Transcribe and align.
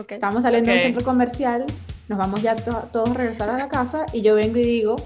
Estamos 0.00 0.42
saliendo 0.42 0.70
del 0.70 0.80
centro 0.80 1.02
comercial, 1.04 1.64
nos 2.08 2.18
vamos 2.18 2.42
ya 2.42 2.54
todos 2.54 3.08
a 3.10 3.14
regresar 3.14 3.48
a 3.48 3.56
la 3.56 3.68
casa 3.68 4.04
y 4.12 4.20
yo 4.20 4.34
vengo 4.34 4.58
y 4.58 4.62
digo, 4.62 4.96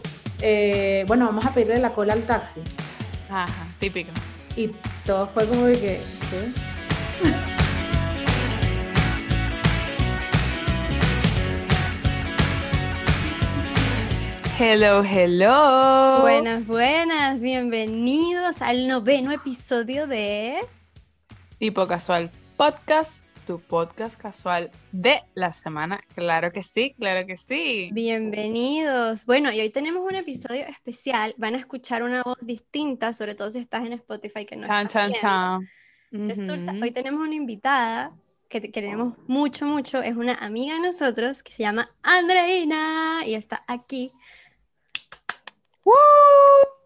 eh, 0.40 1.04
bueno, 1.06 1.26
vamos 1.26 1.46
a 1.46 1.54
pedirle 1.54 1.76
la 1.76 1.92
cola 1.92 2.14
al 2.14 2.22
taxi. 2.22 2.60
Ajá, 3.28 3.68
típico. 3.78 4.10
Y 4.56 4.72
todo 5.06 5.28
fue 5.28 5.46
como 5.46 5.66
de 5.66 5.74
que, 5.74 6.00
¿qué? 6.30 6.52
Hello, 14.62 15.02
hello. 15.02 16.20
Buenas, 16.20 16.66
buenas. 16.66 17.40
Bienvenidos 17.40 18.60
al 18.60 18.88
noveno 18.88 19.32
episodio 19.32 20.06
de 20.06 20.58
Tipo 21.58 21.86
Casual 21.86 22.30
Podcast 22.58 23.22
tu 23.46 23.60
podcast 23.60 24.20
casual 24.20 24.70
de 24.92 25.22
la 25.34 25.52
semana. 25.52 26.00
Claro 26.14 26.50
que 26.50 26.62
sí, 26.62 26.94
claro 26.98 27.26
que 27.26 27.36
sí. 27.36 27.90
Bienvenidos. 27.92 29.26
Bueno, 29.26 29.52
y 29.52 29.60
hoy 29.60 29.70
tenemos 29.70 30.02
un 30.08 30.14
episodio 30.14 30.66
especial. 30.66 31.34
Van 31.36 31.54
a 31.54 31.58
escuchar 31.58 32.02
una 32.02 32.22
voz 32.22 32.38
distinta, 32.40 33.12
sobre 33.12 33.34
todo 33.34 33.50
si 33.50 33.58
estás 33.58 33.84
en 33.84 33.92
Spotify 33.94 34.44
que 34.44 34.56
no 34.56 34.66
chan, 34.66 34.88
chan, 34.88 35.12
chan. 35.14 35.68
Resulta, 36.10 36.72
hoy 36.72 36.90
tenemos 36.90 37.22
una 37.22 37.34
invitada 37.34 38.12
que 38.48 38.60
queremos 38.72 39.16
mucho, 39.28 39.66
mucho. 39.66 40.02
Es 40.02 40.16
una 40.16 40.34
amiga 40.34 40.74
de 40.74 40.80
nosotros 40.80 41.42
que 41.42 41.52
se 41.52 41.62
llama 41.62 41.90
Andreina 42.02 43.22
y 43.24 43.34
está 43.34 43.64
aquí. 43.68 44.12
¡Woo! 45.84 46.79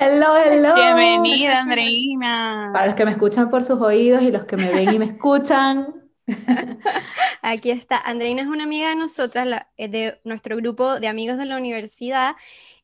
Hello, 0.00 0.36
hello. 0.36 0.74
Bienvenida, 0.76 1.60
Andreina. 1.62 2.70
Para 2.72 2.86
los 2.86 2.94
que 2.94 3.04
me 3.04 3.10
escuchan 3.10 3.50
por 3.50 3.64
sus 3.64 3.80
oídos 3.80 4.22
y 4.22 4.30
los 4.30 4.44
que 4.44 4.56
me 4.56 4.70
ven 4.70 4.94
y 4.94 4.98
me 4.98 5.06
escuchan. 5.06 6.08
Aquí 7.42 7.70
está. 7.70 7.98
Andreina 7.98 8.42
es 8.42 8.48
una 8.48 8.62
amiga 8.62 8.90
de 8.90 8.94
nosotras, 8.94 9.66
eh, 9.76 9.88
de 9.88 10.20
nuestro 10.22 10.56
grupo 10.56 11.00
de 11.00 11.08
amigos 11.08 11.36
de 11.36 11.46
la 11.46 11.56
universidad, 11.56 12.36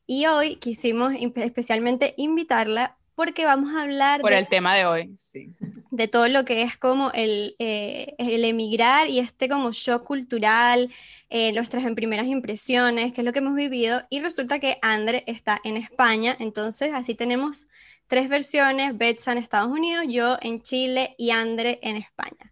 y 0.05 0.25
hoy 0.25 0.57
quisimos 0.57 1.13
especialmente 1.35 2.15
invitarla 2.17 2.97
porque 3.15 3.45
vamos 3.45 3.73
a 3.73 3.83
hablar 3.83 4.21
por 4.21 4.33
el 4.33 4.47
tema 4.47 4.75
de 4.75 4.85
hoy, 4.85 5.15
sí. 5.15 5.53
De 5.89 6.07
todo 6.07 6.27
lo 6.27 6.43
que 6.43 6.61
es 6.61 6.77
como 6.77 7.11
el, 7.11 7.55
eh, 7.59 8.13
el 8.17 8.43
emigrar 8.43 9.07
y 9.07 9.19
este 9.19 9.47
como 9.47 9.71
shock 9.71 10.03
cultural, 10.03 10.91
eh, 11.29 11.53
nuestras 11.53 11.85
primeras 11.93 12.27
impresiones, 12.27 13.13
qué 13.13 13.21
es 13.21 13.25
lo 13.25 13.31
que 13.31 13.39
hemos 13.39 13.55
vivido. 13.55 14.01
Y 14.09 14.19
resulta 14.19 14.59
que 14.59 14.77
Andre 14.81 15.23
está 15.27 15.59
en 15.63 15.77
España, 15.77 16.35
entonces 16.39 16.93
así 16.93 17.15
tenemos 17.15 17.67
tres 18.07 18.29
versiones, 18.29 18.97
Betsa 18.97 19.31
en 19.31 19.37
Estados 19.37 19.71
Unidos, 19.71 20.05
yo 20.09 20.37
en 20.41 20.61
Chile 20.61 21.15
y 21.17 21.31
Andre 21.31 21.79
en 21.81 21.95
España. 21.95 22.51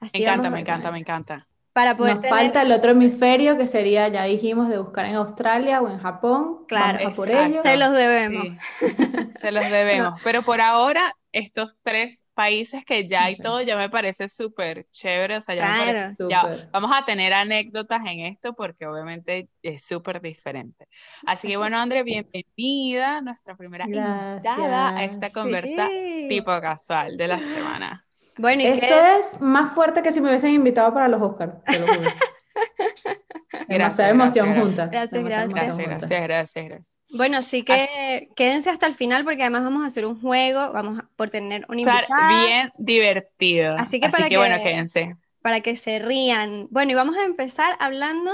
me 0.00 0.20
encanta, 0.20 0.50
me 0.50 0.60
encanta, 0.60 0.90
me 0.90 0.98
encanta. 0.98 1.47
Para 1.78 1.96
poder 1.96 2.16
Nos 2.16 2.28
falta 2.28 2.62
el 2.62 2.72
otro 2.72 2.90
hemisferio 2.90 3.56
que 3.56 3.68
sería, 3.68 4.08
ya 4.08 4.24
dijimos, 4.24 4.68
de 4.68 4.78
buscar 4.78 5.04
en 5.04 5.14
Australia 5.14 5.80
o 5.80 5.88
en 5.88 6.00
Japón. 6.00 6.64
Claro, 6.66 7.14
por 7.14 7.30
ello. 7.30 7.62
se 7.62 7.76
los 7.76 7.92
debemos. 7.92 8.48
se 9.40 9.52
los 9.52 9.62
debemos. 9.70 10.20
Pero 10.24 10.42
por 10.42 10.60
ahora, 10.60 11.14
estos 11.30 11.76
tres 11.84 12.24
países 12.34 12.84
que 12.84 13.06
ya 13.06 13.22
hay 13.22 13.36
todo, 13.36 13.62
ya 13.62 13.76
me 13.76 13.88
parece 13.88 14.28
súper 14.28 14.86
chévere. 14.90 15.36
O 15.36 15.40
sea, 15.40 15.54
ya, 15.54 16.68
vamos 16.72 16.90
a 16.92 17.04
tener 17.04 17.32
anécdotas 17.32 18.04
en 18.06 18.26
esto 18.26 18.54
porque 18.54 18.84
obviamente 18.84 19.48
es 19.62 19.84
súper 19.84 20.20
diferente. 20.20 20.88
Así 21.26 21.46
que 21.46 21.58
bueno, 21.58 21.78
André, 21.78 22.02
bienvenida, 22.02 23.20
nuestra 23.20 23.56
primera 23.56 23.84
invitada 23.84 24.98
a 24.98 25.04
esta 25.04 25.30
conversa 25.30 25.88
tipo 26.28 26.60
casual 26.60 27.16
de 27.16 27.28
la 27.28 27.38
semana. 27.38 28.04
Bueno, 28.38 28.62
Esto 28.62 28.86
es 28.86 29.40
más 29.40 29.74
fuerte 29.74 30.02
que 30.02 30.12
si 30.12 30.20
me 30.20 30.28
hubiesen 30.28 30.52
invitado 30.52 30.94
para 30.94 31.08
los 31.08 31.20
Oscars. 31.20 31.54
Demasiada 33.68 34.10
emoción 34.10 34.60
juntas. 34.60 34.90
Gracias, 34.90 35.24
gracias. 35.24 35.54
Gracias, 35.54 36.08
gracias, 36.08 36.64
gracias, 36.64 36.98
Bueno, 37.16 37.38
así 37.38 37.64
que 37.64 38.28
quédense 38.36 38.70
hasta 38.70 38.86
el 38.86 38.94
final 38.94 39.24
porque 39.24 39.42
además 39.42 39.64
vamos 39.64 39.82
a 39.82 39.86
hacer 39.86 40.06
un 40.06 40.20
juego, 40.20 40.72
vamos 40.72 41.00
a, 41.00 41.08
por 41.16 41.30
tener 41.30 41.66
un 41.68 41.80
invitado. 41.80 42.06
bien 42.44 42.72
divertido. 42.78 43.74
Así 43.76 44.00
que, 44.00 44.08
para 44.08 44.28
que, 44.28 44.36
bueno, 44.36 44.62
quédense. 44.62 45.16
Para 45.42 45.60
que 45.60 45.76
se 45.76 45.98
rían. 45.98 46.68
Bueno, 46.70 46.92
y 46.92 46.94
vamos 46.94 47.16
a 47.16 47.24
empezar 47.24 47.76
hablando 47.80 48.30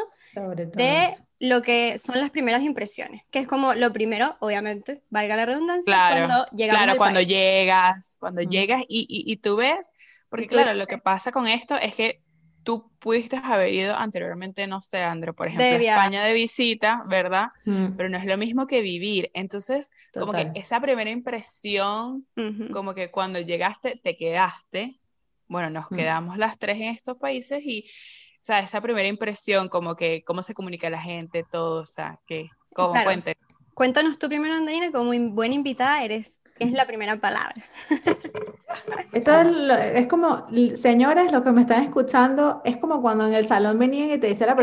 de 0.74 1.10
lo 1.38 1.62
que 1.62 1.98
son 1.98 2.20
las 2.20 2.30
primeras 2.30 2.62
impresiones, 2.62 3.22
que 3.30 3.38
es 3.38 3.46
como 3.46 3.74
lo 3.74 3.92
primero, 3.92 4.36
obviamente, 4.40 5.02
valga 5.10 5.36
la 5.36 5.46
redundancia, 5.46 5.92
claro, 5.92 6.26
cuando 6.26 6.46
Claro, 6.56 6.96
cuando 6.96 7.20
llegas, 7.20 8.16
cuando 8.18 8.42
llegas 8.42 8.82
y, 8.88 9.06
y, 9.08 9.36
tú 9.36 9.56
ves, 9.56 9.90
porque 10.34 10.48
claro, 10.48 10.74
lo 10.74 10.88
que 10.88 10.98
pasa 10.98 11.30
con 11.30 11.46
esto 11.46 11.76
es 11.76 11.94
que 11.94 12.20
tú 12.64 12.90
pudiste 12.98 13.36
haber 13.36 13.72
ido 13.72 13.94
anteriormente, 13.94 14.66
no 14.66 14.80
sé, 14.80 15.00
André, 15.00 15.32
por 15.32 15.46
ejemplo, 15.46 15.64
a 15.64 15.92
España 15.92 16.24
de 16.24 16.32
visita, 16.32 17.04
¿verdad? 17.06 17.50
Pero 17.96 18.08
no 18.08 18.16
es 18.16 18.24
lo 18.24 18.36
mismo 18.36 18.66
que 18.66 18.80
vivir. 18.80 19.30
Entonces, 19.32 19.92
como 20.12 20.32
que 20.32 20.50
esa 20.56 20.80
primera 20.80 21.10
impresión, 21.10 22.26
como 22.72 22.94
que 22.94 23.12
cuando 23.12 23.38
llegaste, 23.38 24.00
te 24.02 24.16
quedaste. 24.16 24.98
Bueno, 25.46 25.70
nos 25.70 25.88
quedamos 25.88 26.36
las 26.36 26.58
tres 26.58 26.78
en 26.78 26.88
estos 26.88 27.16
países 27.16 27.62
y, 27.64 27.84
o 27.86 28.40
sea, 28.40 28.58
esa 28.58 28.80
primera 28.80 29.06
impresión, 29.06 29.68
como 29.68 29.94
que 29.94 30.24
cómo 30.24 30.42
se 30.42 30.54
comunica 30.54 30.90
la 30.90 31.00
gente, 31.00 31.44
todo, 31.48 31.82
o 31.82 31.86
sea, 31.86 32.18
que, 32.26 32.48
como 32.72 33.00
cuente. 33.04 33.36
Cuéntanos 33.74 34.18
tú 34.18 34.28
primero, 34.28 34.54
Andrina, 34.54 34.90
como 34.90 35.12
buena 35.30 35.54
invitada, 35.54 36.02
eres, 36.02 36.40
¿qué 36.54 36.64
es 36.64 36.72
la 36.72 36.86
primera 36.86 37.16
palabra? 37.16 37.54
Esto 39.12 39.32
es, 39.40 40.06
como, 40.08 40.46
señores, 40.74 41.30
lo 41.30 41.44
que 41.44 41.52
me 41.52 41.62
están 41.62 41.84
escuchando, 41.84 42.60
es 42.64 42.76
como 42.78 43.00
cuando 43.00 43.26
en 43.26 43.34
el 43.34 43.46
salón 43.46 43.78
venían 43.78 44.10
y 44.10 44.18
te 44.18 44.28
decía 44.28 44.46
la 44.46 44.56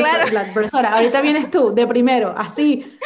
profesora, 0.53 0.94
ahorita 0.94 1.22
vienes 1.22 1.50
tú, 1.50 1.74
de 1.74 1.88
primero, 1.88 2.34
así. 2.38 2.97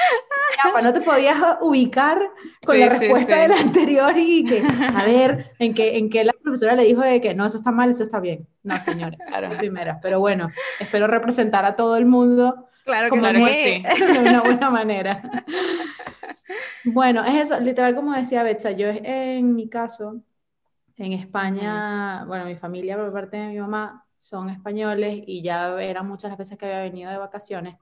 Ya, 0.73 0.81
no 0.81 0.93
te 0.93 1.01
podías 1.01 1.37
ubicar 1.61 2.19
con 2.65 2.79
la 2.79 2.89
respuesta 2.89 3.37
del 3.37 3.51
anterior 3.51 4.17
y 4.17 4.43
que, 4.43 4.63
a 4.95 5.03
ver, 5.03 5.51
en 5.59 5.73
que, 5.73 5.97
en 5.97 6.09
que 6.09 6.23
la 6.23 6.33
profesora 6.33 6.75
le 6.75 6.85
dijo 6.85 7.01
de 7.01 7.21
que 7.21 7.35
no, 7.35 7.45
eso 7.45 7.57
está 7.57 7.71
mal, 7.71 7.91
eso 7.91 8.03
está 8.03 8.19
bien. 8.19 8.47
No, 8.63 8.75
señora, 8.79 9.17
claro. 9.27 9.57
primera. 9.57 9.99
Pero 10.01 10.19
bueno, 10.19 10.49
espero 10.79 11.07
representar 11.07 11.65
a 11.65 11.75
todo 11.75 11.97
el 11.97 12.05
mundo. 12.05 12.69
Claro 12.85 13.11
que 13.11 13.19
claro 13.19 13.39
sí. 13.39 13.83
De 14.13 14.19
una 14.19 14.41
buena 14.41 14.69
manera. 14.69 15.21
Bueno, 16.83 17.23
es 17.23 17.49
eso, 17.49 17.59
literal 17.59 17.95
como 17.95 18.13
decía 18.13 18.43
Betcha, 18.43 18.69
yo 18.71 18.87
en 18.89 19.55
mi 19.55 19.67
caso, 19.67 20.21
en 20.97 21.13
España, 21.13 22.23
bueno, 22.25 22.45
mi 22.45 22.55
familia 22.55 22.97
por 22.97 23.11
parte 23.11 23.37
de 23.37 23.47
mi 23.47 23.59
mamá 23.59 24.05
son 24.19 24.49
españoles 24.49 25.23
y 25.25 25.41
ya 25.41 25.81
eran 25.81 26.07
muchas 26.07 26.29
las 26.29 26.37
veces 26.37 26.57
que 26.57 26.65
había 26.65 26.81
venido 26.81 27.09
de 27.09 27.17
vacaciones, 27.17 27.77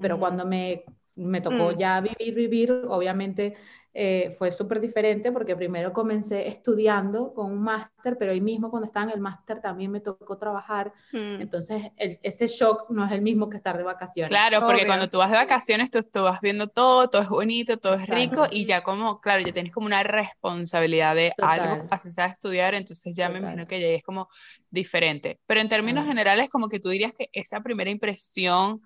pero 0.00 0.18
cuando 0.18 0.46
me, 0.46 0.84
me 1.16 1.40
tocó 1.40 1.72
mm. 1.72 1.76
ya 1.76 2.00
vivir, 2.00 2.34
vivir, 2.34 2.72
obviamente 2.88 3.56
eh, 3.96 4.34
fue 4.36 4.50
súper 4.50 4.80
diferente 4.80 5.30
porque 5.30 5.54
primero 5.54 5.92
comencé 5.92 6.48
estudiando 6.48 7.32
con 7.32 7.52
un 7.52 7.62
máster, 7.62 8.18
pero 8.18 8.32
ahí 8.32 8.40
mismo 8.40 8.68
cuando 8.68 8.88
estaba 8.88 9.06
en 9.06 9.12
el 9.12 9.20
máster 9.20 9.60
también 9.60 9.92
me 9.92 10.00
tocó 10.00 10.36
trabajar. 10.36 10.92
Mm. 11.12 11.40
Entonces, 11.40 11.92
ese 11.96 12.48
shock 12.48 12.90
no 12.90 13.04
es 13.04 13.12
el 13.12 13.22
mismo 13.22 13.48
que 13.48 13.56
estar 13.56 13.78
de 13.78 13.84
vacaciones. 13.84 14.30
Claro, 14.30 14.66
porque 14.66 14.84
cuando 14.84 15.08
tú 15.08 15.18
vas 15.18 15.30
de 15.30 15.36
vacaciones, 15.36 15.92
tú, 15.92 16.00
tú, 16.12 16.22
vas 16.24 16.40
viendo 16.40 16.66
todo, 16.66 17.08
todo 17.08 17.22
es 17.22 17.28
bonito, 17.28 17.76
todo 17.78 17.94
es 17.94 18.08
rico 18.08 18.46
y 18.50 18.64
ya 18.64 18.82
como, 18.82 19.20
claro, 19.20 19.46
ya 19.46 19.52
tienes 19.52 19.72
como 19.72 19.86
una 19.86 20.02
responsabilidad 20.02 21.14
de 21.14 21.32
algo, 21.38 21.86
haces 21.90 22.18
a 22.18 22.26
estudiar, 22.26 22.74
entonces 22.74 23.14
ya 23.14 23.28
me 23.28 23.38
imagino 23.38 23.64
que 23.68 23.80
ya 23.80 23.86
es 23.86 24.02
como 24.02 24.28
diferente. 24.70 25.38
Pero 25.46 25.60
en 25.60 25.68
términos 25.68 26.04
generales, 26.04 26.50
como 26.50 26.68
que 26.68 26.80
tú 26.80 26.88
dirías 26.88 27.12
que 27.12 27.28
esa 27.32 27.60
primera 27.60 27.90
impresión 27.90 28.82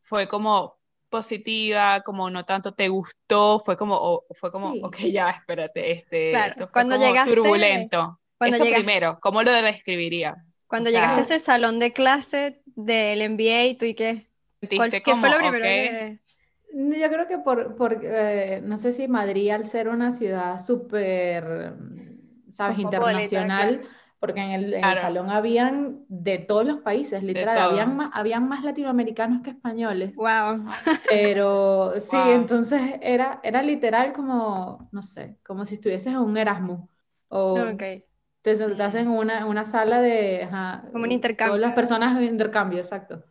fue 0.00 0.28
como 0.28 0.79
positiva, 1.10 2.00
como 2.00 2.30
no 2.30 2.44
tanto 2.44 2.72
te 2.72 2.88
gustó, 2.88 3.58
fue 3.58 3.76
como, 3.76 4.22
fue 4.30 4.50
como, 4.50 4.72
ok, 4.82 4.96
ya, 5.12 5.30
espérate, 5.30 5.92
este, 5.92 6.32
fue 6.56 6.70
cuando 6.70 6.96
como 6.96 7.06
llegaste, 7.06 7.34
turbulento. 7.34 8.20
Eso 8.40 8.64
primero, 8.64 9.18
¿cómo 9.20 9.42
lo 9.42 9.52
describiría? 9.52 10.36
Cuando 10.66 10.88
llegaste 10.88 11.18
a 11.18 11.22
ese 11.22 11.38
salón 11.40 11.78
de 11.78 11.92
clase 11.92 12.62
del 12.64 13.28
MBA, 13.30 13.76
¿tú 13.78 13.84
y 13.84 13.94
qué? 13.94 14.28
¿Qué 14.60 15.16
fue 15.16 15.30
lo 15.30 15.36
primero 15.38 15.62
que... 15.62 16.20
Yo 16.72 17.08
creo 17.08 17.26
que 17.26 17.38
por, 17.38 17.74
por 17.74 17.98
eh, 18.02 18.60
no 18.62 18.78
sé 18.78 18.92
si 18.92 19.08
Madrid 19.08 19.50
al 19.50 19.66
ser 19.66 19.88
una 19.88 20.12
ciudad 20.12 20.60
súper, 20.60 21.74
¿sabes? 22.52 22.78
Internacional, 22.78 23.82
porque 24.20 24.40
en 24.42 24.52
el, 24.52 24.80
salón 24.96 25.30
habían 25.30 26.04
de 26.08 26.38
todos 26.38 26.66
los 26.66 26.80
países, 26.80 27.22
literal, 27.22 27.56
habían 27.56 27.96
más, 27.96 28.10
habían 28.12 28.46
más 28.46 28.62
latinoamericanos 28.62 29.42
que 29.42 29.50
españoles. 29.50 30.14
Wow. 30.14 30.62
Pero 31.08 31.94
sí, 31.98 32.18
entonces 32.26 32.82
era, 33.00 33.40
era 33.42 33.62
literal 33.62 34.12
como, 34.12 34.90
no 34.92 35.02
sé, 35.02 35.38
como 35.42 35.64
si 35.64 35.74
estuvieses 35.74 36.08
en 36.08 36.18
un 36.18 36.36
Erasmus. 36.36 36.80
O 37.28 37.56
te 38.42 38.54
sentas 38.54 38.94
en 38.94 39.08
una, 39.08 39.46
una 39.46 39.64
sala 39.64 40.02
de... 40.02 40.48
como 40.92 41.04
un 41.04 41.12
intercambio. 41.12 41.56
Todas 41.56 41.60
las 41.60 41.74
personas 41.74 42.18
de 42.18 42.26
intercambio, 42.26 42.80
exacto. 42.80 43.24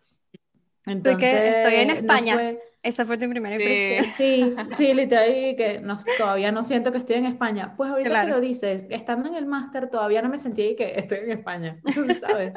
Entonces, 0.89 1.57
estoy 1.57 1.75
en 1.75 1.89
España. 1.91 2.57
Esa 2.81 3.05
fue 3.05 3.17
tu 3.17 3.29
primera 3.29 3.55
impresión. 3.55 4.05
Sí, 4.15 4.55
sí, 4.77 4.93
literal, 4.93 5.27
que 5.57 5.81
no, 5.83 5.97
todavía 6.17 6.49
no 6.53 6.63
siento 6.63 6.93
que 6.93 6.97
estoy 6.97 7.17
en 7.17 7.25
España. 7.25 7.73
Pues 7.75 7.91
ahorita 7.91 8.25
que 8.25 8.31
lo 8.31 8.39
dices, 8.39 8.83
estando 8.89 9.27
en 9.27 9.35
el 9.35 9.45
máster 9.45 9.89
todavía 9.89 10.21
no 10.21 10.29
me 10.29 10.37
sentí 10.37 10.77
que 10.77 10.93
estoy 10.97 11.19
en 11.19 11.31
España, 11.31 11.81
¿sabes? 12.21 12.53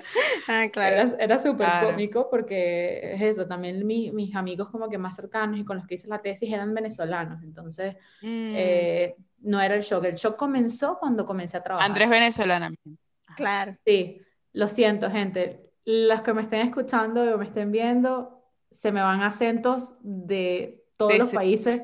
ah, 0.47 0.67
claro. 0.73 1.13
Era, 1.19 1.39
súper 1.41 1.69
cómico 1.83 2.29
porque 2.31 3.15
es 3.15 3.23
eso, 3.23 3.49
también 3.49 3.85
mis 3.85 4.37
amigos 4.37 4.69
como 4.71 4.89
que 4.89 4.97
más 4.97 5.17
cercanos 5.17 5.59
y 5.59 5.65
con 5.65 5.79
los 5.79 5.87
que 5.89 5.95
hice 5.95 6.07
la 6.07 6.23
tesis 6.23 6.53
eran 6.53 6.73
venezolanos, 6.73 7.43
entonces 7.43 7.97
mm. 8.23 8.53
eh, 8.55 9.17
no 9.41 9.61
era 9.61 9.75
el 9.75 9.83
shock. 9.83 10.05
El 10.05 10.15
shock 10.15 10.37
comenzó 10.37 10.99
cuando 11.01 11.27
comencé 11.27 11.57
a 11.57 11.65
trabajar. 11.65 11.89
Andrés 11.89 12.09
venezolana. 12.09 12.73
Claro. 13.37 13.77
Sí, 13.85 14.21
lo 14.53 14.69
siento, 14.69 15.11
gente. 15.11 15.62
Los 15.85 16.23
que 16.23 16.33
me 16.33 16.43
estén 16.43 16.61
escuchando 16.61 17.23
o 17.23 17.39
me 17.39 17.45
estén 17.45 17.73
viendo, 17.73 18.43
se 18.71 18.93
me 18.93 19.03
van 19.03 19.23
acentos 19.23 19.99
de 20.03 20.85
todos 20.97 21.19
los 21.19 21.33
países. 21.33 21.83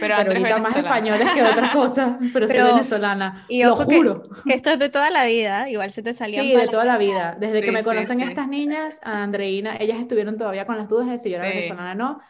Pero, 0.00 0.16
ahorita 0.16 0.58
más 0.58 0.76
españoles 0.76 1.28
que 1.32 1.42
otras 1.42 1.70
cosas, 1.72 2.16
pero, 2.32 2.48
soy 2.48 2.58
venezolana. 2.58 3.46
Y 3.48 3.62
lo 3.62 3.76
juro. 3.76 4.28
Que, 4.44 4.54
esto 4.54 4.70
es 4.70 4.78
de 4.78 4.88
toda 4.88 5.10
la 5.10 5.24
vida, 5.24 5.70
igual 5.70 5.92
se 5.92 6.02
te 6.02 6.12
salía. 6.12 6.42
Sí, 6.42 6.54
de 6.54 6.68
toda 6.68 6.84
la 6.84 6.98
vida. 6.98 7.36
Desde 7.38 7.62
que 7.62 7.72
me 7.72 7.84
conocen 7.84 8.20
estas 8.20 8.48
niñas, 8.48 9.00
a 9.04 9.22
Andreina, 9.22 9.76
ellas 9.78 9.98
estuvieron 9.98 10.36
todavía 10.36 10.66
con 10.66 10.76
las 10.76 10.88
dudas 10.88 11.08
de 11.08 11.18
si 11.18 11.30
yo 11.30 11.36
era 11.36 11.48
venezolana 11.48 11.92
o 11.92 11.94
no. 11.94 12.20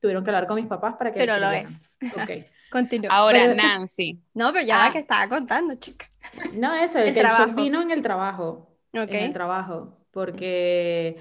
Tuvieron 0.00 0.24
que 0.24 0.30
hablar 0.30 0.46
con 0.46 0.56
mis 0.56 0.66
papás 0.66 0.94
para 0.96 1.12
que. 1.12 1.18
Pero 1.18 1.38
lo 1.38 1.50
es. 1.50 1.98
Ok. 2.14 2.46
Continúa. 2.70 3.14
Ahora, 3.14 3.54
Nancy. 3.54 4.20
No, 4.34 4.52
pero 4.52 4.66
ya 4.66 4.78
la 4.78 4.86
ah. 4.86 4.92
que 4.92 4.98
estaba 4.98 5.28
contando, 5.28 5.74
chica. 5.76 6.06
No, 6.54 6.74
eso, 6.74 6.98
el, 6.98 7.14
que 7.14 7.20
el 7.20 7.54
vino 7.54 7.80
en 7.80 7.90
el 7.90 8.02
trabajo. 8.02 8.76
En 8.92 9.14
el 9.14 9.32
trabajo. 9.32 9.98
Porque 10.16 11.18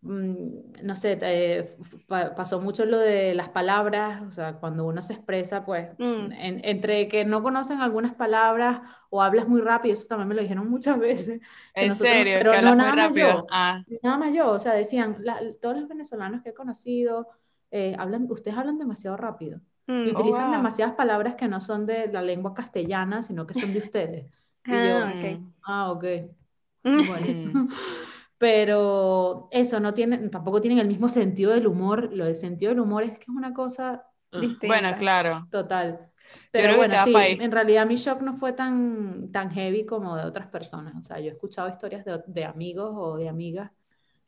Mm, 0.00 0.84
no 0.84 0.94
sé, 0.94 1.18
eh, 1.20 1.76
pasó 2.06 2.60
mucho 2.60 2.84
lo 2.86 2.98
de 2.98 3.34
las 3.34 3.48
palabras, 3.48 4.22
o 4.22 4.30
sea, 4.30 4.54
cuando 4.54 4.86
uno 4.86 5.02
se 5.02 5.14
expresa, 5.14 5.64
pues, 5.64 5.88
mm. 5.98 6.30
entre 6.38 7.08
que 7.08 7.24
no 7.24 7.42
conocen 7.42 7.80
algunas 7.80 8.14
palabras 8.14 8.80
o 9.10 9.20
hablas 9.20 9.48
muy 9.48 9.60
rápido, 9.60 9.94
eso 9.94 10.06
también 10.06 10.28
me 10.28 10.36
lo 10.36 10.42
dijeron 10.42 10.70
muchas 10.70 10.98
veces. 11.00 11.40
¿En 11.74 11.96
serio? 11.96 12.38
Pero 12.38 12.62
no 12.62 12.76
nada 12.76 12.94
más 12.94 13.14
yo, 13.14 13.46
ah. 13.50 13.82
nada 14.02 14.18
más 14.18 14.32
yo, 14.32 14.52
o 14.52 14.60
sea, 14.60 14.74
decían, 14.74 15.16
todos 15.60 15.76
los 15.76 15.88
venezolanos 15.88 16.42
que 16.42 16.50
he 16.50 16.54
conocido, 16.54 17.28
eh, 17.72 17.96
hablan, 17.98 18.26
ustedes 18.30 18.56
hablan 18.56 18.78
demasiado 18.78 19.16
rápido. 19.16 19.60
y 19.88 19.92
mm. 19.92 20.08
utilizan 20.14 20.50
oh, 20.50 20.52
demasiadas 20.52 20.94
palabras 20.94 21.34
que 21.34 21.48
no 21.48 21.60
son 21.60 21.86
de 21.86 22.06
la 22.06 22.22
lengua 22.22 22.54
castellana, 22.54 23.22
sino 23.22 23.48
que 23.48 23.54
son 23.54 23.72
de 23.72 23.78
ustedes. 23.84 24.26
Y 24.64 24.74
ah, 24.74 25.14
yo, 25.20 25.38
ah, 25.64 25.90
ok. 25.90 26.04
Bueno. 26.84 27.68
pero 28.38 29.48
eso 29.50 29.80
no 29.80 29.92
tiene, 29.92 30.16
tampoco 30.28 30.60
tienen 30.60 30.78
el 30.78 30.86
mismo 30.86 31.08
sentido 31.08 31.52
del 31.52 31.66
humor. 31.66 32.10
Lo 32.12 32.24
del 32.24 32.36
sentido 32.36 32.70
del 32.70 32.80
humor 32.80 33.02
es 33.02 33.18
que 33.18 33.24
es 33.24 33.28
una 33.28 33.52
cosa 33.52 34.06
mm, 34.30 34.40
distinta. 34.40 34.66
Bueno, 34.68 34.96
claro. 34.96 35.46
Total. 35.50 36.08
Pero 36.52 36.76
bueno, 36.76 36.94
sí, 37.04 37.14
en 37.16 37.50
realidad 37.50 37.86
mi 37.86 37.96
shock 37.96 38.20
no 38.20 38.36
fue 38.36 38.52
tan, 38.52 39.32
tan 39.32 39.50
heavy 39.50 39.84
como 39.84 40.16
de 40.16 40.24
otras 40.24 40.46
personas. 40.46 40.94
O 40.96 41.02
sea, 41.02 41.18
yo 41.18 41.30
he 41.30 41.32
escuchado 41.32 41.68
historias 41.68 42.04
de, 42.04 42.22
de 42.26 42.44
amigos 42.44 42.92
o 42.94 43.16
de 43.16 43.28
amigas 43.28 43.72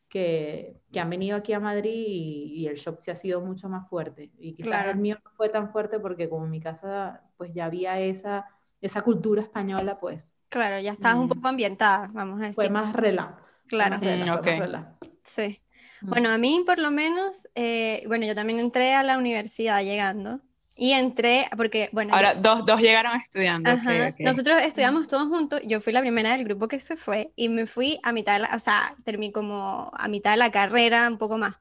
que, 0.09 0.81
que, 0.91 0.99
han 0.99 1.09
venido 1.09 1.37
aquí 1.37 1.53
a 1.53 1.61
Madrid 1.61 2.05
y, 2.07 2.67
el 2.67 2.75
shock 2.77 2.99
sí 2.99 3.13
ha 3.13 3.15
sido 3.15 3.41
mucho 3.41 3.69
más 3.69 3.89
fuerte. 3.89 4.33
Y 4.39 4.55
quizás 4.55 4.87
el 4.87 4.97
mío 4.97 5.19
no 5.25 5.31
fue 5.37 5.51
tan 5.51 5.71
fuerte 5.71 6.01
porque 6.01 6.29
como 6.29 6.47
en 6.47 6.51
mi 6.51 6.61
casa 6.61 7.23
pues 7.37 7.53
ya 7.55 7.67
había 7.67 8.01
esa, 8.01 8.47
esa 8.81 9.03
cultura 9.03 9.43
española, 9.43 10.01
pues... 10.01 10.33
Claro, 10.49 10.81
ya 10.81 10.91
estabas 10.93 11.19
un 11.19 11.29
poco 11.29 11.47
ambientada, 11.47 12.09
vamos 12.13 12.41
a 12.41 12.47
decir. 12.47 12.57
Fue 12.57 12.69
más 12.69 12.93
relajo. 12.93 13.37
Claro. 13.71 13.99
Mm, 13.99 14.85
sí. 15.23 15.61
Mm. 16.03 16.09
Bueno, 16.09 16.29
a 16.31 16.39
mí 16.39 16.63
por 16.67 16.81
lo 16.81 16.91
menos, 16.91 17.47
eh, 17.55 18.03
bueno, 18.09 18.27
yo 18.27 18.35
también 18.35 18.59
entré 18.59 18.95
a 18.95 19.05
la 19.05 19.17
universidad 19.17 19.83
llegando 19.85 20.41
y 20.75 20.93
entré, 20.93 21.49
porque, 21.57 21.89
bueno... 21.93 22.13
Ahora, 22.15 22.35
dos, 22.35 22.67
dos 22.67 22.81
llegaron 22.81 23.15
estudiando. 23.17 23.71
Nosotros 24.19 24.61
estudiamos 24.63 25.07
todos 25.07 25.29
juntos, 25.29 25.61
yo 25.65 25.79
fui 25.79 25.93
la 25.93 26.01
primera 26.01 26.33
del 26.33 26.43
grupo 26.43 26.67
que 26.67 26.81
se 26.81 26.97
fue 26.97 27.33
y 27.37 27.49
me 27.49 27.67
fui 27.67 28.01
a 28.03 28.13
mitad 28.13 28.35
de 28.35 28.39
la, 28.41 28.55
o 28.55 28.59
sea, 28.59 28.95
terminé 29.05 29.33
como 29.33 29.93
a 29.95 30.09
mitad 30.09 30.33
de 30.33 30.39
la 30.39 30.51
carrera, 30.51 31.07
un 31.07 31.19
poco 31.19 31.39
más. 31.39 31.55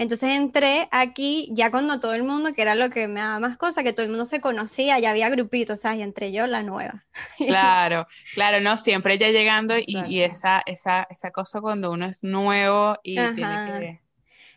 Entonces 0.00 0.34
entré 0.34 0.88
aquí 0.92 1.50
ya 1.52 1.70
cuando 1.70 2.00
todo 2.00 2.14
el 2.14 2.22
mundo, 2.22 2.54
que 2.54 2.62
era 2.62 2.74
lo 2.74 2.88
que 2.88 3.06
me 3.06 3.20
daba 3.20 3.38
más 3.38 3.58
cosa, 3.58 3.82
que 3.82 3.92
todo 3.92 4.04
el 4.04 4.08
mundo 4.08 4.24
se 4.24 4.40
conocía, 4.40 4.98
ya 4.98 5.10
había 5.10 5.28
grupitos, 5.28 5.78
o 5.78 5.82
sea, 5.82 5.94
y 5.94 6.00
entré 6.00 6.32
yo 6.32 6.46
la 6.46 6.62
nueva. 6.62 7.04
Claro, 7.36 8.06
claro, 8.32 8.62
no, 8.62 8.78
siempre 8.78 9.18
ya 9.18 9.28
llegando 9.28 9.74
y, 9.76 10.20
esa, 10.20 10.62
esa, 10.64 11.06
esa, 11.10 11.30
cosa 11.32 11.60
cuando 11.60 11.92
uno 11.92 12.06
es 12.06 12.24
nuevo 12.24 12.96
y 13.02 13.16
tiene 13.16 14.00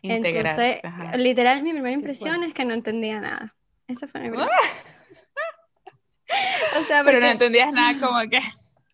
integrarse. 0.00 0.80
Entonces, 0.82 1.20
literal, 1.20 1.62
mi 1.62 1.72
primera 1.72 1.92
impresión 1.92 2.42
es 2.42 2.54
que 2.54 2.64
no 2.64 2.72
entendía 2.72 3.20
nada. 3.20 3.54
Esa 3.86 4.06
fue 4.06 4.22
mi 4.22 4.30
primera. 4.30 4.48
o 6.80 6.84
sea, 6.84 7.04
Pero 7.04 7.20
no 7.20 7.26
entendías 7.26 7.70
nada 7.70 7.98
como 7.98 8.18
que... 8.30 8.40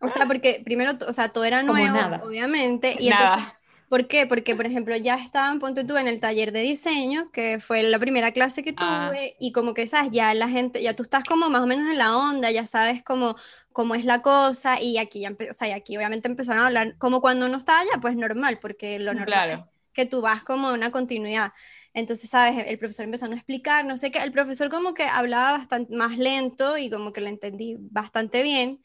O 0.00 0.08
sea, 0.08 0.26
porque 0.26 0.62
primero, 0.64 0.94
o 1.06 1.12
sea, 1.12 1.28
todo 1.28 1.44
era 1.44 1.62
nuevo, 1.62 2.26
obviamente, 2.26 2.96
y 2.98 3.08
entonces 3.08 3.46
¿Por 3.90 4.06
qué? 4.06 4.24
Porque, 4.24 4.54
por 4.54 4.66
ejemplo, 4.66 4.96
ya 4.96 5.16
estaban, 5.16 5.58
ponte 5.58 5.82
tú, 5.82 5.96
en 5.96 6.06
el 6.06 6.20
taller 6.20 6.52
de 6.52 6.60
diseño, 6.60 7.28
que 7.32 7.58
fue 7.58 7.82
la 7.82 7.98
primera 7.98 8.30
clase 8.30 8.62
que 8.62 8.72
ah. 8.76 9.08
tuve, 9.08 9.34
y 9.40 9.50
como 9.50 9.74
que, 9.74 9.84
¿sabes? 9.88 10.12
Ya 10.12 10.32
la 10.32 10.48
gente, 10.48 10.80
ya 10.80 10.94
tú 10.94 11.02
estás 11.02 11.24
como 11.24 11.50
más 11.50 11.64
o 11.64 11.66
menos 11.66 11.90
en 11.90 11.98
la 11.98 12.16
onda, 12.16 12.52
ya 12.52 12.66
sabes 12.66 13.02
cómo, 13.02 13.34
cómo 13.72 13.96
es 13.96 14.04
la 14.04 14.22
cosa, 14.22 14.80
y 14.80 14.96
aquí 14.98 15.22
ya, 15.22 15.32
o 15.32 15.54
sea, 15.54 15.66
y 15.66 15.72
aquí 15.72 15.96
obviamente 15.96 16.28
empezaron 16.28 16.62
a 16.62 16.66
hablar 16.68 16.96
como 16.98 17.20
cuando 17.20 17.46
uno 17.46 17.58
está 17.58 17.80
allá, 17.80 17.90
pues 18.00 18.14
normal, 18.14 18.60
porque 18.62 19.00
lo 19.00 19.12
normal 19.12 19.50
es 19.50 19.58
que 19.92 20.06
tú 20.06 20.20
vas 20.20 20.44
como 20.44 20.68
a 20.68 20.72
una 20.72 20.92
continuidad. 20.92 21.52
Entonces, 21.92 22.30
¿sabes? 22.30 22.64
El 22.68 22.78
profesor 22.78 23.06
empezando 23.06 23.34
a 23.34 23.38
explicar, 23.38 23.84
no 23.84 23.96
sé 23.96 24.12
qué, 24.12 24.20
el 24.20 24.30
profesor 24.30 24.70
como 24.70 24.94
que 24.94 25.02
hablaba 25.02 25.50
bastante 25.58 25.96
más 25.96 26.16
lento 26.16 26.78
y 26.78 26.90
como 26.90 27.12
que 27.12 27.22
lo 27.22 27.26
entendí 27.26 27.74
bastante 27.80 28.44
bien, 28.44 28.80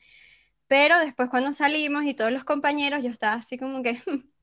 pero 0.65 0.97
después 0.99 1.29
cuando 1.29 1.51
salimos 1.51 2.05
y 2.05 2.15
todos 2.15 2.31
los 2.31 2.43
compañeros, 2.43 3.03
yo 3.03 3.11
estaba 3.11 3.35
así 3.35 3.59
como 3.59 3.83
que... 3.83 4.01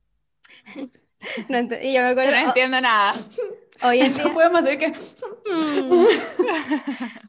no 1.48 1.58
y 1.82 1.92
yo 1.92 2.00
me 2.00 2.08
acuerdo, 2.08 2.30
no 2.32 2.48
entiendo 2.48 2.80
nada. 2.80 3.14
Hoy 3.82 4.00
en 4.00 4.06
Eso 4.06 4.24
día... 4.24 4.34
podemos 4.34 4.64
decir 4.64 4.78
que... 4.78 4.92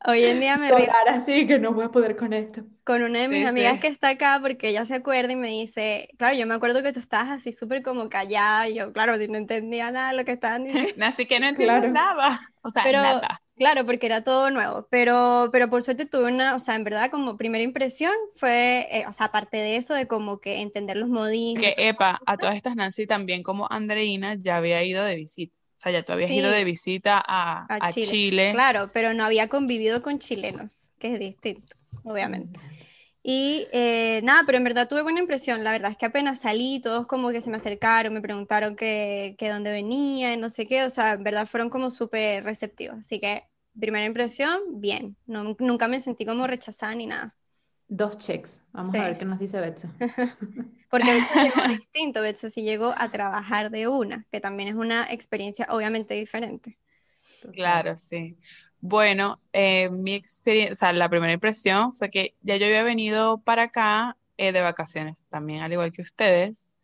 Hoy 0.06 0.24
en 0.26 0.40
día 0.40 0.58
me 0.58 0.72
río. 0.72 0.92
así 1.08 1.48
que 1.48 1.60
no 1.60 1.74
voy 1.74 1.86
a 1.86 1.90
poder 1.90 2.16
con 2.16 2.34
esto. 2.34 2.64
Con 2.84 3.02
una 3.04 3.20
de 3.20 3.28
mis 3.28 3.46
amigas 3.46 3.80
que 3.80 3.88
está 3.88 4.10
acá, 4.10 4.40
porque 4.42 4.70
ella 4.70 4.86
se 4.86 4.96
acuerda 4.96 5.32
y 5.32 5.36
me 5.36 5.50
dice, 5.50 6.10
claro, 6.18 6.36
yo 6.36 6.46
me 6.46 6.54
acuerdo 6.54 6.84
que 6.84 6.92
tú 6.92 7.00
estabas 7.00 7.30
así 7.30 7.52
súper 7.52 7.82
como 7.82 8.10
callada, 8.10 8.68
y 8.68 8.76
yo, 8.76 8.92
claro, 8.92 9.16
no 9.18 9.38
entendía 9.38 9.92
nada 9.92 10.12
de 10.12 10.18
lo 10.18 10.26
que 10.26 10.34
estaban 10.34 10.64
diciendo. 10.66 11.06
Así 11.06 11.26
que 11.26 11.40
no 11.40 11.48
entiendo 11.48 11.88
nada. 11.90 12.40
O 12.62 12.70
sea, 12.70 12.84
Pero, 12.84 13.02
nada. 13.02 13.42
Claro, 13.56 13.86
porque 13.86 14.08
era 14.08 14.24
todo 14.24 14.50
nuevo, 14.50 14.88
pero, 14.90 15.50
pero 15.52 15.70
por 15.70 15.84
suerte 15.84 16.06
tuve 16.06 16.32
una, 16.32 16.56
o 16.56 16.60
sea, 16.60 16.76
en 16.76 16.84
verdad 16.84 17.12
como 17.12 17.38
primera 17.38 17.64
impresión 17.64 18.14
fue, 18.34 18.88
eh, 18.92 19.06
o 19.08 19.12
sea, 19.12 19.28
aparte 19.28 19.58
de 19.58 19.76
eso, 19.76 19.94
de 19.94 20.08
como 20.08 20.40
que 20.40 20.62
entender 20.62 20.98
los 20.98 21.08
modismos. 21.08 21.62
Que, 21.62 21.76
epa, 21.78 22.20
a 22.26 22.38
todas 22.38 22.56
estas 22.56 22.76
Nancy 22.76 23.06
también 23.06 23.44
como 23.44 23.68
Andreina 23.72 24.36
ya 24.36 24.58
había 24.58 24.84
ido 24.84 25.04
de 25.04 25.16
visita. 25.16 25.56
O 25.56 25.80
sea, 25.84 25.92
ya 25.92 26.02
tú 26.02 26.14
habías 26.14 26.32
ido 26.32 26.50
de 26.50 26.64
visita 26.64 27.24
a, 27.26 27.66
a, 27.70 27.90
Chile. 27.90 28.52
Claro, 28.54 28.90
pero 28.92 29.14
no 29.14 29.24
había 29.24 29.50
convivido 29.50 30.02
con 30.02 30.18
chilenos, 30.18 30.92
que 30.98 31.14
es 31.14 31.20
distinto, 31.20 31.76
obviamente. 32.04 32.60
Y 33.26 33.68
eh, 33.72 34.20
nada, 34.24 34.44
pero 34.46 34.58
en 34.58 34.66
verdad 34.66 34.90
tuve 34.90 35.02
buena 35.02 35.22
impresión. 35.22 35.64
La 35.64 35.72
verdad 35.72 35.92
es 35.92 35.98
que 35.98 36.06
apenas 36.06 36.42
salí, 36.42 36.82
todos 36.82 37.08
como 37.08 37.32
que 37.32 37.40
se 37.40 37.50
me 37.50 37.56
acercaron, 37.56 38.14
me 38.14 38.22
preguntaron 38.22 38.76
que, 38.76 39.36
que 39.38 39.50
dónde 39.50 39.72
venía, 39.72 40.34
y 40.34 40.38
no 40.38 40.50
sé 40.50 40.66
qué. 40.66 40.84
O 40.84 40.90
sea, 40.90 41.14
en 41.14 41.24
verdad 41.24 41.48
fueron 41.48 41.70
como 41.70 41.90
súper 41.90 42.44
receptivos. 42.44 43.00
Así 43.00 43.22
que, 43.22 43.46
primera 43.80 44.06
impresión, 44.06 44.60
bien. 44.82 45.16
No, 45.26 45.56
nunca 45.58 45.88
me 45.88 46.02
sentí 46.02 46.26
como 46.26 46.48
rechazada 46.48 46.94
ni 46.96 47.08
nada. 47.08 47.34
Dos 47.88 48.18
checks. 48.18 48.62
Vamos 48.74 48.94
a 48.94 49.06
ver 49.06 49.18
qué 49.18 49.26
nos 49.26 49.40
dice 49.40 49.60
Betsa. 49.60 49.90
Porque 50.90 51.14
Betsa 51.14 51.44
llegó 51.44 51.68
distinto. 51.70 52.22
Betsa 52.22 52.50
sí 52.50 52.64
llegó 52.64 52.94
a 52.98 53.10
trabajar 53.10 53.72
de 53.72 53.88
una, 53.88 54.26
que 54.32 54.42
también 54.42 54.68
es 54.70 54.76
una 54.76 55.12
experiencia 55.12 55.68
obviamente 55.70 56.14
diferente. 56.14 56.78
Claro, 57.54 57.98
sí. 57.98 58.38
Bueno, 58.86 59.40
eh, 59.54 59.90
mi 59.92 60.14
experiencia, 60.14 60.74
o 60.74 60.76
sea, 60.76 60.92
la 60.92 61.08
primera 61.08 61.32
impresión 61.32 61.94
fue 61.94 62.10
que 62.10 62.36
ya 62.42 62.58
yo 62.58 62.66
había 62.66 62.84
venido 62.84 63.40
para 63.42 63.64
acá 63.64 64.18
eh, 64.36 64.52
de 64.52 64.60
vacaciones, 64.60 65.26
también 65.30 65.62
al 65.62 65.72
igual 65.72 65.94
que 65.94 66.02
ustedes, 66.02 66.76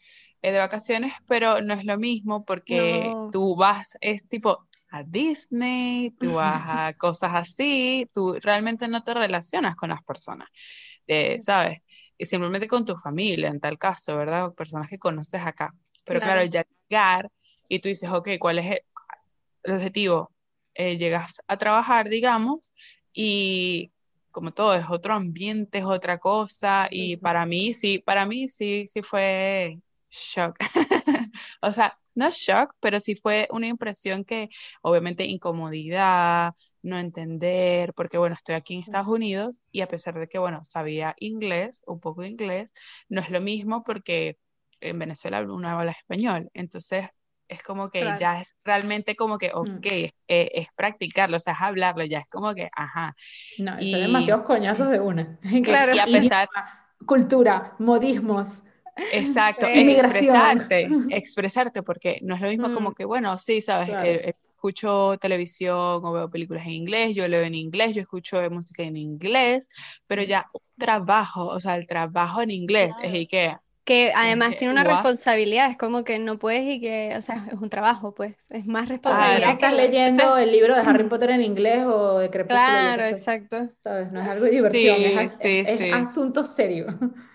eh, 0.41 0.53
de 0.53 0.59
vacaciones, 0.59 1.11
pero 1.27 1.59
no 1.59 1.73
es 1.73 1.83
lo 1.83 1.97
mismo 1.97 2.45
porque 2.45 3.13
tú 3.33 3.57
vas, 3.57 3.97
es 3.99 4.25
tipo 4.29 4.65
a 4.91 5.03
Disney, 5.03 6.11
tú 6.11 6.35
vas 6.35 6.63
a 6.69 6.93
cosas 6.93 7.31
así, 7.33 8.09
tú 8.13 8.37
realmente 8.41 8.87
no 8.87 9.03
te 9.03 9.13
relacionas 9.13 9.75
con 9.75 9.89
las 9.89 10.01
personas, 10.01 10.47
¿sabes? 11.39 11.81
Y 12.17 12.27
simplemente 12.27 12.69
con 12.69 12.85
tu 12.85 12.95
familia, 12.95 13.49
en 13.49 13.59
tal 13.59 13.77
caso, 13.77 14.15
¿verdad? 14.15 14.53
Personas 14.53 14.87
que 14.87 14.99
conoces 14.99 15.41
acá. 15.41 15.73
Pero 16.05 16.21
claro, 16.21 16.45
ya 16.45 16.65
llegar 16.87 17.29
y 17.67 17.79
tú 17.79 17.89
dices, 17.89 18.09
ok, 18.09 18.29
¿cuál 18.39 18.59
es 18.59 18.79
el 19.63 19.73
objetivo? 19.73 20.31
Eh, 20.79 20.97
llegas 20.97 21.41
a 21.47 21.57
trabajar, 21.57 22.07
digamos, 22.07 22.73
y 23.13 23.91
como 24.31 24.53
todo, 24.53 24.73
es 24.75 24.85
otro 24.89 25.13
ambiente, 25.13 25.79
es 25.79 25.83
otra 25.83 26.19
cosa, 26.19 26.87
y 26.89 27.17
para 27.17 27.45
mí 27.45 27.73
sí, 27.73 27.99
para 27.99 28.25
mí 28.25 28.47
sí, 28.47 28.87
sí 28.87 29.01
fue 29.01 29.79
shock. 30.09 30.57
o 31.61 31.73
sea, 31.73 31.99
no 32.15 32.29
shock, 32.31 32.75
pero 32.79 33.01
sí 33.01 33.15
fue 33.15 33.49
una 33.51 33.67
impresión 33.67 34.23
que 34.23 34.49
obviamente 34.81 35.25
incomodidad, 35.25 36.53
no 36.81 36.97
entender, 36.97 37.93
porque 37.93 38.17
bueno, 38.17 38.35
estoy 38.35 38.55
aquí 38.55 38.75
en 38.75 38.79
Estados 38.81 39.09
Unidos 39.09 39.61
y 39.73 39.81
a 39.81 39.87
pesar 39.87 40.17
de 40.17 40.29
que, 40.29 40.39
bueno, 40.39 40.63
sabía 40.63 41.13
inglés, 41.19 41.83
un 41.87 41.99
poco 41.99 42.21
de 42.21 42.29
inglés, 42.29 42.71
no 43.09 43.19
es 43.19 43.29
lo 43.31 43.41
mismo 43.41 43.83
porque 43.83 44.37
en 44.79 44.97
Venezuela 44.97 45.41
uno 45.41 45.67
habla 45.67 45.91
español, 45.91 46.49
entonces 46.53 47.09
es 47.49 47.63
como 47.63 47.89
que 47.89 48.01
ya 48.19 48.39
es 48.39 48.55
realmente 48.63 49.15
como 49.15 49.37
que, 49.37 49.51
ok, 49.53 49.67
mm. 49.67 49.85
eh, 49.85 50.11
es, 50.27 50.67
practicarlo, 50.75 51.37
o 51.37 51.39
sea, 51.39 51.53
es 51.53 51.61
hablarlo, 51.61 52.05
ya 52.05 52.19
es 52.19 52.27
como 52.29 52.53
que, 52.53 52.69
ajá. 52.73 53.15
No, 53.57 53.75
y... 53.79 53.91
son 53.91 54.01
demasiados 54.01 54.45
coñazos 54.45 54.89
de 54.89 54.99
una. 54.99 55.37
claro, 55.63 55.95
y 55.95 55.99
a 55.99 56.05
pesar... 56.05 56.47
Cultura, 57.05 57.75
modismos. 57.79 58.63
Exacto, 59.13 59.65
expresarte, 59.65 60.89
expresarte, 61.09 61.83
porque 61.83 62.19
no 62.21 62.35
es 62.35 62.41
lo 62.41 62.49
mismo 62.49 62.73
como 62.73 62.91
mm. 62.91 62.93
que, 62.93 63.05
bueno, 63.05 63.37
sí, 63.37 63.61
sabes, 63.61 63.89
eh, 63.89 64.35
escucho 64.59 65.17
televisión 65.19 66.03
o 66.03 66.11
veo 66.11 66.29
películas 66.29 66.65
en 66.65 66.73
inglés, 66.73 67.15
yo 67.15 67.27
leo 67.27 67.43
en 67.43 67.55
inglés, 67.55 67.95
yo 67.95 68.01
escucho 68.01 68.37
música 68.51 68.83
en 68.83 68.97
inglés, 68.97 69.69
pero 70.05 70.21
ya 70.21 70.47
trabajo, 70.77 71.47
o 71.47 71.59
sea, 71.61 71.77
el 71.77 71.87
trabajo 71.87 72.41
en 72.41 72.51
inglés 72.51 72.91
es 73.01 73.13
IKEA 73.13 73.61
que 73.65 73.68
además 74.15 74.55
tiene 74.57 74.73
una 74.73 74.83
responsabilidad, 74.83 75.71
es 75.71 75.77
como 75.77 76.03
que 76.03 76.19
no 76.19 76.37
puedes 76.37 76.67
y 76.67 76.79
que, 76.79 77.13
o 77.17 77.21
sea, 77.21 77.47
es 77.51 77.59
un 77.59 77.69
trabajo, 77.69 78.13
pues, 78.13 78.35
es 78.49 78.65
más 78.65 78.89
responsabilidad. 78.89 79.49
Ah, 79.49 79.53
estás 79.53 79.73
leyendo 79.73 80.37
el 80.37 80.51
libro 80.51 80.75
de 80.75 80.81
Harry 80.81 81.03
Potter 81.09 81.31
en 81.31 81.41
inglés 81.41 81.85
o 81.85 82.19
de 82.19 82.29
Crepúsculo. 82.29 82.59
Claro, 82.59 83.05
exacto. 83.05 83.69
¿Sabes? 83.77 84.11
No 84.11 84.21
es 84.21 84.27
algo 84.27 84.45
de 84.45 84.51
diversión, 84.51 85.01
es, 85.01 85.39
es, 85.43 85.93
asunto 85.93 86.43
serio. 86.43 86.87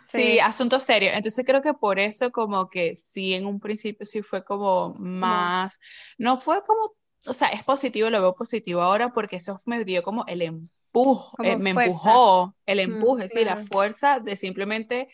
Sí, 0.04 0.38
asunto 0.38 0.78
serio. 0.78 1.10
Entonces 1.12 1.44
creo 1.44 1.60
que 1.60 1.74
por 1.74 1.98
eso 1.98 2.30
como 2.30 2.68
que 2.68 2.94
sí, 2.94 3.34
en 3.34 3.46
un 3.46 3.58
principio 3.58 4.04
sí 4.04 4.22
fue 4.22 4.44
como 4.44 4.94
más, 4.94 5.78
no, 6.18 6.36
fue 6.36 6.62
como, 6.62 6.94
o 7.26 7.34
sea, 7.34 7.48
es 7.48 7.64
positivo, 7.64 8.10
lo 8.10 8.20
veo 8.20 8.34
positivo 8.34 8.80
ahora 8.82 9.12
porque 9.12 9.36
eso 9.36 9.56
me 9.66 9.84
dio 9.84 10.02
como 10.02 10.24
el 10.26 10.42
empuje, 10.42 11.30
eh, 11.42 11.56
me 11.56 11.70
empujó, 11.70 12.54
el 12.66 12.80
empuje, 12.80 13.28
sí, 13.28 13.44
la 13.44 13.56
fuerza 13.56 14.20
de 14.20 14.36
simplemente 14.36 15.08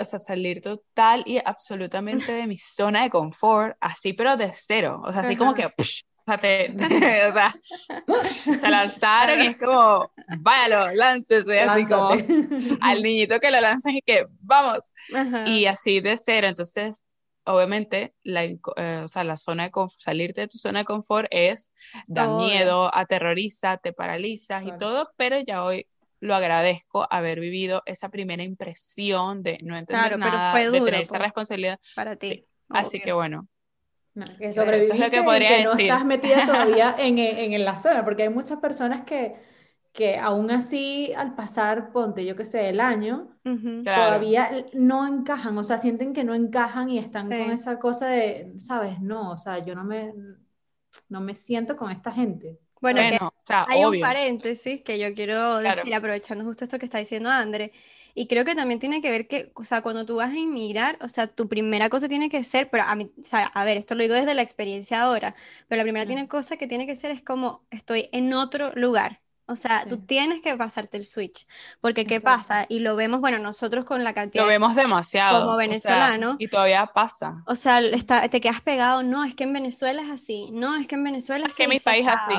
o 0.00 0.04
sea, 0.04 0.18
salir 0.18 0.60
total 0.60 1.22
y 1.26 1.38
absolutamente 1.44 2.32
de 2.32 2.46
mi 2.46 2.58
zona 2.58 3.02
de 3.02 3.10
confort, 3.10 3.76
así 3.80 4.12
pero 4.12 4.36
de 4.36 4.52
cero, 4.54 5.02
o 5.04 5.12
sea, 5.12 5.22
así 5.22 5.36
como 5.36 5.54
que, 5.54 5.66
o 5.66 5.72
sea, 6.26 6.38
te, 6.38 6.66
o 7.28 7.32
sea, 7.32 8.60
te 8.60 8.68
lanzaron 8.68 9.42
y 9.42 9.46
es 9.46 9.56
como, 9.56 10.10
váyalo, 10.38 10.94
láncese, 10.94 11.60
así 11.60 11.84
como 11.86 12.10
al 12.80 13.02
niñito 13.02 13.38
que 13.40 13.50
lo 13.50 13.60
lanzan 13.60 13.96
y 13.96 14.02
que, 14.02 14.26
vamos, 14.40 14.92
y 15.46 15.66
así 15.66 16.00
de 16.00 16.16
cero, 16.16 16.48
entonces, 16.48 17.04
obviamente, 17.44 18.14
la, 18.22 18.44
eh, 18.44 18.58
o 19.04 19.08
sea, 19.08 19.24
la 19.24 19.36
zona 19.36 19.64
de 19.64 19.72
salirte 19.98 20.42
de 20.42 20.48
tu 20.48 20.58
zona 20.58 20.80
de 20.80 20.84
confort 20.84 21.28
es, 21.30 21.72
da 22.06 22.28
miedo, 22.28 22.94
aterroriza, 22.94 23.78
te 23.78 23.92
paralizas 23.92 24.64
y 24.64 24.76
todo, 24.78 25.10
pero 25.16 25.40
ya 25.40 25.64
hoy 25.64 25.86
lo 26.20 26.34
agradezco 26.34 27.06
haber 27.10 27.40
vivido 27.40 27.82
esa 27.86 28.08
primera 28.08 28.42
impresión 28.42 29.42
de 29.42 29.58
no 29.62 29.76
entender 29.76 30.18
nada, 30.18 30.54
de 30.54 30.70
tener 30.70 31.02
esa 31.02 31.18
responsabilidad. 31.18 31.78
Para 31.94 32.16
ti. 32.16 32.44
Así 32.68 33.00
que 33.00 33.12
bueno. 33.12 33.48
que 34.38 34.50
sobreviviste 34.50 34.94
es 34.94 35.00
lo 35.00 35.10
que 35.10 35.22
podría 35.22 35.64
no 35.64 35.74
estás 35.74 36.04
metida 36.04 36.44
todavía 36.44 36.96
en, 36.98 37.18
en, 37.18 37.64
la 37.64 37.78
zona, 37.78 38.04
porque 38.04 38.24
hay 38.24 38.28
muchas 38.28 38.58
personas 38.58 39.04
que, 39.04 39.34
que 39.92 40.18
aún 40.18 40.50
así 40.50 41.12
al 41.16 41.34
pasar, 41.34 41.92
ponte 41.92 42.24
yo 42.24 42.36
que 42.36 42.44
sé, 42.44 42.68
el 42.68 42.80
año, 42.80 43.36
todavía 43.84 44.66
no 44.74 45.06
encajan, 45.06 45.56
o 45.56 45.62
sea, 45.62 45.78
sienten 45.78 46.12
que 46.12 46.24
no 46.24 46.34
encajan 46.34 46.90
y 46.90 46.98
están 46.98 47.28
con 47.28 47.50
esa 47.50 47.78
cosa 47.78 48.08
de, 48.08 48.52
sabes, 48.58 49.00
no, 49.00 49.32
o 49.32 49.38
sea, 49.38 49.64
yo 49.64 49.74
no 49.74 49.84
me, 49.84 50.12
no 51.08 51.20
me 51.20 51.34
siento 51.34 51.76
con 51.76 51.90
esta 51.90 52.10
gente. 52.10 52.58
Bueno, 52.80 53.00
hay 53.66 53.84
un 53.84 53.98
paréntesis 53.98 54.82
que 54.82 54.98
yo 54.98 55.14
quiero 55.14 55.58
decir, 55.58 55.94
aprovechando 55.94 56.44
justo 56.44 56.64
esto 56.64 56.78
que 56.78 56.84
está 56.86 56.98
diciendo 56.98 57.30
André, 57.30 57.72
y 58.14 58.26
creo 58.26 58.44
que 58.44 58.54
también 58.54 58.80
tiene 58.80 59.00
que 59.00 59.10
ver 59.10 59.28
que, 59.28 59.52
o 59.54 59.64
sea, 59.64 59.82
cuando 59.82 60.04
tú 60.06 60.16
vas 60.16 60.32
a 60.32 60.36
inmigrar, 60.38 60.98
o 61.02 61.08
sea, 61.08 61.28
tu 61.28 61.48
primera 61.48 61.88
cosa 61.88 62.08
tiene 62.08 62.28
que 62.28 62.42
ser, 62.42 62.68
pero 62.70 62.84
a 62.84 62.96
mí, 62.96 63.12
o 63.18 63.22
sea, 63.22 63.46
a 63.46 63.64
ver, 63.64 63.76
esto 63.76 63.94
lo 63.94 64.02
digo 64.02 64.14
desde 64.14 64.34
la 64.34 64.42
experiencia 64.42 65.02
ahora, 65.02 65.34
pero 65.68 65.78
la 65.78 65.84
primera 65.84 66.06
tiene 66.06 66.28
cosa 66.28 66.56
que 66.56 66.66
tiene 66.66 66.86
que 66.86 66.96
ser 66.96 67.10
es 67.12 67.22
como 67.22 67.66
estoy 67.70 68.08
en 68.12 68.32
otro 68.34 68.72
lugar. 68.74 69.20
O 69.50 69.56
sea, 69.56 69.86
tú 69.88 69.96
tienes 69.96 70.42
que 70.42 70.54
pasarte 70.56 70.98
el 70.98 71.04
switch, 71.04 71.46
porque 71.80 72.04
¿qué 72.04 72.20
pasa? 72.20 72.66
Y 72.68 72.80
lo 72.80 72.96
vemos, 72.96 73.20
bueno, 73.20 73.38
nosotros 73.38 73.86
con 73.86 74.04
la 74.04 74.12
cantidad... 74.12 74.44
Lo 74.44 74.48
vemos 74.48 74.74
demasiado. 74.74 75.46
Como 75.46 75.56
venezolano. 75.56 76.36
y 76.38 76.48
todavía 76.48 76.84
pasa. 76.86 77.42
O 77.46 77.54
sea, 77.54 77.80
está, 77.80 78.28
te 78.28 78.42
quedas 78.42 78.60
pegado, 78.60 79.02
no, 79.02 79.24
es 79.24 79.34
que 79.34 79.44
en 79.44 79.54
Venezuela 79.54 80.02
es 80.02 80.10
así, 80.10 80.50
no, 80.52 80.76
es 80.76 80.86
que 80.86 80.96
en 80.96 81.04
Venezuela 81.04 81.46
es 81.46 81.56
que 81.56 81.66
mi 81.66 81.80
país 81.80 82.02
es 82.02 82.12
así. 82.12 82.34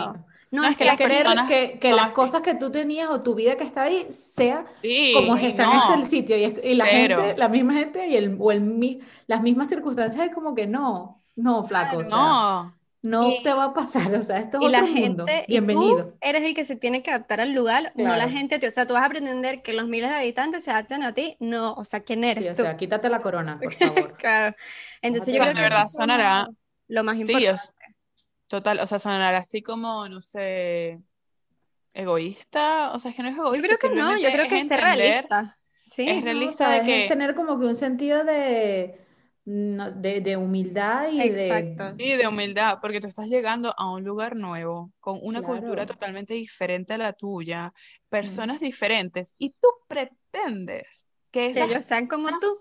No, 0.51 0.63
es 0.65 0.77
que, 0.77 0.85
las 0.85 0.97
personas 0.97 1.47
que, 1.47 1.79
que 1.79 1.93
las 1.93 2.13
cosas 2.13 2.41
que 2.41 2.55
tú 2.55 2.71
tenías 2.71 3.09
o 3.09 3.21
tu 3.21 3.35
vida 3.35 3.55
que 3.55 3.63
está 3.63 3.83
ahí 3.83 4.07
sea 4.11 4.65
como 5.13 5.35
está 5.35 5.63
en 5.63 5.99
este 6.01 6.09
sitio 6.09 6.37
y, 6.37 6.75
la 6.75 6.85
gente, 6.85 7.35
la 7.37 7.47
misma 7.49 7.73
gente 7.73 8.07
y 8.07 8.15
el, 8.15 8.35
o 8.39 8.51
el, 8.51 8.99
las 9.27 9.41
mismas 9.41 9.69
circunstancias 9.69 10.27
es 10.27 10.33
como 10.33 10.55
que 10.55 10.65
no, 10.65 11.21
no, 11.35 11.63
flaco, 11.63 12.03
no. 12.03 12.73
No 13.01 13.33
te 13.43 13.53
va 13.53 13.65
a 13.65 13.73
pasar, 13.73 14.13
o 14.13 14.23
sea, 14.23 14.39
esto 14.39 14.57
es 14.57 14.63
y 14.63 14.65
otro 14.67 14.81
la 14.81 14.87
gente, 14.87 15.45
bienvenido. 15.47 16.05
tú 16.05 16.17
eres 16.21 16.43
el 16.43 16.53
que 16.53 16.65
se 16.65 16.75
tiene 16.75 17.01
que 17.01 17.11
adaptar 17.11 17.39
al 17.39 17.53
lugar, 17.53 17.93
no 17.95 18.15
la 18.15 18.29
gente, 18.29 18.59
o 18.65 18.71
sea, 18.71 18.85
tú 18.85 18.93
vas 18.93 19.05
a 19.05 19.09
pretender 19.09 19.61
que 19.61 19.73
los 19.73 19.87
miles 19.87 20.09
de 20.09 20.17
habitantes 20.17 20.63
se 20.63 20.71
adapten 20.71 21.03
a 21.03 21.13
ti, 21.13 21.37
no, 21.39 21.73
o 21.73 21.83
sea, 21.83 22.01
¿quién 22.01 22.23
eres 22.23 22.45
tú? 22.55 22.63
O 22.63 22.65
sea, 22.65 22.77
quítate 22.77 23.09
la 23.09 23.21
corona, 23.21 23.59
por 23.59 23.73
favor. 23.75 24.17
claro. 24.17 24.55
Entonces 25.01 25.33
yo 25.33 25.41
creo 25.41 25.53
que 25.53 25.61
verdad 25.61 25.87
sonará 25.87 26.47
lo 26.87 27.03
más 27.03 27.17
importante. 27.17 27.61
Total, 28.47 28.79
o 28.79 28.87
sea, 28.87 28.97
sonar 28.97 29.35
así 29.35 29.61
como, 29.61 30.09
no 30.09 30.21
sé, 30.21 30.99
egoísta, 31.93 32.91
o 32.93 32.99
sea, 32.99 33.11
es 33.11 33.17
que 33.17 33.23
no 33.23 33.29
es 33.29 33.37
egoísta. 33.37 33.67
Yo 33.67 33.77
creo 33.77 33.91
que 33.91 33.95
no, 33.95 34.17
yo 34.17 34.31
creo 34.31 34.47
que 34.47 34.57
es 34.57 34.67
ser 34.67 34.81
realista. 34.81 35.55
Sí, 35.81 36.07
es 36.07 36.23
realista 36.23 36.69
de 36.69 36.81
que... 36.81 37.03
Es 37.03 37.09
tener 37.09 37.35
como 37.35 37.59
que 37.59 37.65
un 37.65 37.75
sentido 37.75 38.23
de, 38.23 38.99
de, 39.49 40.21
de 40.21 40.37
humildad 40.37 41.09
y 41.11 41.21
Exacto. 41.21 41.91
de... 41.91 41.97
Sí, 41.97 42.15
de 42.15 42.27
humildad, 42.27 42.77
porque 42.81 43.01
tú 43.01 43.07
estás 43.07 43.27
llegando 43.27 43.73
a 43.77 43.91
un 43.91 44.03
lugar 44.03 44.35
nuevo, 44.35 44.91
con 44.99 45.19
una 45.21 45.41
cultura 45.41 45.85
totalmente 45.85 46.35
diferente 46.35 46.93
a 46.93 46.97
la 46.97 47.13
tuya, 47.13 47.73
personas 48.09 48.59
diferentes, 48.59 49.33
y 49.37 49.51
tú 49.51 49.67
pretendes 49.87 51.03
que, 51.31 51.51
que 51.51 51.63
ellos 51.63 51.83
sean 51.85 52.07
como 52.07 52.29
tú. 52.29 52.53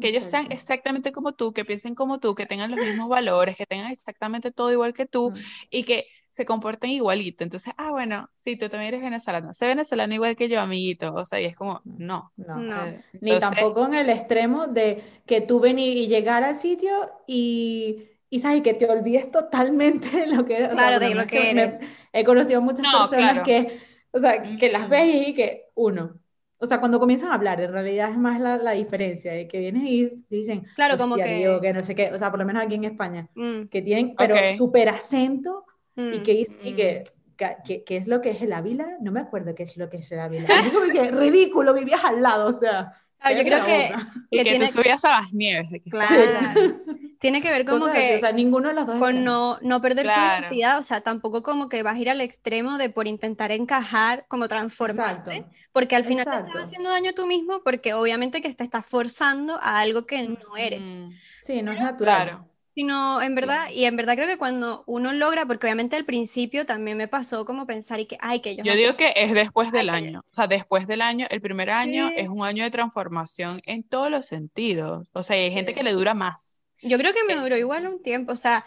que 0.00 0.08
ellos 0.08 0.24
sean 0.24 0.46
exactamente 0.50 1.10
como 1.10 1.32
tú, 1.32 1.52
que 1.52 1.64
piensen 1.64 1.94
como 1.94 2.20
tú, 2.20 2.34
que 2.34 2.46
tengan 2.46 2.70
los 2.70 2.78
mismos 2.80 3.08
valores, 3.08 3.56
que 3.56 3.66
tengan 3.66 3.90
exactamente 3.90 4.52
todo 4.52 4.70
igual 4.70 4.94
que 4.94 5.06
tú 5.06 5.32
y 5.68 5.82
que 5.84 6.06
se 6.40 6.46
comporten 6.46 6.88
igualito. 6.88 7.44
Entonces, 7.44 7.74
ah, 7.76 7.90
bueno, 7.90 8.30
sí, 8.34 8.56
tú 8.56 8.70
también 8.70 8.94
eres 8.94 9.02
venezolano. 9.02 9.52
Sé 9.52 9.66
venezolano 9.66 10.14
igual 10.14 10.36
que 10.36 10.48
yo, 10.48 10.58
amiguito. 10.58 11.12
O 11.12 11.26
sea, 11.26 11.38
y 11.38 11.44
es 11.44 11.54
como, 11.54 11.82
no. 11.84 12.32
no. 12.38 12.86
Eh, 12.86 13.04
Ni 13.20 13.38
tampoco 13.38 13.84
en 13.84 13.92
el 13.92 14.08
extremo 14.08 14.66
de 14.66 15.04
que 15.26 15.42
tú 15.42 15.60
ven 15.60 15.78
y, 15.78 16.06
llegar 16.06 16.42
al 16.42 16.56
sitio 16.56 17.10
y, 17.26 18.08
y 18.30 18.40
sabes 18.40 18.62
que 18.62 18.72
te 18.72 18.88
olvides 18.88 19.30
totalmente 19.30 20.26
lo 20.28 20.46
que 20.46 20.56
eres. 20.56 20.70
Claro, 20.70 20.98
de 20.98 21.14
lo 21.14 21.26
que, 21.26 21.50
eres. 21.50 21.78
he 22.10 22.24
conocido 22.24 22.62
muchas 22.62 22.86
personas 22.90 23.44
que, 23.44 23.78
o 24.10 24.18
sea, 24.18 24.40
que 24.40 24.72
las 24.72 24.88
ves 24.88 25.28
y 25.28 25.34
que, 25.34 25.66
uno, 25.74 26.14
o 26.56 26.64
sea, 26.64 26.80
cuando 26.80 26.98
comienzan 26.98 27.32
a 27.32 27.34
hablar, 27.34 27.60
en 27.60 27.70
realidad 27.70 28.12
es 28.12 28.16
más 28.16 28.40
la, 28.40 28.56
la 28.56 28.72
diferencia, 28.72 29.34
de 29.34 29.46
que 29.46 29.58
vienen 29.58 29.86
y 29.86 30.24
dicen, 30.30 30.64
claro, 30.74 30.96
como 30.96 31.16
que... 31.16 31.58
que 31.60 31.72
no 31.74 31.82
sé 31.82 31.94
qué, 31.94 32.10
o 32.14 32.18
sea, 32.18 32.30
por 32.30 32.40
lo 32.40 32.46
menos 32.46 32.64
aquí 32.64 32.76
en 32.76 32.84
España, 32.84 33.28
mm. 33.34 33.64
que 33.64 33.82
tienen, 33.82 34.14
pero 34.16 34.34
súper 34.52 34.88
acento 34.88 35.66
y 36.14 36.18
mm. 36.18 36.22
que 36.22 36.32
dicen 36.32 36.56
y 36.62 36.74
que, 36.74 37.04
que, 37.36 37.84
que, 37.84 37.96
es 37.96 38.06
lo 38.06 38.20
que 38.20 38.30
es 38.30 38.42
el 38.42 38.52
Ávila, 38.52 38.96
no 39.00 39.12
me 39.12 39.20
acuerdo 39.20 39.54
qué 39.54 39.62
es 39.64 39.76
lo 39.76 39.88
que 39.88 39.98
es 39.98 40.12
el 40.12 40.20
Ávila. 40.20 40.46
Es 40.60 40.72
como 40.72 40.90
que 40.92 41.10
ridículo, 41.10 41.74
vivías 41.74 42.04
al 42.04 42.22
lado, 42.22 42.48
o 42.48 42.52
sea. 42.52 42.94
Ah, 43.22 43.32
yo 43.34 43.42
creo 43.42 43.62
que, 43.66 43.92
que, 44.30 44.44
que, 44.44 44.58
tú 44.58 44.66
subías 44.66 45.04
a 45.04 45.20
las 45.20 45.32
nieves. 45.32 45.68
Claro. 45.90 46.14
tiene 47.20 47.42
que 47.42 47.50
ver 47.50 47.66
como 47.66 47.90
que 47.90 48.16
o 48.16 48.18
sea, 48.18 48.32
ninguno 48.32 48.68
de 48.68 48.74
los 48.74 48.86
dos 48.86 48.98
con 48.98 49.22
no, 49.24 49.58
no 49.60 49.82
perder 49.82 50.06
tu 50.06 50.18
identidad, 50.18 50.78
o 50.78 50.82
sea, 50.82 51.02
tampoco 51.02 51.42
como 51.42 51.68
que 51.68 51.82
vas 51.82 51.96
a 51.96 51.98
ir 51.98 52.08
al 52.08 52.22
extremo 52.22 52.78
de 52.78 52.88
por 52.88 53.06
intentar 53.06 53.52
encajar, 53.52 54.24
como 54.26 54.48
transformarte, 54.48 55.44
porque 55.70 55.96
al 55.96 56.04
final 56.04 56.24
te 56.24 56.48
estás 56.48 56.64
haciendo 56.64 56.88
daño 56.88 57.12
tú 57.12 57.26
mismo 57.26 57.60
porque 57.62 57.92
obviamente 57.92 58.40
que 58.40 58.52
te 58.54 58.64
estás 58.64 58.86
forzando 58.86 59.56
a 59.56 59.80
algo 59.80 60.06
que 60.06 60.26
no 60.26 60.56
eres. 60.56 60.80
Mm. 60.80 61.10
Sí, 61.42 61.62
no 61.62 61.72
es 61.72 61.80
natural. 61.80 62.40
Sino, 62.74 63.20
en 63.20 63.34
verdad, 63.34 63.68
y 63.72 63.84
en 63.84 63.96
verdad 63.96 64.14
creo 64.14 64.26
que 64.26 64.38
cuando 64.38 64.84
uno 64.86 65.12
logra, 65.12 65.46
porque 65.46 65.66
obviamente 65.66 65.96
al 65.96 66.04
principio 66.04 66.66
también 66.66 66.96
me 66.96 67.08
pasó 67.08 67.44
como 67.44 67.66
pensar 67.66 68.00
y 68.00 68.06
que, 68.06 68.16
ay, 68.20 68.40
que 68.40 68.56
yo... 68.56 68.64
Yo 68.64 68.74
digo 68.74 68.96
que 68.96 69.12
es 69.16 69.32
después 69.32 69.72
del 69.72 69.90
año, 69.90 70.20
o 70.20 70.34
sea, 70.34 70.46
después 70.46 70.86
del 70.86 71.02
año, 71.02 71.26
el 71.30 71.40
primer 71.40 71.70
año 71.70 72.10
es 72.16 72.28
un 72.28 72.44
año 72.44 72.64
de 72.64 72.70
transformación 72.70 73.60
en 73.66 73.82
todos 73.82 74.10
los 74.10 74.26
sentidos, 74.26 75.08
o 75.12 75.22
sea, 75.22 75.36
hay 75.36 75.50
gente 75.50 75.74
que 75.74 75.82
le 75.82 75.92
dura 75.92 76.14
más. 76.14 76.68
Yo 76.82 76.96
creo 76.96 77.12
que 77.12 77.24
me 77.24 77.34
duró 77.34 77.56
igual 77.56 77.86
un 77.86 78.02
tiempo, 78.02 78.32
o 78.32 78.36
sea, 78.36 78.64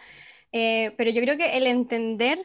eh, 0.52 0.94
pero 0.98 1.10
yo 1.10 1.22
creo 1.22 1.38
que 1.38 1.58
el 1.58 1.66
entender 1.66 2.40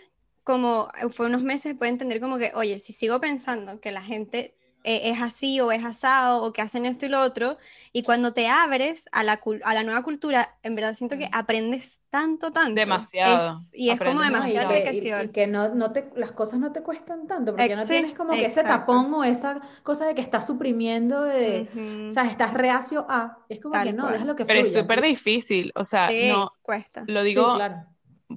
como 0.49 0.88
fue 1.11 1.27
unos 1.27 1.43
meses, 1.43 1.77
puede 1.77 1.91
entender 1.91 2.21
como 2.21 2.38
que, 2.38 2.53
oye, 2.55 2.79
si 2.79 2.95
sigo 2.95 3.21
pensando 3.21 3.83
que 3.83 3.91
la 3.91 4.00
gente 4.00 4.55
eh, 4.85 5.11
es 5.11 5.20
así 5.20 5.61
o 5.61 5.73
es 5.73 5.85
asado 5.85 6.42
o 6.42 6.52
que 6.52 6.62
hacen 6.62 6.87
esto 6.87 7.06
y 7.06 7.08
lo 7.08 7.20
otro. 7.20 7.58
Y 7.92 8.04
cuando 8.04 8.32
te 8.32 8.49
abres 8.49 9.08
a 9.12 9.23
la, 9.25 9.40
a 9.64 9.75
la 9.75 9.82
nueva 9.82 10.02
cultura, 10.02 10.56
en 10.62 10.75
verdad 10.75 10.94
siento 10.94 11.18
que 11.18 11.28
aprendes 11.32 12.00
tanto, 12.11 12.52
tanto. 12.52 12.75
Demasiado. 12.75 13.58
y 13.73 13.90
es 13.90 13.99
como 13.99 14.23
demasiado 14.23 14.73
y 14.75 15.28
que, 15.30 15.47
no, 15.47 15.75
no 15.75 15.92
te, 15.92 16.11
las 16.16 16.32
cosas 16.32 16.58
no 16.61 16.73
te 16.73 16.82
cuestan 16.82 17.26
tanto, 17.26 17.54
porque 17.54 17.76
no 17.76 17.85
tienes 17.85 18.14
como 18.14 18.32
que 18.32 18.47
ese 18.47 18.62
tapón 18.62 19.12
o 19.12 19.25
esa 19.25 19.61
cosa 19.82 20.06
de 20.06 20.14
que 20.14 20.23
estás 20.23 20.47
suprimiendo, 20.47 21.25
de, 21.25 21.68
o 22.08 22.12
sea, 22.12 22.25
estás 22.25 22.54
reacio 22.54 23.04
a. 23.08 23.38
Es 23.49 23.61
como 23.61 23.82
que 23.82 23.92
no, 23.92 24.11
es 24.11 24.25
lo 24.25 24.37
que 24.37 24.47
Pero 24.47 24.61
es 24.61 24.73
súper 24.73 25.02
difícil, 25.02 25.70
o 25.75 25.85
sea, 25.85 26.08
no. 26.28 26.52
cuesta. 26.62 27.04
Lo 27.06 27.23
digo, 27.23 27.58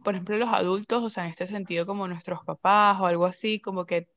por 0.04 0.16
ejemplo, 0.16 0.38
los 0.38 0.50
adultos, 0.50 1.04
o 1.04 1.10
sea, 1.10 1.24
en 1.24 1.30
este 1.30 1.48
sentido, 1.48 1.86
como 1.86 2.08
nuestros 2.08 2.44
papás 2.44 3.00
o 3.00 3.06
algo 3.06 3.26
así, 3.26 3.60
como 3.60 3.86
que 3.86 4.08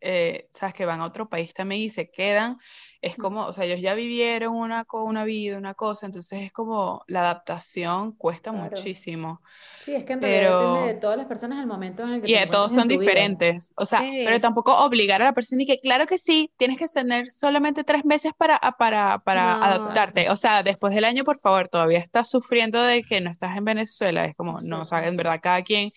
eh, 0.00 0.48
sabes, 0.50 0.74
que 0.74 0.86
van 0.86 1.00
a 1.00 1.04
otro 1.04 1.28
país 1.28 1.52
también 1.52 1.82
y 1.82 1.90
se 1.90 2.10
quedan, 2.10 2.58
es 3.02 3.16
como, 3.16 3.46
o 3.46 3.52
sea, 3.52 3.64
ellos 3.64 3.80
ya 3.80 3.94
vivieron 3.94 4.54
una, 4.54 4.86
una 4.92 5.24
vida, 5.24 5.56
una 5.56 5.74
cosa, 5.74 6.06
entonces 6.06 6.42
es 6.42 6.52
como 6.52 7.02
la 7.06 7.20
adaptación 7.20 8.12
cuesta 8.12 8.52
muchísimo. 8.52 9.40
Sí, 9.80 9.94
es 9.94 10.04
que 10.04 10.14
en 10.14 10.22
realidad 10.22 10.58
depende 10.58 10.94
de 10.94 11.00
todas 11.00 11.16
las 11.16 11.26
personas 11.26 11.60
el 11.60 11.66
momento 11.66 12.02
en 12.02 12.10
el 12.10 12.22
que... 12.22 12.30
Y 12.30 12.50
todos 12.50 12.72
son 12.72 12.88
diferentes, 12.88 13.72
o 13.76 13.86
sea, 13.86 14.00
pero 14.00 14.40
tampoco 14.40 14.76
obligar 14.76 15.22
a 15.22 15.26
la 15.26 15.32
persona 15.32 15.62
y 15.62 15.66
que 15.66 15.78
claro 15.78 16.06
que 16.06 16.18
sí, 16.18 16.52
tienes 16.56 16.78
que 16.78 16.88
tener 16.88 17.30
solamente 17.30 17.84
tres 17.84 18.04
meses 18.04 18.32
para, 18.36 18.58
para, 18.78 19.18
para 19.18 19.64
adaptarte, 19.64 20.30
o 20.30 20.36
sea, 20.36 20.62
después 20.62 20.94
del 20.94 21.04
año, 21.04 21.24
por 21.24 21.38
favor, 21.38 21.68
todavía 21.68 21.98
estás 21.98 22.30
sufriendo 22.30 22.82
de 22.82 23.02
que 23.02 23.20
no 23.20 23.30
estás 23.30 23.56
en 23.56 23.64
Venezuela, 23.64 24.24
es 24.24 24.36
como, 24.36 24.60
no, 24.60 24.82
o 24.82 24.84
sea, 24.84 25.06
en 25.06 25.16
verdad 25.16 25.40
cada 25.42 25.62
quien 25.62 25.90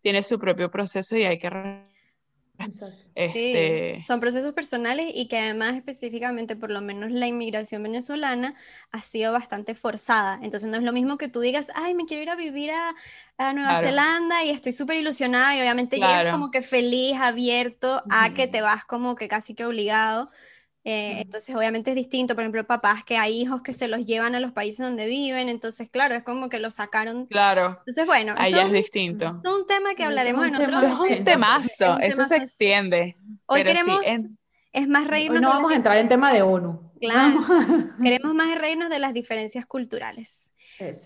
tiene 0.00 0.22
su 0.22 0.38
propio 0.38 0.70
proceso 0.70 1.16
y 1.16 1.24
hay 1.24 1.38
que 1.38 1.50
este... 3.14 4.02
son 4.06 4.20
procesos 4.20 4.52
personales 4.52 5.10
y 5.14 5.28
que 5.28 5.38
además 5.38 5.76
específicamente, 5.76 6.56
por 6.56 6.70
lo 6.70 6.80
menos 6.80 7.10
la 7.10 7.26
inmigración 7.26 7.82
venezolana, 7.82 8.54
ha 8.90 9.02
sido 9.02 9.32
bastante 9.32 9.74
forzada. 9.74 10.38
Entonces 10.42 10.68
no 10.68 10.76
es 10.76 10.82
lo 10.82 10.92
mismo 10.92 11.18
que 11.18 11.28
tú 11.28 11.40
digas, 11.40 11.68
ay, 11.74 11.94
me 11.94 12.06
quiero 12.06 12.22
ir 12.22 12.30
a 12.30 12.36
vivir 12.36 12.70
a, 12.70 12.94
Nueva 13.54 13.80
Zelanda 13.80 14.42
y 14.42 14.50
estoy 14.50 14.72
súper 14.72 14.96
ilusionada 14.96 15.54
y 15.54 15.60
obviamente 15.60 15.96
llegas 15.96 16.32
como 16.32 16.50
que 16.50 16.60
feliz, 16.60 17.16
abierto 17.20 18.02
a 18.10 18.34
que 18.34 18.48
te 18.48 18.62
vas 18.62 18.84
como 18.84 19.14
que 19.14 19.28
casi 19.28 19.54
que 19.54 19.64
obligado. 19.64 20.28
Eh, 20.90 21.20
entonces, 21.20 21.54
obviamente 21.54 21.90
es 21.90 21.96
distinto, 21.96 22.34
por 22.34 22.44
ejemplo, 22.44 22.66
papás 22.66 23.04
que 23.04 23.18
hay 23.18 23.42
hijos 23.42 23.62
que 23.62 23.74
se 23.74 23.88
los 23.88 24.06
llevan 24.06 24.34
a 24.34 24.40
los 24.40 24.52
países 24.52 24.80
donde 24.80 25.04
viven, 25.04 25.50
entonces, 25.50 25.90
claro, 25.90 26.14
es 26.14 26.22
como 26.22 26.48
que 26.48 26.58
lo 26.60 26.70
sacaron. 26.70 27.26
Claro. 27.26 27.76
Entonces, 27.80 28.06
bueno, 28.06 28.34
ahí 28.38 28.54
es 28.54 28.72
distinto. 28.72 29.26
Es 29.26 29.50
un 29.50 29.66
tema 29.66 29.94
que 29.94 30.04
hablaremos 30.04 30.46
en 30.46 30.56
otro 30.56 31.04
Es 31.04 31.18
un 31.18 31.24
temazo, 31.24 31.98
eso 32.00 32.24
se 32.24 32.36
extiende. 32.36 33.14
Hoy 33.44 33.64
queremos, 33.64 34.00
es 34.72 34.88
más 34.88 35.06
reírnos. 35.06 35.36
Hoy 35.36 35.42
no 35.42 35.50
vamos 35.50 35.72
a 35.72 35.74
entrar 35.74 35.98
en 35.98 36.08
tema 36.08 36.32
de 36.32 36.40
ONU. 36.40 36.90
Claro, 37.02 37.38
queremos 38.02 38.34
más 38.34 38.58
reírnos 38.58 38.88
de 38.88 38.98
las 38.98 39.12
diferencias 39.12 39.66
culturales. 39.66 40.52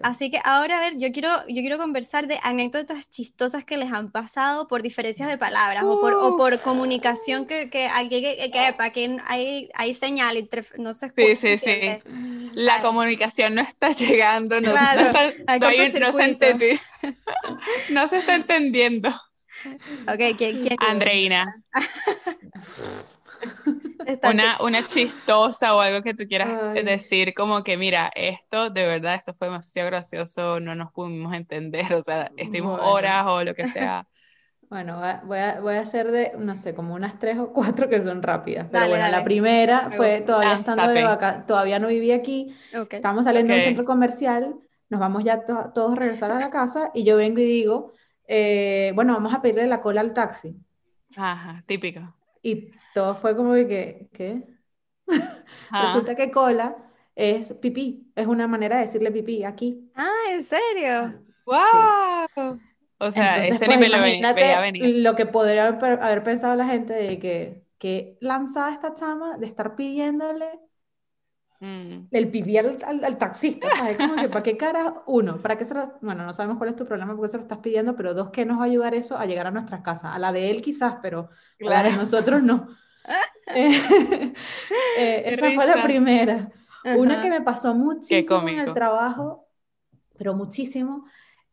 Así 0.03 0.31
que 0.31 0.39
ahora, 0.45 0.79
a 0.79 0.81
ver, 0.81 0.99
yo 0.99 1.13
quiero, 1.13 1.47
yo 1.49 1.63
quiero 1.63 1.79
conversar 1.79 2.27
de 2.27 2.39
anécdotas 2.43 3.09
chistosas 3.09 3.65
que 3.65 3.77
les 3.77 3.93
han 3.93 4.11
pasado 4.11 4.69
por 4.69 4.83
diferencias 4.83 5.29
de 5.29 5.39
palabras 5.39 5.85
o, 5.85 6.01
por, 6.01 6.15
o 6.15 6.37
por 6.37 6.61
comunicación 6.61 7.47
que, 7.47 7.71
que, 7.71 7.89
que, 8.11 8.51
que, 8.93 9.17
hay, 9.27 9.71
hay 9.75 9.95
señal 9.95 10.37
entre, 10.37 10.65
no 10.79 10.93
sé. 10.93 11.09
Sí, 11.11 11.37
sí, 11.37 11.59
sí. 11.59 11.81
La 12.55 12.83
comunicación 12.83 13.55
no 13.55 13.63
está 13.63 13.91
llegando, 13.91 14.61
no, 14.61 14.73
claro, 14.73 15.01
no, 15.01 15.07
está, 15.07 15.59
no, 15.59 15.71
se 15.71 16.01
no 17.91 18.09
se 18.09 18.19
está 18.19 18.35
entendiendo. 18.35 19.09
Ok, 20.09 20.37
¿quién? 20.37 20.63
quién? 20.63 20.77
Andreina. 20.81 21.63
una, 24.25 24.59
una 24.61 24.87
chistosa 24.87 25.75
o 25.75 25.81
algo 25.81 26.03
que 26.03 26.15
tú 26.15 26.25
quieras 26.27 26.75
decir, 26.75 27.35
como 27.35 27.63
que 27.63 27.77
mira, 27.77 28.11
esto 28.15 28.71
de 28.71 28.87
verdad, 28.87 29.15
esto 29.15 29.35
fue 29.35 29.49
demasiado 29.49 29.89
gracioso, 29.89 30.61
no 30.61 30.75
nos 30.75 30.93
pudimos 30.93 31.35
entender, 31.35 31.93
o 31.95 32.03
sea, 32.03 32.31
estuvimos 32.37 32.81
horas 32.83 33.27
o 33.27 33.45
lo 33.45 33.55
que 33.55 33.67
sea. 33.67 34.07
Bueno, 34.73 35.03
voy 35.27 35.39
a, 35.39 35.61
voy 35.61 35.75
a, 35.75 35.83
hacer 35.83 36.11
de, 36.11 36.33
no 36.39 36.57
sé, 36.57 36.75
como 36.75 36.95
unas 36.95 37.19
tres 37.19 37.37
o 37.39 37.53
cuatro 37.53 37.91
que 37.91 38.01
son 38.01 38.23
rápidas. 38.23 38.69
Pero 38.73 38.89
bueno, 38.89 39.07
la 39.11 39.23
primera 39.23 39.91
fue 39.91 40.23
todavía 40.23 40.61
estando 40.61 40.89
de 40.89 41.05
vaca, 41.05 41.45
todavía 41.47 41.79
no 41.79 41.89
vivía 41.89 42.17
aquí. 42.17 42.57
Estamos 42.91 43.25
saliendo 43.25 43.53
del 43.53 43.61
centro 43.61 43.85
comercial, 43.85 44.55
nos 44.89 44.99
vamos 44.99 45.25
ya 45.25 45.45
todos 45.45 45.93
a 45.93 45.95
regresar 45.95 46.31
a 46.31 46.41
la 46.41 46.49
casa 46.49 46.91
y 46.95 47.05
yo 47.05 47.19
vengo 47.19 47.41
y 47.41 47.45
digo, 47.45 47.93
eh, 48.27 48.93
bueno, 48.95 49.13
vamos 49.13 49.35
a 49.35 49.43
pedirle 49.43 49.67
la 49.67 49.83
cola 49.83 50.01
al 50.01 50.15
taxi. 50.15 50.57
Ajá, 51.17 51.63
típico. 51.67 52.01
Y 52.43 52.71
todo 52.93 53.15
fue 53.15 53.37
como 53.37 53.55
que, 53.55 54.09
¿qué? 54.13 54.43
Resulta 55.71 56.15
que 56.15 56.31
cola 56.31 56.77
es 57.15 57.53
pipí, 57.55 58.11
es 58.15 58.27
una 58.27 58.49
manera 58.49 58.77
de 58.77 58.87
decirle 58.87 59.11
pipí 59.11 59.45
aquí. 59.45 59.91
Ah, 59.95 60.11
¿en 60.31 60.43
serio? 60.43 61.23
¡Wow! 61.47 62.59
O 62.99 63.11
sea, 63.11 63.45
ese 63.45 63.65
pues, 63.65 63.69
nivel 63.69 63.93
veía 64.35 64.61
venir. 64.61 64.97
Lo 64.99 65.17
que 65.17 65.27
podría 65.27 65.69
haber 65.69 66.23
pensado 66.23 66.55
la 66.55 66.67
gente 66.67 66.93
de 66.93 67.19
que, 67.19 67.65
que 67.79 68.17
lanzada 68.21 68.73
esta 68.73 68.95
chama 68.95 69.39
de 69.39 69.47
estar 69.47 69.75
pidiéndole 69.75 70.61
Mm. 71.63 72.09
El 72.11 72.29
pipí 72.29 72.59
al, 72.59 72.77
al, 73.05 73.19
taxista, 73.19 73.69
¿sabes? 73.77 73.97
Como 73.97 74.17
que, 74.17 74.29
¿para 74.29 74.43
qué 74.43 74.57
cara? 74.57 74.95
Uno, 75.07 75.37
¿para 75.37 75.57
qué 75.57 75.65
se 75.65 75.75
lo, 75.75 75.93
Bueno, 76.01 76.27
no 76.27 76.33
sabemos 76.33 76.59
cuál 76.59 76.71
es 76.71 76.77
tu 76.77 76.85
problema 76.85 77.15
porque 77.15 77.31
se 77.31 77.37
lo 77.37 77.45
estás 77.45 77.59
pidiendo, 77.59 77.95
pero 77.95 78.15
dos, 78.15 78.31
¿qué 78.31 78.45
nos 78.45 78.59
va 78.59 78.63
a 78.63 78.67
ayudar 78.67 78.97
eso 78.97 79.17
a 79.17 79.27
llegar 79.27 79.47
a 79.47 79.53
nuestras 79.53 79.81
casas? 79.81 80.13
A 80.13 80.19
la 80.19 80.33
de 80.33 80.51
él 80.51 80.61
quizás, 80.61 80.97
pero 81.01 81.31
claro. 81.59 81.77
a 81.77 81.83
la 81.85 81.91
de 81.91 81.97
nosotros 81.97 82.43
no. 82.43 82.69
Eh, 83.55 84.35
eh, 84.99 85.23
esa 85.27 85.51
fue 85.51 85.67
la 85.67 85.83
primera. 85.83 86.51
Una 86.97 87.23
que 87.23 87.29
me 87.29 87.43
pasó 87.43 87.75
muchísimo 87.75 88.49
en 88.49 88.61
el 88.61 88.73
trabajo, 88.73 89.47
pero 90.17 90.35
muchísimo, 90.35 91.05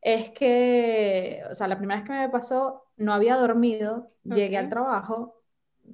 es 0.02 0.30
que, 0.32 1.42
o 1.52 1.56
sea, 1.56 1.68
la 1.68 1.78
primera 1.78 2.00
vez 2.00 2.08
que 2.08 2.16
me 2.16 2.30
pasó, 2.30 2.86
no 2.98 3.12
había 3.12 3.36
dormido, 3.36 4.12
llegué 4.24 4.58
al 4.58 4.70
trabajo, 4.70 5.42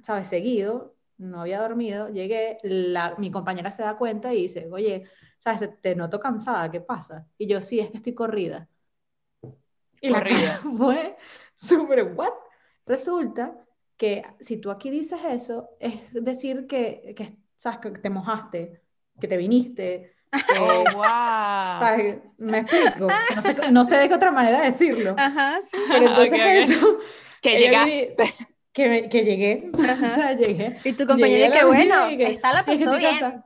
¿sabes? 0.02 0.28
Seguido, 0.28 0.95
no 1.18 1.40
había 1.40 1.60
dormido, 1.60 2.08
llegué, 2.08 2.58
la, 2.62 3.14
mi 3.18 3.30
compañera 3.30 3.70
se 3.70 3.82
da 3.82 3.96
cuenta 3.96 4.34
y 4.34 4.42
dice, 4.42 4.68
oye, 4.70 5.04
¿sabes? 5.38 5.70
Te 5.80 5.94
noto 5.94 6.20
cansada, 6.20 6.70
¿qué 6.70 6.80
pasa? 6.80 7.26
Y 7.38 7.46
yo, 7.46 7.60
sí, 7.60 7.80
es 7.80 7.90
que 7.90 7.98
estoy 7.98 8.14
corrida. 8.14 8.68
Y 10.00 10.12
corrida. 10.12 10.60
la 10.64 10.70
fue 10.76 11.16
súper, 11.54 12.12
¿what? 12.14 12.32
Resulta 12.86 13.56
que 13.96 14.24
si 14.40 14.58
tú 14.58 14.70
aquí 14.70 14.90
dices 14.90 15.20
eso, 15.26 15.70
es 15.80 16.12
decir 16.12 16.66
que, 16.66 17.14
que 17.16 17.38
¿sabes? 17.56 17.78
Que 17.80 17.90
te 17.90 18.10
mojaste, 18.10 18.82
que 19.18 19.28
te 19.28 19.36
viniste. 19.36 20.16
oh, 20.60 20.84
wow. 20.92 21.02
¿sabes? 21.02 22.18
Me 22.36 22.58
explico. 22.58 23.08
No 23.34 23.42
sé, 23.42 23.72
no 23.72 23.84
sé, 23.84 23.96
de 23.96 24.08
qué 24.08 24.14
otra 24.14 24.30
manera 24.30 24.60
decirlo. 24.60 25.14
Ajá, 25.16 25.60
sí. 25.62 25.76
Pero 25.88 26.08
entonces 26.08 26.70
eso... 26.70 26.98
Que 27.40 27.58
llegaste 27.58 28.55
que, 28.76 29.08
que 29.08 29.24
llegué, 29.24 29.70
o 29.72 30.10
sea, 30.10 30.34
llegué. 30.34 30.76
Y 30.84 30.92
tu 30.92 31.06
compañera, 31.06 31.50
qué 31.50 31.64
bueno, 31.64 32.08
está 32.08 32.52
la 32.52 32.62
persona 32.62 32.98
bien. 32.98 33.42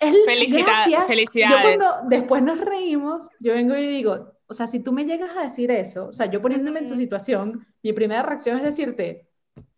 Es, 0.00 0.16
felicidades, 0.24 1.04
felicidades. 1.06 1.56
Yo 1.56 1.62
cuando 1.62 2.08
después 2.08 2.42
nos 2.42 2.58
reímos, 2.58 3.28
yo 3.38 3.52
vengo 3.52 3.76
y 3.76 3.86
digo, 3.86 4.32
o 4.46 4.54
sea, 4.54 4.66
si 4.66 4.80
tú 4.80 4.92
me 4.92 5.04
llegas 5.04 5.36
a 5.36 5.42
decir 5.42 5.70
eso, 5.70 6.08
o 6.08 6.12
sea, 6.12 6.26
yo 6.26 6.42
poniéndome 6.42 6.80
en 6.80 6.88
tu 6.88 6.96
situación, 6.96 7.64
mi 7.82 7.92
primera 7.92 8.22
reacción 8.22 8.56
es 8.56 8.64
decirte, 8.64 9.28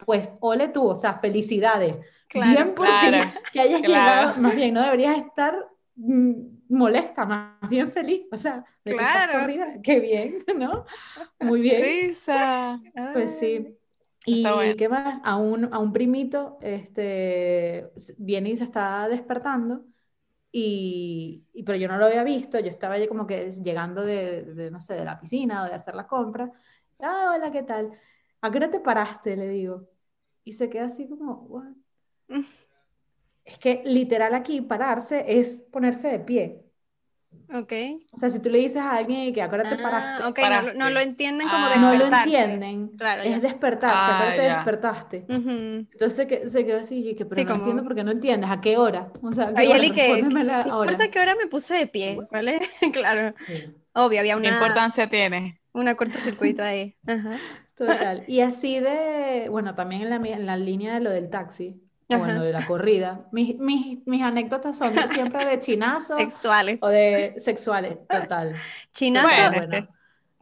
pues, 0.06 0.36
ole 0.40 0.68
tú, 0.68 0.88
o 0.88 0.96
sea, 0.96 1.18
felicidades. 1.18 1.98
bien 2.32 2.72
porque 2.74 3.20
que 3.52 3.60
hayas 3.60 3.82
llegado, 3.82 4.40
más 4.40 4.56
bien, 4.56 4.72
no 4.72 4.82
deberías 4.82 5.18
estar 5.18 5.54
mm, 5.96 6.32
molesta, 6.70 7.26
más 7.26 7.68
bien 7.68 7.92
feliz, 7.92 8.22
o 8.30 8.36
sea, 8.38 8.64
de 8.84 8.94
claro. 8.94 9.46
que 9.46 9.82
qué 9.82 10.00
bien, 10.00 10.38
¿no? 10.56 10.86
Muy 11.40 11.60
bien. 11.60 11.82
Risa. 11.82 12.80
Pues 13.12 13.38
sí. 13.38 13.76
Y 14.24 14.76
qué 14.76 14.88
más, 14.88 15.20
a 15.24 15.36
un, 15.36 15.72
a 15.74 15.78
un 15.78 15.92
primito 15.92 16.58
este, 16.60 17.90
viene 18.18 18.50
y 18.50 18.56
se 18.56 18.64
está 18.64 19.08
despertando, 19.08 19.84
y, 20.52 21.46
y, 21.54 21.62
pero 21.64 21.78
yo 21.78 21.88
no 21.88 21.98
lo 21.98 22.06
había 22.06 22.24
visto, 22.24 22.60
yo 22.60 22.68
estaba 22.68 22.94
allí 22.94 23.08
como 23.08 23.26
que 23.26 23.50
llegando 23.52 24.02
de, 24.04 24.44
de, 24.44 24.70
no 24.70 24.80
sé, 24.82 24.94
de 24.94 25.04
la 25.04 25.20
piscina 25.20 25.64
o 25.64 25.66
de 25.66 25.74
hacer 25.74 25.94
la 25.94 26.06
compra. 26.06 26.50
Ah, 27.00 27.32
hola, 27.36 27.52
¿qué 27.52 27.62
tal? 27.64 27.98
¿A 28.42 28.50
qué 28.50 28.58
hora 28.58 28.70
te 28.70 28.80
paraste? 28.80 29.36
Le 29.36 29.48
digo. 29.48 29.88
Y 30.44 30.52
se 30.54 30.70
queda 30.70 30.86
así 30.86 31.08
como, 31.08 31.34
What? 31.48 31.74
es 33.44 33.58
que 33.58 33.82
literal 33.84 34.34
aquí 34.34 34.60
pararse 34.60 35.24
es 35.28 35.58
ponerse 35.72 36.08
de 36.08 36.20
pie. 36.20 36.64
Ok. 37.54 37.72
O 38.12 38.18
sea, 38.18 38.30
si 38.30 38.40
tú 38.40 38.48
le 38.48 38.58
dices 38.58 38.78
a 38.78 38.96
alguien 38.96 39.32
que 39.34 39.42
acuérdate 39.42 39.74
ah, 39.74 39.82
paraste. 39.82 40.24
Okay, 40.26 40.44
No, 40.76 40.88
lo 40.88 41.00
entienden 41.00 41.48
como 41.48 41.66
ah, 41.66 41.76
No 41.76 41.94
lo 41.94 42.06
entienden. 42.06 42.88
Claro, 42.96 43.22
es 43.22 43.42
despertarse, 43.42 43.96
ah, 43.96 44.16
acuérdate 44.16 44.42
despertaste. 44.54 45.24
Entonces 45.28 46.28
se, 46.28 46.48
se, 46.48 46.64
quedó 46.64 46.80
así, 46.80 47.10
y 47.10 47.14
que, 47.14 47.26
pero 47.26 47.44
no 47.44 47.54
entiendo 47.54 47.82
porque 47.82 48.04
no 48.04 48.10
entiendes. 48.10 48.50
¿A 48.50 48.60
qué 48.60 48.78
hora? 48.78 49.12
O 49.22 49.32
sea, 49.32 49.48
¿a 49.48 49.54
qué 49.54 49.68
hora? 49.68 49.90
Que, 49.90 50.18
importa 50.18 51.08
qué 51.10 51.20
hora 51.20 51.34
me 51.34 51.46
puse 51.46 51.74
de 51.74 51.86
pie, 51.86 52.18
¿vale? 52.30 52.60
claro. 52.92 53.34
Obvio, 53.94 54.20
había 54.20 54.36
una... 54.36 54.48
¿Qué 54.48 54.54
importancia 54.54 55.08
tiene? 55.08 55.54
Una 55.72 55.94
cortocircuito 55.94 56.62
ahí. 56.62 56.96
Ajá. 57.06 57.38
Total. 57.76 58.24
Y 58.26 58.40
así 58.40 58.78
de, 58.80 59.48
bueno, 59.50 59.74
también 59.74 60.02
en 60.02 60.10
la, 60.10 60.16
en 60.16 60.46
la 60.46 60.56
línea 60.56 60.94
de 60.94 61.00
lo 61.00 61.10
del 61.10 61.28
taxi. 61.28 61.81
Bueno, 62.18 62.42
de 62.42 62.52
la 62.52 62.66
corrida. 62.66 63.26
Mis, 63.32 63.58
mis, 63.58 63.98
mis 64.06 64.22
anécdotas 64.22 64.78
son 64.78 64.94
siempre 65.12 65.44
de 65.44 65.58
chinazos. 65.58 66.16
Sexuales. 66.20 66.78
O 66.82 66.88
de 66.88 67.34
sexuales, 67.38 67.98
total. 68.08 68.56
Chinazo. 68.92 69.88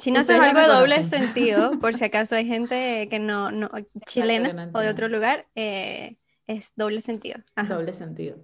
Chinazo 0.01 0.33
es 0.33 0.41
algo 0.41 0.61
de 0.61 0.67
doble 0.67 1.03
sentido, 1.03 1.73
por 1.81 1.93
si 1.93 2.05
acaso 2.05 2.35
hay 2.35 2.47
gente 2.47 3.07
que 3.11 3.19
no, 3.19 3.51
no 3.51 3.71
chilena 4.07 4.71
o 4.73 4.81
de 4.81 4.89
otro 4.89 5.09
lugar, 5.09 5.47
eh, 5.55 6.17
es 6.47 6.73
doble 6.75 7.03
sentido. 7.03 7.39
Doble 7.69 7.93
sentido. 7.93 8.39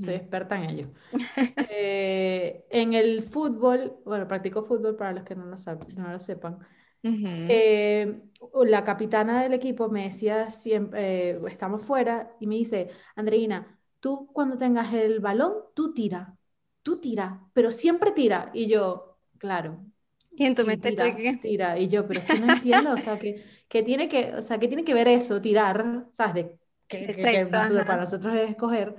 soy 0.00 0.14
experta 0.14 0.56
en 0.56 0.70
ello. 0.70 0.88
Eh, 1.68 2.64
en 2.70 2.94
el 2.94 3.22
fútbol, 3.22 3.98
bueno, 4.06 4.26
practico 4.26 4.64
fútbol 4.64 4.96
para 4.96 5.12
los 5.12 5.24
que 5.24 5.34
no 5.34 5.44
lo, 5.44 5.56
no 5.96 6.12
lo 6.12 6.18
sepan. 6.18 6.58
Eh, 7.02 8.20
la 8.64 8.84
capitana 8.84 9.42
del 9.42 9.52
equipo 9.52 9.88
me 9.88 10.04
decía 10.04 10.50
siempre, 10.50 11.30
eh, 11.30 11.40
estamos 11.48 11.82
fuera, 11.82 12.32
y 12.40 12.46
me 12.46 12.56
dice, 12.56 12.90
Andreina, 13.14 13.78
tú 14.00 14.28
cuando 14.32 14.56
tengas 14.56 14.92
el 14.92 15.20
balón, 15.20 15.54
tú 15.74 15.94
tira, 15.94 16.36
tú 16.82 17.00
tira, 17.00 17.40
pero 17.52 17.70
siempre 17.70 18.12
tira. 18.12 18.50
Y 18.54 18.66
yo, 18.66 19.18
claro. 19.38 19.84
Y 20.32 20.44
en 20.44 20.54
tu 20.54 20.66
mente 20.66 20.90
tira, 20.90 21.10
tira. 21.40 21.78
Y 21.78 21.88
yo, 21.88 22.06
pero 22.06 22.20
es 22.20 22.26
que 22.26 22.38
no 22.38 22.52
entiendo, 22.52 22.92
o 22.92 22.98
sea, 22.98 23.18
que, 23.18 23.44
que, 23.68 23.82
tiene 23.82 24.08
que, 24.08 24.34
o 24.34 24.42
sea, 24.42 24.58
que 24.58 24.68
tiene 24.68 24.84
que 24.84 24.94
ver 24.94 25.08
eso, 25.08 25.40
tirar, 25.40 26.06
¿sabes? 26.12 26.34
De, 26.34 26.58
que, 26.88 27.46
para 27.86 28.00
nosotros 28.00 28.34
es 28.34 28.50
escoger, 28.50 28.94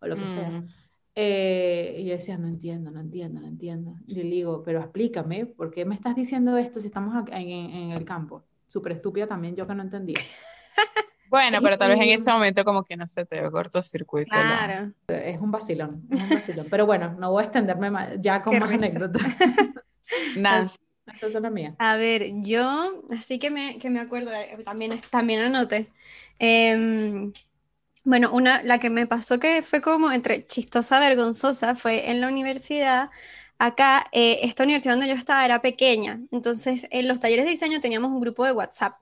o 0.00 0.06
lo 0.06 0.16
que 0.16 0.26
sea. 0.26 0.64
Eh, 1.14 1.96
y 1.98 2.04
yo 2.06 2.12
decía, 2.12 2.38
no 2.38 2.48
entiendo, 2.48 2.90
no 2.90 3.00
entiendo, 3.00 3.40
no 3.40 3.46
entiendo. 3.46 3.96
Y 4.06 4.14
le 4.14 4.22
digo, 4.22 4.62
pero 4.62 4.80
explícame, 4.80 5.46
¿por 5.46 5.70
qué 5.70 5.84
me 5.84 5.94
estás 5.94 6.16
diciendo 6.16 6.56
esto 6.56 6.80
si 6.80 6.86
estamos 6.86 7.14
en, 7.30 7.50
en, 7.50 7.90
el 7.90 8.04
campo? 8.04 8.44
Súper 8.66 8.92
estúpida 8.92 9.26
también, 9.26 9.54
yo 9.54 9.66
que 9.66 9.74
no 9.74 9.82
entendía. 9.82 10.18
Bueno, 11.28 11.62
pero 11.62 11.78
tal 11.78 11.88
vez 11.88 11.98
en 11.98 12.10
ese 12.10 12.30
momento 12.30 12.62
como 12.62 12.84
que 12.84 12.94
no 12.94 13.06
se 13.06 13.24
te 13.24 13.40
dio 13.40 13.50
cortocircuito. 13.50 14.28
Claro. 14.28 14.92
Es 15.08 15.40
un 15.40 15.50
vacilón, 15.50 16.06
es 16.10 16.20
un 16.20 16.28
vacilón. 16.28 16.66
Pero 16.68 16.84
bueno, 16.84 17.16
no 17.18 17.30
voy 17.30 17.40
a 17.40 17.46
extenderme 17.46 17.90
más, 17.90 18.10
ya 18.20 18.42
con 18.42 18.58
más 18.58 18.70
anécdotas. 18.70 19.22
Nancy. 20.36 20.76
Esta 21.06 21.26
es 21.28 21.32
la 21.32 21.48
mía. 21.48 21.74
A 21.78 21.96
ver, 21.96 22.32
yo, 22.42 23.02
así 23.10 23.38
que 23.38 23.50
me, 23.50 23.78
que 23.78 23.88
me 23.88 24.00
acuerdo, 24.00 24.30
eh, 24.30 24.58
también, 24.62 25.00
también 25.08 25.40
anoté. 25.40 25.90
Eh, 26.38 27.32
bueno, 28.04 28.32
una, 28.32 28.62
la 28.62 28.78
que 28.78 28.90
me 28.90 29.06
pasó 29.06 29.38
que 29.38 29.62
fue 29.62 29.80
como 29.80 30.10
entre 30.12 30.46
chistosa, 30.46 30.98
vergonzosa, 30.98 31.74
fue 31.74 32.10
en 32.10 32.20
la 32.20 32.28
universidad. 32.28 33.10
Acá, 33.58 34.08
eh, 34.12 34.40
esta 34.42 34.64
universidad 34.64 34.94
donde 34.94 35.08
yo 35.08 35.14
estaba 35.14 35.44
era 35.44 35.62
pequeña, 35.62 36.20
entonces 36.32 36.88
en 36.90 37.06
los 37.06 37.20
talleres 37.20 37.44
de 37.44 37.52
diseño 37.52 37.80
teníamos 37.80 38.10
un 38.10 38.20
grupo 38.20 38.44
de 38.44 38.52
WhatsApp. 38.52 38.98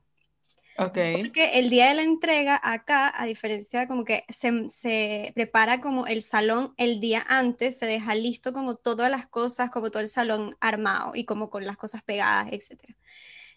Ok. 0.77 0.99
Porque 1.19 1.59
el 1.59 1.69
día 1.69 1.89
de 1.89 1.95
la 1.95 2.03
entrega 2.03 2.61
acá, 2.63 3.13
a 3.15 3.27
diferencia 3.27 3.87
como 3.87 4.05
que 4.05 4.25
se, 4.29 4.69
se, 4.69 5.33
prepara 5.35 5.81
como 5.81 6.07
el 6.07 6.23
salón 6.23 6.75
el 6.77 7.01
día 7.01 7.25
antes, 7.29 7.79
se 7.79 7.87
deja 7.87 8.15
listo 8.15 8.53
como 8.53 8.77
todas 8.77 9.11
las 9.11 9.27
cosas, 9.27 9.71
como 9.71 9.91
todo 9.91 10.03
el 10.03 10.09
salón 10.09 10.57
armado 10.61 11.13
y 11.15 11.25
como 11.25 11.51
con 11.51 11.67
las 11.67 11.77
cosas 11.77 12.03
pegadas, 12.03 12.49
etc. 12.53 12.95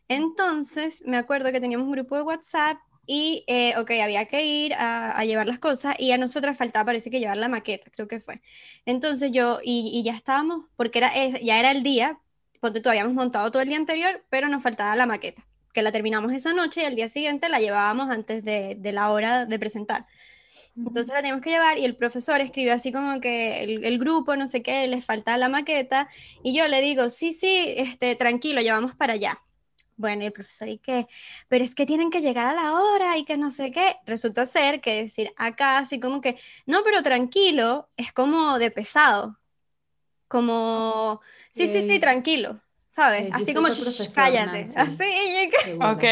Entonces, 0.08 1.04
me 1.06 1.18
acuerdo 1.18 1.52
que 1.52 1.62
teníamos 1.62 1.86
un 1.86 1.94
grupo 1.94 2.16
de 2.16 2.24
WhatsApp 2.24 2.78
y, 3.06 3.44
eh, 3.48 3.76
ok, 3.78 3.92
había 4.02 4.26
que 4.26 4.46
ir 4.46 4.74
a, 4.76 5.24
llevar 5.26 5.48
las 5.48 5.60
cosas 5.60 5.96
y 6.00 6.12
a 6.12 6.18
nosotras 6.18 6.58
faltaba, 6.58 6.86
parece 6.86 7.10
que 7.10 7.20
llevar 7.20 7.38
la 7.38 7.50
maqueta, 7.50 7.92
creo 7.92 8.08
que 8.08 8.22
fue. 8.22 8.42
Entonces 8.86 9.32
yo, 9.32 9.60
y, 9.64 10.02
ya 10.04 10.14
estábamos, 10.14 10.66
porque 10.76 11.00
era, 11.00 11.12
ya 11.40 11.60
era 11.60 11.72
el 11.72 11.84
día, 11.84 12.20
porque 12.62 12.80
todavía 12.80 13.02
habíamos 13.02 13.22
montado 13.22 13.52
todo 13.52 13.62
el 13.62 13.68
día 13.70 13.78
anterior, 13.78 14.24
pero 14.30 14.48
nos 14.48 14.64
faltaba 14.64 14.96
la 14.96 15.06
maqueta, 15.06 15.46
que 15.74 15.82
la 15.82 15.92
terminamos 15.92 16.32
esa 16.32 16.54
noche 16.54 16.84
y 16.84 16.86
al 16.86 16.96
día 16.96 17.10
siguiente 17.10 17.50
la 17.50 17.60
llevábamos 17.60 18.10
antes 18.10 18.44
de, 18.44 18.76
de 18.76 18.92
la 18.94 19.12
hora 19.12 19.46
de 19.46 19.60
presentar. 19.60 20.06
Entonces 20.76 21.14
la 21.14 21.20
teníamos 21.20 21.42
que 21.42 21.52
llevar 21.52 21.78
y 21.78 21.86
el 21.86 21.96
profesor 21.96 22.42
escribió 22.42 22.74
así 22.74 22.92
como 22.92 23.20
que 23.22 23.64
el, 23.64 23.84
el, 23.84 24.00
grupo, 24.00 24.36
no 24.36 24.48
sé 24.48 24.64
qué, 24.64 24.88
les 24.88 25.06
falta 25.06 25.38
la 25.38 25.50
maqueta 25.50 26.10
y 26.42 26.56
yo 26.56 26.68
le 26.68 26.82
digo, 26.82 27.10
sí, 27.10 27.32
sí, 27.34 27.74
este, 27.78 28.16
tranquilo, 28.16 28.62
llevamos 28.62 28.96
para 28.96 29.14
allá. 29.14 29.42
Bueno, 29.96 30.24
y 30.24 30.28
el 30.28 30.34
profesor, 30.34 30.68
¿y 30.68 30.80
qué? 30.80 31.08
Pero 31.48 31.64
es 31.64 31.76
que 31.76 31.86
tienen 31.86 32.10
que 32.10 32.22
llegar 32.22 32.48
a 32.48 32.54
la 32.54 32.74
hora 32.74 33.18
y 33.18 33.26
que 33.26 33.38
no 33.38 33.50
sé 33.50 33.72
qué. 33.72 33.96
Resulta 34.06 34.46
ser 34.46 34.82
que 34.82 35.04
decir 35.04 35.32
acá, 35.38 35.78
así 35.78 36.00
como 36.00 36.22
que, 36.22 36.38
no, 36.66 36.84
pero 36.84 37.04
tranquilo, 37.04 37.90
es 37.98 38.12
como 38.14 38.58
de 38.60 38.72
pesado. 38.72 39.38
Como, 40.28 41.22
sí, 41.52 41.68
sí, 41.68 41.84
sí, 41.84 42.00
tranquilo, 42.00 42.60
¿sabes? 42.88 43.30
así 43.32 43.54
como, 43.54 43.68
cállate. 44.16 44.66
Así, 44.76 45.04
y 45.04 45.74
Ok. 45.80 46.04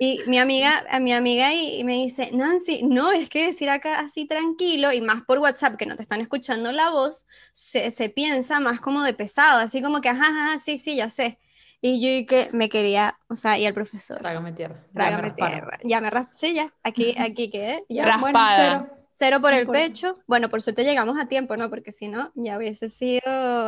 Y 0.00 0.22
mi 0.28 0.38
amiga, 0.38 0.84
a 0.88 1.00
mi 1.00 1.12
amiga 1.12 1.52
y, 1.52 1.82
me 1.82 1.94
dice, 1.94 2.30
Nancy, 2.32 2.84
no, 2.84 3.10
es 3.10 3.28
que 3.28 3.46
decir 3.46 3.68
acá 3.68 3.98
así 3.98 4.26
tranquilo 4.26 4.92
y 4.92 5.00
más 5.00 5.22
por 5.22 5.38
WhatsApp 5.38 5.76
que 5.76 5.86
no 5.86 5.96
te 5.96 6.02
están 6.02 6.20
escuchando 6.20 6.70
la 6.70 6.90
voz, 6.90 7.26
se, 7.52 7.90
se 7.90 8.08
piensa 8.08 8.60
más 8.60 8.80
como 8.80 9.02
de 9.02 9.12
pesado, 9.12 9.58
así 9.58 9.82
como 9.82 10.00
que, 10.00 10.08
ajá, 10.08 10.26
ajá, 10.28 10.58
sí, 10.58 10.78
sí, 10.78 10.94
ya 10.94 11.10
sé. 11.10 11.40
Y 11.80 12.00
yo 12.00 12.08
y 12.08 12.26
que 12.26 12.50
me 12.52 12.68
quería, 12.68 13.16
o 13.28 13.36
sea, 13.36 13.56
y 13.56 13.64
al 13.64 13.74
profesor. 13.74 14.18
Trágame 14.18 14.52
tierra. 14.52 14.84
Trágame 14.92 15.30
tierra. 15.30 15.78
Ya 15.84 16.00
me 16.00 16.10
raspé, 16.10 16.32
sí, 16.32 16.54
ya. 16.54 16.72
Aquí, 16.82 17.14
aquí 17.18 17.50
quedé. 17.50 17.84
Ya. 17.88 18.04
Raspada. 18.04 18.90
cero. 19.10 19.40
por 19.40 19.54
el 19.54 19.68
pecho. 19.68 20.18
Bueno, 20.26 20.48
por 20.48 20.60
suerte 20.60 20.84
llegamos 20.84 21.16
a 21.18 21.26
tiempo, 21.26 21.56
¿no? 21.56 21.70
Porque 21.70 21.92
si 21.92 22.08
no, 22.08 22.32
ya 22.34 22.58
hubiese 22.58 22.88
sido 22.88 23.22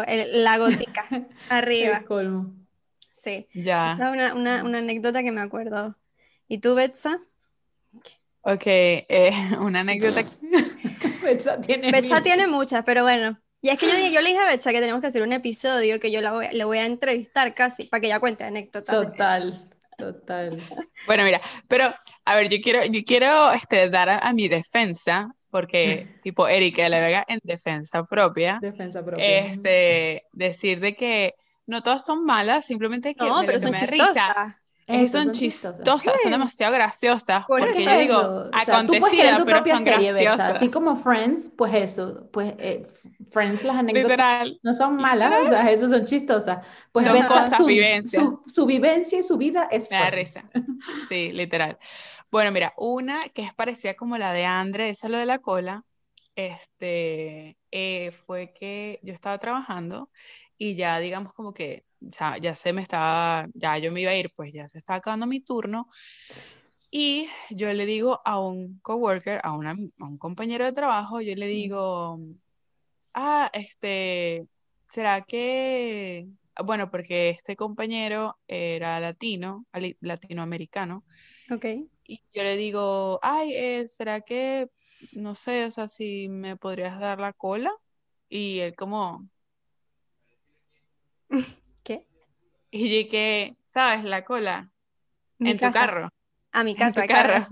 la 0.06 0.58
gótica 0.58 1.06
arriba. 1.48 1.98
El 1.98 2.04
colmo. 2.04 2.52
Sí. 3.12 3.46
Ya. 3.54 3.96
Una, 3.96 4.34
una, 4.34 4.64
una, 4.64 4.78
anécdota 4.78 5.22
que 5.22 5.30
me 5.30 5.42
acuerdo. 5.42 5.94
¿Y 6.48 6.58
tú, 6.58 6.74
Betsa? 6.74 7.20
Ok, 8.42 8.62
eh, 8.66 9.30
una 9.60 9.80
anécdota. 9.80 10.22
Betsa 11.22 11.60
tiene, 11.60 11.92
Betsa 11.92 12.22
tiene 12.22 12.48
muchas, 12.48 12.82
pero 12.84 13.02
bueno. 13.02 13.38
Y 13.62 13.68
es 13.68 13.78
que 13.78 13.86
yo, 13.86 13.94
dije, 13.94 14.10
yo 14.12 14.20
le 14.20 14.30
dije 14.30 14.40
a 14.40 14.46
Betsa 14.46 14.72
que 14.72 14.80
tenemos 14.80 15.00
que 15.00 15.08
hacer 15.08 15.22
un 15.22 15.32
episodio 15.32 16.00
que 16.00 16.10
yo 16.10 16.20
la 16.20 16.32
voy, 16.32 16.48
le 16.52 16.64
voy 16.64 16.78
a 16.78 16.86
entrevistar 16.86 17.54
casi 17.54 17.84
para 17.84 18.00
que 18.00 18.06
ella 18.06 18.20
cuente 18.20 18.44
anécdotas. 18.44 18.94
Total, 18.94 19.68
total. 19.96 20.56
Bueno, 21.06 21.24
mira, 21.24 21.40
pero 21.66 21.84
a 22.26 22.34
ver, 22.34 22.50
yo 22.50 22.58
quiero, 22.62 22.84
yo 22.84 23.00
quiero 23.06 23.52
este, 23.52 23.88
dar 23.88 24.10
a, 24.10 24.32
mi 24.34 24.48
defensa, 24.48 25.34
porque 25.50 26.08
tipo 26.22 26.46
Erika 26.46 26.82
de 26.82 26.90
la 26.90 27.00
Vega 27.00 27.24
en 27.26 27.40
defensa 27.42 28.04
propia. 28.04 28.58
Defensa 28.60 29.02
propia. 29.02 29.24
Este, 29.24 30.26
decir 30.32 30.80
de 30.80 30.94
que 30.94 31.34
no 31.66 31.82
todas 31.82 32.04
son 32.04 32.24
malas, 32.24 32.66
simplemente 32.66 33.14
que, 33.14 33.24
no, 33.24 33.40
pero 33.46 33.58
son 33.58 33.74
chistosas 34.90 35.22
son, 35.22 35.32
chistosas, 35.32 36.22
son 36.22 36.32
demasiado 36.32 36.72
graciosas. 36.74 37.44
porque 37.46 37.84
yo 37.84 37.98
digo, 37.98 38.50
acontecidas, 38.52 39.42
pero 39.44 39.64
son 39.64 39.84
graciosas. 39.84 40.56
Así 40.56 40.70
como 40.70 40.96
Friends, 40.96 41.52
pues 41.56 41.74
eso, 41.74 42.28
pues 42.32 42.54
eh, 42.58 42.86
Friends, 43.30 43.64
las 43.64 43.76
anécdotas 43.76 44.48
no 44.62 44.74
son 44.74 44.96
malas, 44.96 45.46
o 45.46 45.48
sea, 45.48 45.70
eso 45.70 45.88
son 45.88 46.04
chistosas. 46.04 46.64
Pues 46.92 47.06
son 47.06 47.22
cosas, 47.22 47.56
su, 47.56 47.66
vivencia. 47.66 48.30
Su, 48.46 48.66
vivencia 48.66 49.18
y 49.18 49.22
su 49.22 49.36
vida 49.36 49.68
es 49.70 49.90
Me 49.90 49.98
da 49.98 50.10
risa. 50.10 50.44
Sí, 51.08 51.32
literal. 51.32 51.78
Bueno, 52.30 52.52
mira, 52.52 52.74
una 52.76 53.22
que 53.34 53.42
es 53.42 53.52
parecida 53.54 53.94
como 53.94 54.16
la 54.18 54.32
de 54.32 54.44
Andre, 54.44 54.90
esa 54.90 55.08
lo 55.08 55.18
de 55.18 55.26
la 55.26 55.38
cola, 55.38 55.84
este, 56.36 57.58
eh, 57.70 58.12
fue 58.26 58.52
que 58.52 59.00
yo 59.02 59.12
estaba 59.12 59.38
trabajando 59.38 60.10
y 60.56 60.74
ya 60.74 60.98
digamos 61.00 61.32
como 61.32 61.52
que 61.54 61.84
ya, 62.00 62.38
ya 62.38 62.54
se 62.54 62.72
me 62.72 62.82
estaba, 62.82 63.46
ya 63.54 63.78
yo 63.78 63.92
me 63.92 64.00
iba 64.02 64.10
a 64.10 64.16
ir, 64.16 64.32
pues 64.34 64.52
ya 64.52 64.66
se 64.68 64.78
estaba 64.78 64.98
acabando 64.98 65.26
mi 65.26 65.40
turno. 65.40 65.88
Y 66.90 67.28
yo 67.50 67.72
le 67.72 67.86
digo 67.86 68.20
a 68.24 68.40
un 68.40 68.80
coworker, 68.80 69.40
a, 69.44 69.52
una, 69.52 69.70
a 70.00 70.04
un 70.04 70.18
compañero 70.18 70.64
de 70.64 70.72
trabajo, 70.72 71.20
yo 71.20 71.36
le 71.36 71.46
digo, 71.46 72.18
ah, 73.14 73.48
este, 73.52 74.46
¿será 74.86 75.22
que, 75.22 76.26
bueno, 76.64 76.90
porque 76.90 77.30
este 77.30 77.54
compañero 77.56 78.38
era 78.48 78.98
latino, 78.98 79.66
latinoamericano. 80.00 81.04
Ok. 81.50 81.64
Y 82.04 82.22
yo 82.32 82.42
le 82.42 82.56
digo, 82.56 83.20
ay, 83.22 83.54
eh, 83.54 83.88
¿será 83.88 84.20
que, 84.20 84.68
no 85.12 85.36
sé, 85.36 85.66
o 85.66 85.70
sea, 85.70 85.86
si 85.86 86.28
me 86.28 86.56
podrías 86.56 86.98
dar 86.98 87.20
la 87.20 87.32
cola? 87.32 87.72
Y 88.28 88.58
él 88.58 88.74
como, 88.74 89.28
Y 92.70 93.02
yo 93.02 93.10
que, 93.10 93.56
¿sabes? 93.64 94.04
La 94.04 94.24
cola. 94.24 94.70
en 95.38 95.58
tu 95.58 95.70
carro. 95.70 96.10
A 96.52 96.64
mi 96.64 96.74
casa, 96.74 97.02
en 97.02 97.08
tu 97.08 97.12
carro. 97.12 97.46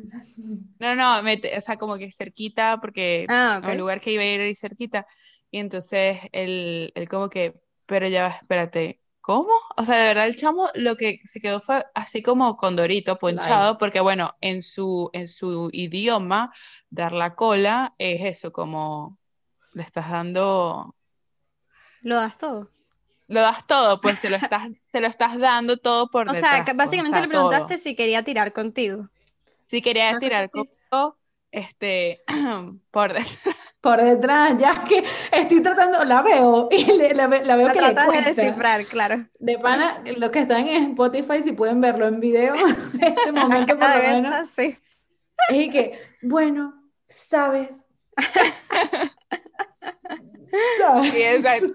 No, 0.79 0.95
no, 0.95 1.21
o 1.21 1.61
sea, 1.61 1.77
como 1.77 1.99
que 1.99 2.11
cerquita, 2.13 2.79
porque 2.81 3.27
ah, 3.29 3.61
el 3.67 3.79
lugar 3.79 4.01
que 4.01 4.13
iba 4.13 4.23
a 4.23 4.27
ir 4.27 4.41
era 4.41 4.55
cerquita. 4.55 5.07
Y 5.51 5.59
entonces 5.59 6.21
él, 6.33 6.93
él 6.95 7.09
como 7.09 7.29
que, 7.29 7.61
pero 7.87 8.07
ya, 8.09 8.29
espérate, 8.29 9.01
¿cómo? 9.21 9.53
O 9.77 9.85
sea, 9.85 9.97
de 9.97 10.09
verdad 10.09 10.27
el 10.27 10.37
chamo 10.37 10.69
lo 10.75 10.97
que 10.97 11.21
se 11.25 11.41
quedó 11.41 11.61
fue 11.61 11.85
así 11.95 12.23
como 12.23 12.57
condorito, 12.57 13.19
ponchado, 13.19 13.79
porque 13.79 14.01
bueno, 14.01 14.37
en 14.41 14.63
su, 14.63 15.11
en 15.13 15.27
su 15.29 15.71
idioma, 15.73 16.53
dar 16.91 17.13
la 17.13 17.35
cola 17.35 17.95
es 17.99 18.25
eso, 18.25 18.53
como 18.53 19.19
le 19.73 19.83
estás 19.83 20.11
dando... 20.11 20.95
Lo 22.03 22.17
das 22.17 22.39
todo 22.39 22.71
lo 23.29 23.43
das 23.43 23.67
todo, 23.67 24.01
pues 24.01 24.19
se 24.19 24.31
lo 24.31 24.37
estás, 24.37 24.69
te 24.91 25.01
lo 25.01 25.07
estás 25.07 25.39
dando 25.39 25.77
todo 25.77 26.11
por 26.11 26.29
O 26.31 26.35
sea, 26.35 26.65
que 26.65 26.75
pues, 26.75 26.89
básicamente 26.89 27.21
le 27.21 27.29
preguntaste 27.29 27.79
si 27.79 27.95
quería 27.95 28.25
tirar 28.25 28.53
contigo. 28.53 29.09
Si 29.67 29.83
quería 29.83 30.19
tirar 30.19 30.49
contigo, 30.51 31.17
este, 31.53 32.23
por 32.91 33.13
detrás. 33.13 33.39
Por 33.81 34.03
detrás, 34.03 34.57
ya 34.59 34.85
que 34.85 35.05
estoy 35.31 35.63
tratando, 35.63 36.05
la 36.05 36.23
veo 36.23 36.69
y 36.73 36.85
la, 37.15 37.27
veo 37.27 37.43
que 37.73 37.81
le 37.81 37.95
cuesta. 37.95 38.11
de 38.11 38.23
descifrar, 38.23 38.87
claro. 38.87 39.29
De 39.39 39.59
pana, 39.59 40.03
los 40.17 40.31
que 40.31 40.41
están 40.41 40.67
en 40.67 40.91
Spotify, 40.93 41.43
si 41.43 41.53
pueden 41.53 41.81
verlo 41.81 42.09
en 42.09 42.21
video, 42.21 42.55
este 43.01 43.33
momento 43.33 43.79
por 43.79 43.89
lo 43.89 44.03
menos. 44.03 44.49
Sí. 44.57 44.77
Es 45.51 45.71
que, 45.71 46.01
bueno, 46.23 46.83
sabes. 47.07 47.71
¿Sabes? 50.79 51.13
Sí, 51.13 51.23
exacto. 51.23 51.75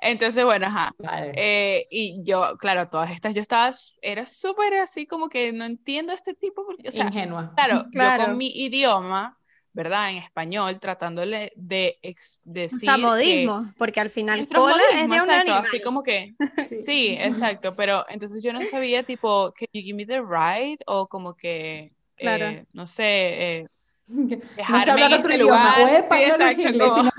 Entonces, 0.00 0.44
bueno, 0.44 0.66
ajá. 0.66 0.94
Eh, 1.34 1.86
y 1.90 2.22
yo, 2.24 2.56
claro, 2.58 2.86
todas 2.86 3.10
estas, 3.10 3.34
yo 3.34 3.42
estaba, 3.42 3.70
era 4.00 4.24
súper 4.26 4.74
así 4.74 5.06
como 5.06 5.28
que 5.28 5.52
no 5.52 5.64
entiendo 5.64 6.12
este 6.12 6.34
tipo, 6.34 6.64
porque, 6.64 6.88
o 6.88 6.92
sea, 6.92 7.06
Ingenua. 7.06 7.52
Claro, 7.54 7.86
claro, 7.92 8.22
yo 8.22 8.28
con 8.28 8.38
mi 8.38 8.48
idioma, 8.48 9.36
¿verdad? 9.72 10.10
En 10.10 10.16
español, 10.16 10.80
tratándole 10.80 11.52
de 11.56 11.98
decir. 12.44 12.90
O 12.90 12.98
modismo, 12.98 13.72
porque 13.76 14.00
al 14.00 14.10
final 14.10 14.46
cola 14.48 14.82
es 14.94 15.08
de 15.08 15.20
un 15.20 15.30
animal. 15.30 15.64
Así 15.66 15.80
como 15.80 16.02
que, 16.02 16.34
sí. 16.86 17.16
exacto, 17.18 17.74
pero 17.74 18.04
entonces 18.08 18.42
yo 18.42 18.52
no 18.52 18.64
sabía, 18.66 19.02
tipo, 19.02 19.52
que 19.52 19.66
you 19.72 19.82
give 19.82 19.94
me 19.94 20.06
the 20.06 20.20
ride? 20.20 20.78
O 20.86 21.06
como 21.06 21.34
que, 21.34 21.92
claro. 22.16 22.46
Eh, 22.46 22.64
no 22.72 22.86
sé, 22.86 23.04
eh, 23.04 23.68
dejarme 24.10 25.00
no 25.00 25.06
en 25.06 25.12
este 25.12 25.38
lugar. 25.38 26.04
sí, 26.08 26.14
exacto, 26.14 27.10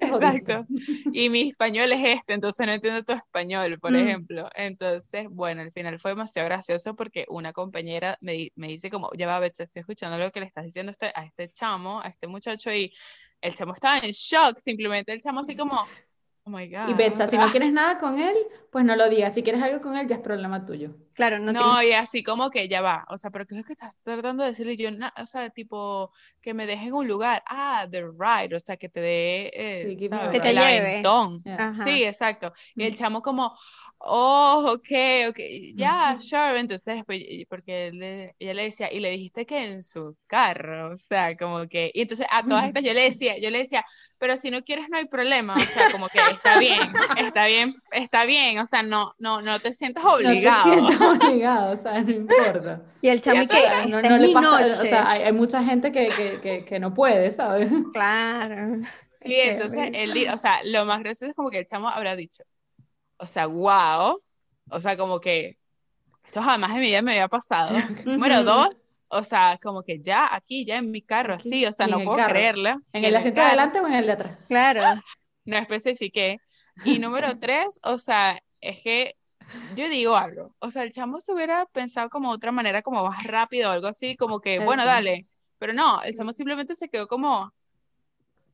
exacto. 0.00 0.66
Y 1.12 1.28
mi 1.28 1.48
español 1.48 1.92
es 1.92 2.18
este, 2.18 2.34
entonces 2.34 2.66
no 2.66 2.72
entiendo 2.72 3.02
tu 3.04 3.12
español, 3.12 3.78
por 3.80 3.92
mm. 3.92 3.96
ejemplo. 3.96 4.48
Entonces, 4.54 5.28
bueno, 5.30 5.62
al 5.62 5.72
final 5.72 5.98
fue 5.98 6.12
demasiado 6.12 6.48
gracioso 6.48 6.94
porque 6.94 7.26
una 7.28 7.52
compañera 7.52 8.16
me, 8.20 8.50
me 8.54 8.68
dice 8.68 8.90
como, 8.90 9.10
ya 9.16 9.26
va, 9.26 9.38
Betsy, 9.38 9.64
estoy 9.64 9.80
escuchando 9.80 10.18
lo 10.18 10.30
que 10.30 10.40
le 10.40 10.46
estás 10.46 10.64
diciendo 10.64 10.90
a 10.90 10.92
este, 10.92 11.12
a 11.14 11.24
este 11.24 11.50
chamo, 11.50 12.00
a 12.00 12.08
este 12.08 12.26
muchacho, 12.26 12.72
y 12.72 12.92
el 13.40 13.54
chamo 13.54 13.74
estaba 13.74 13.98
en 13.98 14.10
shock, 14.10 14.58
simplemente 14.58 15.12
el 15.12 15.20
chamo 15.20 15.40
así 15.40 15.56
como, 15.56 15.86
Oh 16.46 16.50
my 16.50 16.68
God. 16.68 16.88
Y 16.88 16.94
Betsa, 16.94 17.26
si 17.26 17.36
no 17.36 17.46
quieres 17.48 17.72
nada 17.72 17.98
con 17.98 18.20
él, 18.20 18.36
pues 18.70 18.84
no 18.84 18.94
lo 18.94 19.08
digas. 19.08 19.34
Si 19.34 19.42
quieres 19.42 19.60
algo 19.60 19.80
con 19.80 19.96
él, 19.96 20.06
ya 20.06 20.14
es 20.14 20.22
problema 20.22 20.64
tuyo. 20.64 20.94
Claro, 21.12 21.40
no 21.40 21.52
No, 21.52 21.82
y 21.82 21.92
así 21.92 22.22
como 22.22 22.50
que 22.50 22.68
ya 22.68 22.82
va. 22.82 23.04
O 23.08 23.18
sea, 23.18 23.30
pero 23.30 23.46
¿qué 23.46 23.54
es 23.54 23.58
lo 23.58 23.64
que 23.64 23.72
estás 23.72 23.96
tratando 24.02 24.44
de 24.44 24.50
decirle? 24.50 24.76
Yo, 24.76 24.90
o 25.20 25.26
sea, 25.26 25.50
tipo, 25.50 26.12
que 26.40 26.54
me 26.54 26.66
deje 26.66 26.86
en 26.86 26.94
un 26.94 27.08
lugar. 27.08 27.42
Ah, 27.48 27.88
the 27.90 28.02
right. 28.02 28.52
O 28.52 28.60
sea, 28.60 28.76
que 28.76 28.88
te 28.88 29.00
dé. 29.00 29.50
Eh, 29.54 29.96
que 29.98 30.40
te 30.40 30.52
lleve. 30.52 31.02
Sí, 31.84 32.04
exacto. 32.04 32.52
Y 32.76 32.84
el 32.84 32.94
chamo, 32.94 33.22
como, 33.22 33.56
oh, 33.98 34.72
ok, 34.74 35.30
ok, 35.30 35.38
ya, 35.74 36.18
sure. 36.20 36.60
Entonces, 36.60 37.02
pues, 37.06 37.22
porque 37.48 37.88
ella 38.38 38.54
le 38.54 38.62
decía, 38.62 38.92
y 38.92 39.00
le 39.00 39.10
dijiste 39.10 39.46
que 39.46 39.64
en 39.64 39.82
su 39.82 40.16
carro, 40.26 40.90
o 40.94 40.98
sea, 40.98 41.36
como 41.36 41.66
que, 41.66 41.90
y 41.94 42.02
entonces 42.02 42.26
a 42.30 42.44
todas 42.44 42.66
estas 42.66 42.84
yo 42.84 42.92
le 42.92 43.02
decía, 43.02 43.38
yo 43.38 43.50
le 43.50 43.58
decía, 43.58 43.84
pero 44.18 44.36
si 44.36 44.50
no 44.50 44.62
quieres 44.62 44.88
no 44.90 44.98
hay 44.98 45.06
problema, 45.06 45.54
o 45.54 45.60
sea, 45.60 45.90
como 45.90 46.08
que 46.08 46.18
está 46.36 46.58
bien, 46.58 46.80
está 47.16 47.46
bien, 47.46 47.74
está 47.90 48.24
bien, 48.24 48.58
o 48.58 48.66
sea, 48.66 48.82
no, 48.82 49.14
no, 49.18 49.42
no 49.42 49.60
te 49.60 49.72
sientas 49.72 50.04
obligado. 50.04 50.66
No 50.66 50.86
te 50.86 50.92
sientas 50.96 51.12
obligado, 51.12 51.72
o 51.72 51.76
sea, 51.76 52.00
no 52.02 52.10
importa. 52.10 52.82
Y 53.00 53.08
el 53.08 53.20
chamo 53.20 53.46
que 53.46 53.88
no, 53.88 54.00
no 54.00 54.18
le 54.18 54.32
pasa, 54.32 54.66
o 54.66 54.72
sea, 54.72 55.10
hay, 55.10 55.22
hay 55.22 55.32
mucha 55.32 55.62
gente 55.62 55.92
que, 55.92 56.06
que, 56.06 56.40
que, 56.40 56.64
que, 56.64 56.78
no 56.78 56.94
puede, 56.94 57.30
¿sabes? 57.30 57.70
Claro. 57.92 58.78
Y 59.22 59.34
entonces, 59.34 59.90
el, 59.92 60.28
o 60.28 60.38
sea, 60.38 60.60
lo 60.64 60.84
más 60.84 61.00
gracioso 61.00 61.30
es 61.30 61.36
como 61.36 61.50
que 61.50 61.58
el 61.58 61.66
chamo 61.66 61.88
habrá 61.88 62.14
dicho, 62.14 62.44
o 63.18 63.26
sea, 63.26 63.46
wow, 63.46 64.18
o 64.70 64.80
sea, 64.80 64.96
como 64.96 65.20
que 65.20 65.58
esto 66.24 66.42
jamás 66.42 66.72
en 66.72 66.80
mi 66.80 66.86
vida 66.86 67.02
me 67.02 67.12
había 67.12 67.28
pasado. 67.28 67.76
Número 68.04 68.42
dos, 68.42 68.86
o 69.08 69.22
sea, 69.22 69.58
como 69.62 69.82
que 69.82 70.00
ya 70.00 70.34
aquí, 70.34 70.64
ya 70.64 70.78
en 70.78 70.90
mi 70.90 71.02
carro, 71.02 71.34
así, 71.34 71.64
o 71.66 71.72
sea, 71.72 71.86
no 71.86 72.02
puedo 72.02 72.24
creerlo. 72.26 72.80
¿En 72.92 73.04
el 73.04 73.16
asiento 73.16 73.40
de 73.40 73.46
adelante 73.46 73.80
o 73.80 73.86
en 73.86 73.94
el 73.94 74.06
de 74.06 74.12
atrás? 74.12 74.38
Claro. 74.48 75.02
No 75.46 75.56
especifiqué. 75.56 76.40
Y 76.84 76.98
número 76.98 77.38
tres, 77.40 77.80
o 77.82 77.98
sea, 77.98 78.38
es 78.60 78.80
que 78.82 79.16
yo 79.74 79.88
digo 79.88 80.16
algo, 80.16 80.54
o 80.58 80.70
sea, 80.70 80.82
el 80.82 80.92
chamo 80.92 81.20
se 81.20 81.32
hubiera 81.32 81.66
pensado 81.66 82.10
como 82.10 82.30
otra 82.30 82.52
manera, 82.52 82.82
como 82.82 83.04
más 83.08 83.24
rápido 83.24 83.70
o 83.70 83.72
algo 83.72 83.86
así, 83.86 84.16
como 84.16 84.40
que, 84.40 84.58
bueno, 84.58 84.84
dale. 84.84 85.26
Pero 85.58 85.72
no, 85.72 86.02
el 86.02 86.14
chamo 86.14 86.32
simplemente 86.32 86.74
se 86.74 86.88
quedó 86.88 87.06
como, 87.06 87.52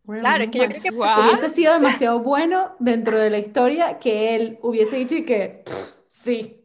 claro, 0.07 0.45
es 0.45 0.51
que 0.51 0.59
yo 0.59 0.67
creo 0.67 0.83
que 0.83 0.91
hubiese 0.91 1.49
sido 1.49 1.75
demasiado 1.75 2.21
bueno 2.21 2.77
dentro 2.79 3.19
de 3.19 3.31
la 3.31 3.39
historia 3.39 3.99
que 3.99 4.37
él 4.37 4.59
hubiese 4.63 4.97
dicho 4.97 5.15
y 5.17 5.25
que 5.25 5.65
sí. 6.09 6.61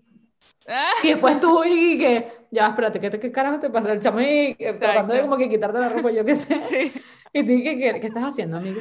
Ah. 0.68 0.92
Y 1.02 1.10
después 1.10 1.40
tú 1.40 1.64
y 1.64 1.98
que, 1.98 2.48
ya, 2.52 2.68
espérate, 2.68 3.00
¿qué, 3.00 3.20
qué 3.20 3.32
carajo 3.32 3.60
te 3.60 3.70
pasa? 3.70 3.94
El 3.94 4.02
chamo 4.02 4.20
y 4.22 4.56
tratando 4.80 5.14
de 5.14 5.22
como 5.22 5.38
que 5.38 5.50
quitarte 5.50 5.80
la 5.80 5.90
ropa, 5.90 6.12
yo 6.12 6.26
qué 6.26 6.36
sé. 6.36 6.92
Y 7.34 7.42
tú, 7.42 7.48
¿qué, 7.62 7.78
qué, 7.78 8.00
qué 8.00 8.08
estás 8.08 8.24
haciendo, 8.24 8.58
amigo? 8.58 8.80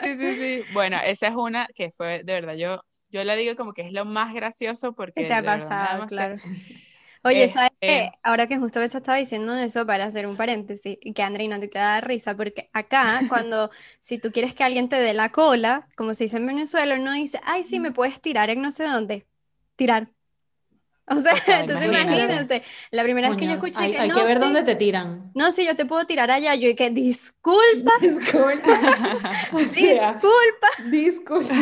Sí, 0.00 0.16
sí, 0.18 0.36
sí. 0.36 0.62
Bueno, 0.68 0.98
esa 1.04 1.28
es 1.28 1.34
una 1.34 1.66
que 1.74 1.90
fue, 1.90 2.22
de 2.24 2.34
verdad, 2.34 2.54
yo, 2.54 2.80
yo 3.08 3.24
la 3.24 3.36
digo 3.36 3.54
como 3.56 3.72
que 3.72 3.82
es 3.82 3.92
lo 3.92 4.04
más 4.04 4.34
gracioso 4.34 4.94
porque... 4.94 5.12
¿Qué 5.14 5.24
te 5.24 5.34
ha 5.34 5.44
pasado? 5.44 6.06
Claro. 6.06 6.40
Oye, 7.24 7.48
¿sabes 7.48 7.70
qué? 7.86 8.02
Este 8.06 8.18
Ahora 8.22 8.46
que 8.48 8.58
justo 8.58 8.80
Besa 8.80 8.98
estaba 8.98 9.18
diciendo 9.18 9.54
eso, 9.56 9.86
para 9.86 10.04
hacer 10.06 10.26
un 10.26 10.36
paréntesis, 10.36 10.98
y 11.00 11.12
que 11.14 11.22
André 11.22 11.48
no 11.48 11.60
te 11.60 11.68
da 11.78 12.00
risa, 12.00 12.36
porque 12.36 12.70
acá, 12.72 13.26
cuando, 13.28 13.70
si 14.00 14.18
tú 14.18 14.32
quieres 14.32 14.54
que 14.54 14.64
alguien 14.64 14.88
te 14.88 14.96
dé 14.96 15.14
la 15.14 15.30
cola, 15.32 15.88
como 15.96 16.14
se 16.14 16.24
dice 16.24 16.38
en 16.38 16.46
Venezuela, 16.46 16.96
uno 16.96 17.12
dice, 17.12 17.40
ay, 17.44 17.64
sí, 17.64 17.80
me 17.80 17.92
puedes 17.92 18.20
tirar 18.20 18.50
en 18.50 18.62
no 18.62 18.70
sé 18.72 18.84
dónde. 18.84 19.26
Tirar. 19.76 20.12
O 21.06 21.16
sea, 21.16 21.34
entonces 21.60 21.86
imagínate, 21.86 22.62
la 22.90 23.02
primera 23.02 23.28
vez 23.28 23.38
que 23.38 23.46
yo 23.46 23.52
escuché 23.52 23.82
hay, 23.82 23.92
que 23.92 23.98
hay 23.98 24.08
no, 24.08 24.16
que 24.16 24.22
ver 24.22 24.38
sí, 24.38 24.42
dónde 24.42 24.62
te 24.62 24.74
tiran. 24.74 25.30
No, 25.34 25.50
sí, 25.50 25.66
yo 25.66 25.76
te 25.76 25.84
puedo 25.84 26.04
tirar 26.06 26.30
allá, 26.30 26.54
yo 26.54 26.68
y 26.68 26.74
que 26.74 26.90
disculpa, 26.90 27.92
disculpa, 28.00 28.62
disculpa, 29.52 30.68
disculpa, 30.86 31.54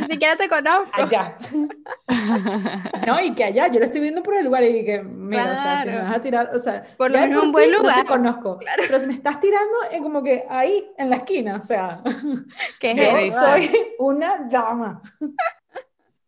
ni 0.00 0.06
siquiera 0.06 0.36
te 0.36 0.48
conozco. 0.48 0.90
Allá. 0.92 1.36
no, 3.06 3.20
y 3.20 3.34
que 3.34 3.44
allá, 3.44 3.68
yo 3.68 3.80
lo 3.80 3.84
estoy 3.84 4.00
viendo 4.00 4.22
por 4.22 4.34
el 4.34 4.46
lugar 4.46 4.64
y 4.64 4.84
que, 4.84 5.02
mira, 5.02 5.44
o 5.44 5.62
sea, 5.62 5.82
si 5.82 5.88
me 5.90 5.98
vas 5.98 6.16
a 6.16 6.20
tirar, 6.20 6.50
o 6.54 6.58
sea, 6.58 6.82
por 6.96 7.10
lo 7.10 7.20
menos 7.20 7.44
un 7.44 7.52
buen 7.52 7.72
lugar. 7.72 7.98
No 7.98 8.02
te 8.02 8.08
conozco, 8.08 8.58
claro. 8.58 8.82
pero 8.86 9.06
me 9.06 9.14
estás 9.14 9.40
tirando 9.40 9.76
en 9.90 10.02
como 10.02 10.22
que 10.22 10.44
ahí, 10.48 10.86
en 10.96 11.10
la 11.10 11.16
esquina, 11.16 11.56
o 11.56 11.62
sea, 11.62 12.02
que 12.78 12.94
yo 12.94 13.32
soy 13.32 13.70
una 13.98 14.38
dama 14.48 15.02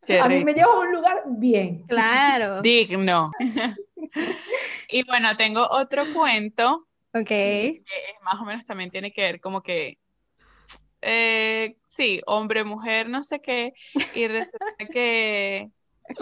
a 0.09 0.29
mí 0.29 0.45
me 0.45 0.55
lleva 0.55 0.73
a 0.73 0.79
un 0.79 0.93
lugar 0.93 1.23
bien. 1.27 1.85
Claro. 1.87 2.61
Digno. 2.63 3.31
y 4.89 5.05
bueno, 5.05 5.37
tengo 5.37 5.67
otro 5.71 6.13
cuento. 6.13 6.87
Ok. 7.15 7.29
Que 7.29 7.85
más 8.23 8.41
o 8.41 8.45
menos 8.45 8.65
también 8.67 8.91
tiene 8.91 9.13
que 9.13 9.23
ver 9.23 9.41
como 9.41 9.63
que, 9.63 9.99
eh, 11.03 11.77
sí, 11.85 12.21
hombre, 12.27 12.65
mujer, 12.65 13.09
no 13.09 13.23
sé 13.23 13.41
qué. 13.41 13.73
Y 14.15 14.27
resulta 14.29 14.87
que 14.91 15.71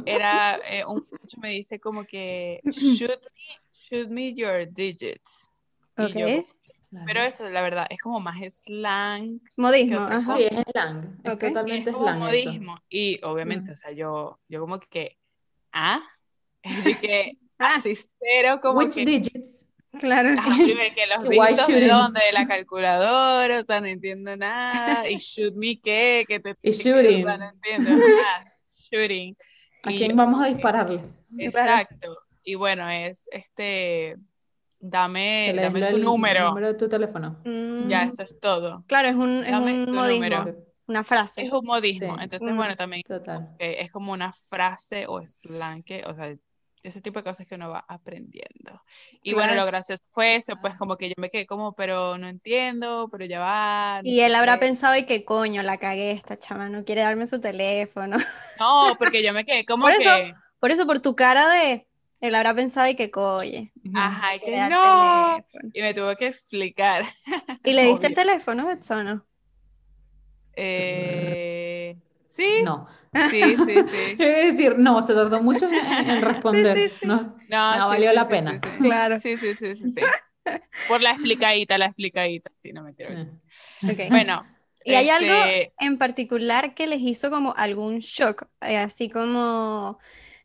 era, 0.05 0.59
eh, 0.69 0.85
un 0.85 1.07
muchacho 1.11 1.39
me 1.41 1.51
dice 1.51 1.79
como 1.79 2.05
que, 2.05 2.61
shoot 2.65 3.21
me, 3.23 3.59
shoot 3.73 4.09
me 4.09 4.35
your 4.35 4.67
digits. 4.71 5.51
Pero 7.07 7.21
eso, 7.23 7.49
la 7.49 7.63
verdad, 7.63 7.87
es 7.89 8.01
como 8.01 8.19
más 8.21 8.39
slang. 8.53 9.41
Modismo, 9.57 10.09
Sí, 10.37 10.45
es 10.45 10.65
slang. 10.73 11.21
Es 11.23 11.39
totalmente 11.39 11.91
es 11.91 11.97
slang. 11.97 12.19
modismo. 12.19 12.81
Y 12.89 13.21
obviamente, 13.25 13.73
o 13.73 13.77
sea, 13.77 13.93
yo, 13.93 14.41
yo 14.49 14.61
como 14.61 14.81
que, 14.81 15.17
¿ah? 15.73 16.03
Es 16.63 16.99
que, 16.99 17.39
así 17.59 17.95
cero, 18.19 18.59
como 18.61 18.81
Which 18.81 18.95
que. 18.95 19.05
digits? 19.05 19.57
Claro. 19.99 20.31
Ah, 20.39 20.57
primero 20.57 20.95
que 20.95 21.07
los 21.07 21.29
dígitos 21.29 21.67
de 21.69 21.89
dónde, 21.89 22.21
de 22.25 22.33
la 22.33 22.47
calculadora, 22.47 23.61
o 23.61 23.63
sea, 23.65 23.81
no 23.81 23.87
entiendo 23.87 24.37
nada. 24.37 25.09
Y 25.09 25.17
shoot 25.17 25.55
me 25.55 25.81
qué, 25.81 26.25
que 26.29 26.41
te. 26.41 26.55
Y 26.63 26.71
shooting. 26.73 27.25
O 27.25 27.29
sea, 27.29 27.39
no 27.39 27.51
entiendo 27.51 27.91
nada. 27.91 28.55
Shooting. 28.91 29.37
¿A 29.85 29.89
quién 29.91 30.17
vamos 30.17 30.43
a 30.43 30.47
dispararle? 30.47 31.01
Exacto. 31.39 32.19
Y 32.43 32.55
bueno, 32.55 32.89
es 32.89 33.29
este 33.31 34.17
dame, 34.81 35.53
dame 35.55 35.93
tu 35.93 35.99
número. 35.99 36.49
número 36.49 36.69
de 36.69 36.75
tu 36.75 36.89
teléfono. 36.89 37.41
Mm. 37.45 37.89
Ya, 37.89 38.05
eso 38.05 38.23
es 38.23 38.41
todo. 38.41 38.85
Claro, 38.87 39.09
es 39.09 39.15
un, 39.15 39.45
es 39.45 39.55
un 39.55 39.93
modismo, 39.93 40.55
una 40.87 41.05
frase. 41.05 41.43
Es 41.43 41.53
un 41.53 41.65
modismo, 41.65 42.17
entonces 42.21 42.55
bueno, 42.55 42.75
también 42.77 43.03
es 43.59 43.93
como 43.93 44.13
una 44.13 44.33
frase 44.33 45.07
o 45.07 45.25
slang, 45.25 45.85
que, 45.85 46.03
o 46.05 46.15
sea, 46.15 46.35
ese 46.83 47.01
tipo 47.01 47.19
de 47.19 47.25
cosas 47.25 47.47
que 47.47 47.55
uno 47.55 47.71
va 47.71 47.85
aprendiendo. 47.89 48.83
Y 49.23 49.35
bueno, 49.35 49.55
lo 49.55 49.67
gracioso 49.67 50.03
fue 50.11 50.37
eso, 50.37 50.55
pues 50.61 50.77
como 50.77 50.97
que 50.97 51.09
yo 51.09 51.15
me 51.19 51.31
quedé 51.31 51.47
como, 51.47 51.75
pero 51.75 52.19
no 52.19 52.29
entiendo, 52.29 53.09
pero 53.11 53.25
ya 53.25 53.41
va. 53.41 54.01
y 54.03 54.21
él 54.21 54.35
habrá 54.35 54.59
pensado, 54.59 54.97
y 54.97 55.05
qué 55.05 55.25
coño, 55.25 55.63
la 55.63 55.79
cagué 55.79 56.13
esta 56.13 56.39
chama, 56.39 56.69
no 56.69 56.85
quiere 56.85 57.03
darme 57.03 57.27
su 57.27 57.41
teléfono. 57.41 58.17
No, 58.59 58.97
porque 58.99 59.23
yo 59.23 59.33
me 59.33 59.45
quedé 59.45 59.65
como 59.67 59.85
por 59.85 59.97
que... 59.97 60.03
Eso, 60.03 60.37
por 60.59 60.71
eso, 60.71 60.87
por 60.87 61.01
tu 61.01 61.15
cara 61.17 61.49
de, 61.49 61.87
él 62.21 62.35
habrá 62.35 62.55
pensado 62.55 62.89
y 62.89 62.95
que 62.95 63.11
coye. 63.11 63.73
Ajá, 63.95 64.37
y 64.37 64.41
que 64.41 64.69
no. 64.69 65.45
Y 65.73 65.81
me 65.81 65.95
tuvo 65.95 66.15
que 66.17 66.27
explicar. 66.27 67.05
¿Y 67.65 67.73
le 67.73 67.85
diste 67.85 68.09
el 68.09 68.15
teléfono, 68.15 68.67
Betsono? 68.67 69.27
Eh, 70.55 71.97
sí. 72.27 72.49
No. 72.65 72.87
Sí, 73.31 73.43
sí, 73.43 73.57
sí. 73.57 74.17
Es 74.19 74.53
decir, 74.53 74.79
no, 74.79 75.03
se 75.03 75.15
tardó 75.15 75.43
mucho 75.43 75.69
en, 75.69 76.23
responder. 76.23 76.93
No, 77.03 77.35
no, 77.49 77.89
valió 77.89 78.13
la 78.13 78.29
pena. 78.29 78.61
Claro. 78.81 79.19
Sí, 79.19 79.37
sí, 79.37 79.55
sí, 79.55 79.75
sí. 79.77 79.95
Por 80.89 81.01
la 81.01 81.13
explicadita, 81.13 81.79
la 81.79 81.87
explicadita. 81.87 82.51
Sí, 82.57 82.73
no 82.73 82.83
me 82.83 82.95
quiero. 82.95 83.27
Okay. 83.83 84.09
Bueno. 84.09 84.45
¿Y 84.83 84.95
hay 84.95 85.11
algo 85.11 85.35
este 85.45 85.73
en 85.79 85.99
particular 85.99 86.75
que 86.75 86.87
les 86.87 87.01
hizo 87.01 87.31
como 87.31 87.55
algún 87.55 87.99
shock? 87.99 88.47
Eh, 88.63 88.79
así 88.79 89.11
como, 89.11 89.99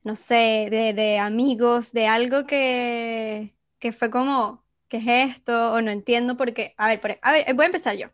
no 0.05 0.15
sé, 0.15 0.69
de, 0.71 0.93
de 0.93 1.19
amigos, 1.19 1.91
de 1.91 2.07
algo 2.07 2.45
que, 2.47 3.55
que 3.79 3.91
fue 3.91 4.09
como, 4.09 4.63
¿qué 4.87 4.97
es 4.97 5.35
esto? 5.35 5.73
O 5.73 5.81
no 5.81 5.91
entiendo 5.91 6.37
porque, 6.37 6.75
a 6.77 6.87
ver, 6.87 7.19
a 7.21 7.31
ver 7.33 7.53
voy 7.55 7.63
a 7.63 7.67
empezar 7.67 7.97
yo. 7.97 8.09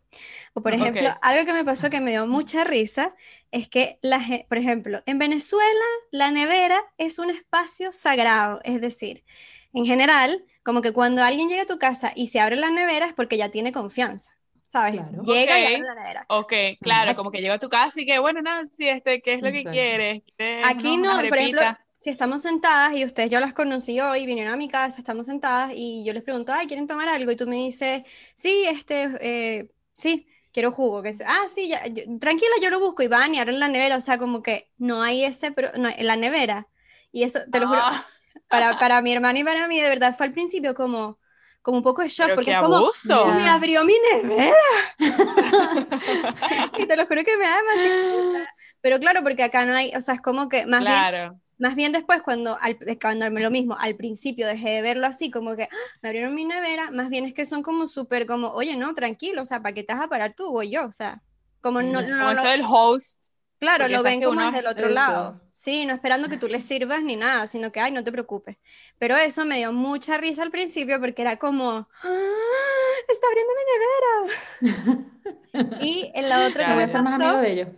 O 0.54 0.62
por 0.62 0.74
ejemplo, 0.74 1.10
algo 1.22 1.46
que 1.46 1.52
me 1.52 1.64
pasó 1.64 1.90
que 1.90 2.00
me 2.00 2.12
dio 2.12 2.26
mucha 2.26 2.64
risa 2.64 3.14
es 3.50 3.68
que, 3.68 3.98
la, 4.02 4.20
por 4.48 4.58
ejemplo, 4.58 5.02
en 5.06 5.18
Venezuela 5.18 5.84
la 6.10 6.30
nevera 6.30 6.82
es 6.98 7.18
un 7.20 7.30
espacio 7.30 7.92
sagrado, 7.92 8.60
es 8.64 8.80
decir, 8.80 9.24
en 9.72 9.86
general, 9.86 10.44
como 10.64 10.82
que 10.82 10.92
cuando 10.92 11.22
alguien 11.22 11.48
llega 11.48 11.62
a 11.62 11.66
tu 11.66 11.78
casa 11.78 12.12
y 12.16 12.28
se 12.28 12.40
abre 12.40 12.56
la 12.56 12.70
nevera 12.70 13.06
es 13.06 13.12
porque 13.14 13.36
ya 13.38 13.50
tiene 13.50 13.72
confianza. 13.72 14.32
¿Sabes? 14.66 15.02
Llega 15.26 15.60
y 15.60 15.66
abre 15.66 15.82
la 15.86 15.94
nevera. 15.94 16.24
Ok, 16.30 16.54
claro, 16.80 17.14
como 17.14 17.30
que 17.30 17.42
llega 17.42 17.54
a 17.54 17.58
tu 17.58 17.68
casa 17.68 18.00
y 18.00 18.06
que, 18.06 18.18
bueno, 18.18 18.40
sí, 18.70 18.88
este, 18.88 19.20
¿qué 19.20 19.34
es 19.34 19.42
lo 19.42 19.52
que 19.52 19.64
quieres? 19.64 20.22
Aquí 20.64 20.96
no, 20.96 21.14
por 21.16 21.36
ejemplo, 21.36 21.60
si 22.02 22.10
estamos 22.10 22.42
sentadas 22.42 22.94
y 22.96 23.04
ustedes 23.04 23.30
ya 23.30 23.38
las 23.38 23.54
conocí 23.54 24.00
hoy, 24.00 24.26
vinieron 24.26 24.52
a 24.52 24.56
mi 24.56 24.68
casa, 24.68 24.98
estamos 24.98 25.26
sentadas 25.26 25.70
y 25.72 26.02
yo 26.04 26.12
les 26.12 26.24
pregunto, 26.24 26.52
ay, 26.52 26.66
¿quieren 26.66 26.88
tomar 26.88 27.08
algo? 27.08 27.30
Y 27.30 27.36
tú 27.36 27.46
me 27.46 27.54
dices, 27.54 28.02
sí, 28.34 28.64
este, 28.66 29.08
eh, 29.20 29.70
sí, 29.92 30.26
quiero 30.52 30.72
jugo. 30.72 31.00
Que 31.00 31.12
ah, 31.24 31.44
sí, 31.46 31.68
ya, 31.68 31.80
tranquila, 32.18 32.54
yo 32.60 32.70
lo 32.70 32.80
busco 32.80 33.04
y 33.04 33.06
van 33.06 33.36
y 33.36 33.38
abren 33.38 33.60
la 33.60 33.68
nevera, 33.68 33.94
o 33.94 34.00
sea, 34.00 34.18
como 34.18 34.42
que 34.42 34.68
no 34.78 35.00
hay 35.00 35.24
ese, 35.24 35.52
pero 35.52 35.70
no, 35.78 35.90
la 35.96 36.16
nevera. 36.16 36.66
Y 37.12 37.22
eso, 37.22 37.38
te 37.48 37.60
lo 37.60 37.68
juro, 37.68 37.80
ah. 37.80 38.04
para, 38.48 38.76
para 38.80 39.00
mi 39.00 39.12
hermana 39.12 39.38
y 39.38 39.44
para 39.44 39.68
mí, 39.68 39.80
de 39.80 39.88
verdad, 39.88 40.12
fue 40.12 40.26
al 40.26 40.32
principio 40.32 40.74
como, 40.74 41.20
como 41.62 41.76
un 41.76 41.84
poco 41.84 42.02
de 42.02 42.08
shock, 42.08 42.34
porque 42.34 42.50
es 42.50 42.58
como, 42.58 42.90
me 43.36 43.48
abrió 43.48 43.84
mi 43.84 43.94
nevera. 44.12 44.56
y 46.78 46.84
te 46.84 46.96
lo 46.96 47.06
juro 47.06 47.22
que 47.22 47.36
me 47.36 47.44
da 47.44 47.60
más. 47.62 48.48
Pero 48.80 48.98
claro, 48.98 49.22
porque 49.22 49.44
acá 49.44 49.64
no 49.64 49.76
hay, 49.76 49.94
o 49.94 50.00
sea, 50.00 50.14
es 50.14 50.20
como 50.20 50.48
que 50.48 50.66
más 50.66 50.80
bien 50.80 51.40
más 51.58 51.74
bien 51.74 51.92
después, 51.92 52.22
cuando, 52.22 52.58
al, 52.60 52.78
cuando 53.00 53.28
lo 53.28 53.50
mismo, 53.50 53.76
al 53.78 53.94
principio 53.96 54.46
dejé 54.46 54.70
de 54.70 54.82
verlo 54.82 55.06
así, 55.06 55.30
como 55.30 55.54
que 55.56 55.64
ah, 55.64 55.76
me 56.00 56.08
abrieron 56.08 56.34
mi 56.34 56.44
nevera, 56.44 56.90
más 56.90 57.08
bien 57.08 57.24
es 57.24 57.34
que 57.34 57.44
son 57.44 57.62
como 57.62 57.86
súper 57.86 58.26
como, 58.26 58.48
oye, 58.48 58.76
no, 58.76 58.94
tranquilo, 58.94 59.42
o 59.42 59.44
sea, 59.44 59.60
¿para 59.60 59.74
qué 59.74 59.82
te 59.82 59.92
vas 59.92 60.02
a 60.02 60.08
parar 60.08 60.34
tú 60.34 60.58
o 60.58 60.62
yo? 60.62 60.84
O 60.84 60.92
sea, 60.92 61.22
como 61.60 61.82
no... 61.82 62.02
no, 62.02 62.30
eso 62.32 62.48
del 62.48 62.62
host. 62.66 63.22
Claro, 63.62 63.86
lo 63.86 64.02
ven 64.02 64.20
como 64.20 64.40
desde 64.40 64.58
el 64.58 64.66
otro 64.66 64.88
lado. 64.88 65.40
Sí, 65.52 65.86
no 65.86 65.94
esperando 65.94 66.28
que 66.28 66.36
tú 66.36 66.48
le 66.48 66.58
sirvas 66.58 67.00
ni 67.04 67.14
nada, 67.14 67.46
sino 67.46 67.70
que, 67.70 67.78
ay, 67.78 67.92
no 67.92 68.02
te 68.02 68.10
preocupes. 68.10 68.56
Pero 68.98 69.16
eso 69.16 69.44
me 69.44 69.58
dio 69.58 69.72
mucha 69.72 70.16
risa 70.16 70.42
al 70.42 70.50
principio 70.50 70.98
porque 70.98 71.22
era 71.22 71.36
como, 71.36 71.88
¡Ah, 72.02 72.92
está 73.08 73.26
abriendo 73.28 73.52
mi 73.54 74.72
nevera. 74.74 75.80
y 75.80 76.10
en 76.12 76.28
la 76.28 76.48
otra 76.48 76.66
que 76.66 76.74
me 76.74 76.88
pasó, 76.88 77.36
de 77.36 77.52
ellos. 77.52 77.68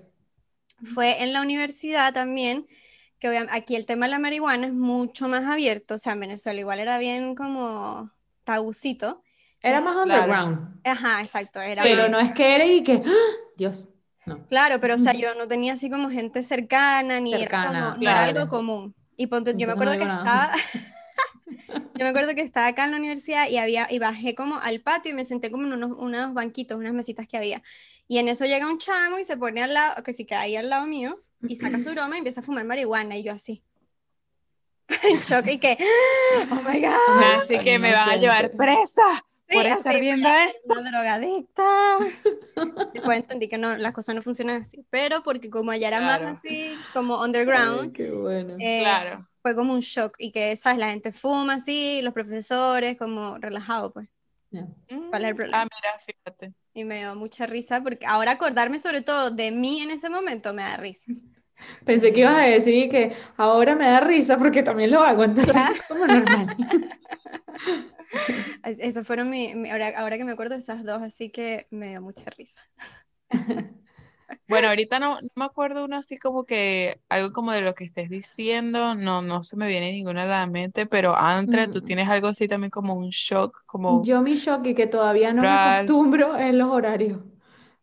fue 0.82 1.22
en 1.22 1.34
la 1.34 1.42
universidad 1.42 2.14
también, 2.14 2.66
aquí 3.50 3.76
el 3.76 3.86
tema 3.86 4.06
de 4.06 4.10
la 4.10 4.18
marihuana 4.18 4.66
es 4.66 4.72
mucho 4.72 5.28
más 5.28 5.44
abierto, 5.46 5.94
o 5.94 5.98
sea, 5.98 6.12
en 6.12 6.20
Venezuela 6.20 6.58
igual 6.58 6.78
era 6.78 6.98
bien 6.98 7.34
como 7.34 8.10
tabucito. 8.44 9.22
Era 9.60 9.80
más 9.80 9.96
underground. 9.96 10.80
Ajá, 10.84 11.20
exacto. 11.20 11.60
Era 11.60 11.82
pero 11.82 12.08
no 12.08 12.18
es 12.18 12.32
que 12.32 12.54
era 12.54 12.66
y 12.66 12.82
que, 12.82 13.02
¡ah! 13.04 13.36
Dios, 13.56 13.88
no. 14.26 14.46
Claro, 14.48 14.80
pero 14.80 14.94
o 14.94 14.98
sea, 14.98 15.14
yo 15.14 15.34
no 15.34 15.48
tenía 15.48 15.72
así 15.72 15.90
como 15.90 16.10
gente 16.10 16.42
cercana, 16.42 17.20
ni 17.20 17.34
era, 17.34 17.66
como, 17.66 17.96
no 17.96 18.10
era 18.10 18.24
algo 18.24 18.48
común. 18.48 18.94
Y 19.16 19.28
yo 19.28 19.66
me 19.66 19.72
acuerdo 19.72 19.96
que 19.96 20.04
estaba... 20.04 20.52
yo 21.94 22.04
me 22.04 22.08
acuerdo 22.08 22.34
que 22.34 22.42
estaba 22.42 22.66
acá 22.68 22.84
en 22.84 22.92
la 22.92 22.96
universidad 22.96 23.48
y, 23.48 23.58
había, 23.58 23.86
y 23.90 23.98
bajé 23.98 24.34
como 24.34 24.58
al 24.58 24.80
patio 24.80 25.12
y 25.12 25.14
me 25.14 25.24
senté 25.24 25.50
como 25.50 25.64
en 25.64 25.72
unos, 25.72 25.92
unos 25.96 26.34
banquitos, 26.34 26.76
unas 26.76 26.92
mesitas 26.92 27.26
que 27.26 27.36
había. 27.36 27.62
Y 28.08 28.18
en 28.18 28.28
eso 28.28 28.44
llega 28.44 28.68
un 28.68 28.78
chamo 28.78 29.18
y 29.18 29.24
se 29.24 29.36
pone 29.36 29.62
al 29.62 29.72
lado, 29.72 30.02
que 30.02 30.12
sí 30.12 30.26
queda 30.26 30.40
ahí 30.42 30.56
al 30.56 30.68
lado 30.68 30.86
mío, 30.86 31.22
y 31.48 31.56
saca 31.56 31.80
su 31.80 31.90
broma 31.90 32.16
y 32.16 32.18
empieza 32.18 32.40
a 32.40 32.44
fumar 32.44 32.64
marihuana 32.64 33.16
y 33.16 33.22
yo 33.22 33.32
así. 33.32 33.62
en 35.02 35.16
shock 35.16 35.46
y 35.46 35.58
que, 35.58 35.78
oh 36.50 36.56
my 36.56 36.80
god. 36.80 37.38
Así 37.38 37.58
que 37.58 37.78
me 37.78 37.92
va 37.92 38.04
a 38.04 38.16
llevar 38.16 38.52
presa 38.52 39.02
por 39.50 39.66
estar 39.66 40.00
viendo 40.00 40.28
esto. 40.28 40.78
Una 40.78 40.90
drogadicta. 40.90 41.64
Después 42.92 43.18
entendí 43.18 43.48
que 43.48 43.58
no, 43.58 43.76
las 43.76 43.92
cosas 43.92 44.14
no 44.14 44.22
funcionan 44.22 44.62
así, 44.62 44.84
pero 44.90 45.22
porque 45.22 45.50
como 45.50 45.70
allá 45.70 45.88
era 45.88 46.00
más 46.00 46.20
así, 46.22 46.74
como 46.92 47.22
underground, 47.22 47.92
qué 47.92 48.10
bueno. 48.10 48.56
Eh, 48.58 48.80
claro. 48.80 49.28
fue 49.42 49.54
como 49.54 49.72
un 49.72 49.80
shock 49.80 50.16
y 50.18 50.32
que, 50.32 50.56
¿sabes? 50.56 50.78
La 50.78 50.90
gente 50.90 51.12
fuma 51.12 51.54
así, 51.54 52.00
los 52.02 52.12
profesores 52.12 52.98
como 52.98 53.38
relajado, 53.38 53.92
pues. 53.92 54.08
¿Cuál 55.10 55.24
es 55.24 55.30
el 55.30 55.34
problema? 55.34 55.62
Ah, 55.62 55.64
mira, 55.64 55.98
fíjate. 55.98 56.54
Y 56.74 56.84
me 56.84 56.98
dio 56.98 57.16
mucha 57.16 57.46
risa 57.46 57.80
porque 57.80 58.06
ahora 58.06 58.32
acordarme 58.32 58.78
sobre 58.78 59.02
todo 59.02 59.30
de 59.30 59.50
mí 59.50 59.80
en 59.80 59.90
ese 59.90 60.08
momento 60.08 60.52
me 60.52 60.62
da 60.62 60.76
risa. 60.76 61.10
Pensé 61.84 62.12
que 62.12 62.20
ibas 62.20 62.36
a 62.36 62.46
decir 62.46 62.90
que 62.90 63.12
ahora 63.36 63.74
me 63.74 63.84
da 63.84 64.00
risa 64.00 64.38
porque 64.38 64.62
también 64.62 64.90
lo 64.90 65.02
hago, 65.02 65.24
entonces 65.24 65.56
como 65.88 66.06
normal. 66.06 66.56
Esas 68.78 69.06
fueron 69.06 69.30
mi, 69.30 69.52
ahora, 69.70 70.16
que 70.16 70.24
me 70.24 70.32
acuerdo 70.32 70.54
de 70.54 70.60
esas 70.60 70.84
dos, 70.84 71.02
así 71.02 71.30
que 71.30 71.66
me 71.70 71.90
dio 71.90 72.02
mucha 72.02 72.30
risa. 72.30 72.62
Bueno, 74.48 74.68
ahorita 74.68 74.98
no, 74.98 75.18
me 75.36 75.44
acuerdo 75.44 75.84
uno 75.84 75.96
así 75.96 76.16
como 76.16 76.44
que 76.44 77.00
algo 77.08 77.32
como 77.32 77.52
de 77.52 77.60
lo 77.60 77.74
que 77.74 77.84
estés 77.84 78.10
diciendo, 78.10 78.94
no, 78.94 79.22
no 79.22 79.42
se 79.42 79.56
me 79.56 79.68
viene 79.68 79.92
ninguna 79.92 80.22
a 80.24 80.26
la 80.26 80.46
mente, 80.46 80.86
pero 80.86 81.16
Andre, 81.16 81.68
tú 81.68 81.82
tienes 81.82 82.08
algo 82.08 82.28
así 82.28 82.48
también 82.48 82.70
como 82.70 82.94
un 82.94 83.10
shock, 83.10 83.64
como... 83.66 84.02
Yo 84.02 84.22
mi 84.22 84.34
shock 84.34 84.66
y 84.66 84.74
que 84.74 84.86
todavía 84.86 85.32
no 85.32 85.42
me 85.42 85.48
acostumbro 85.48 86.36
en 86.36 86.58
los 86.58 86.70
horarios. 86.70 87.20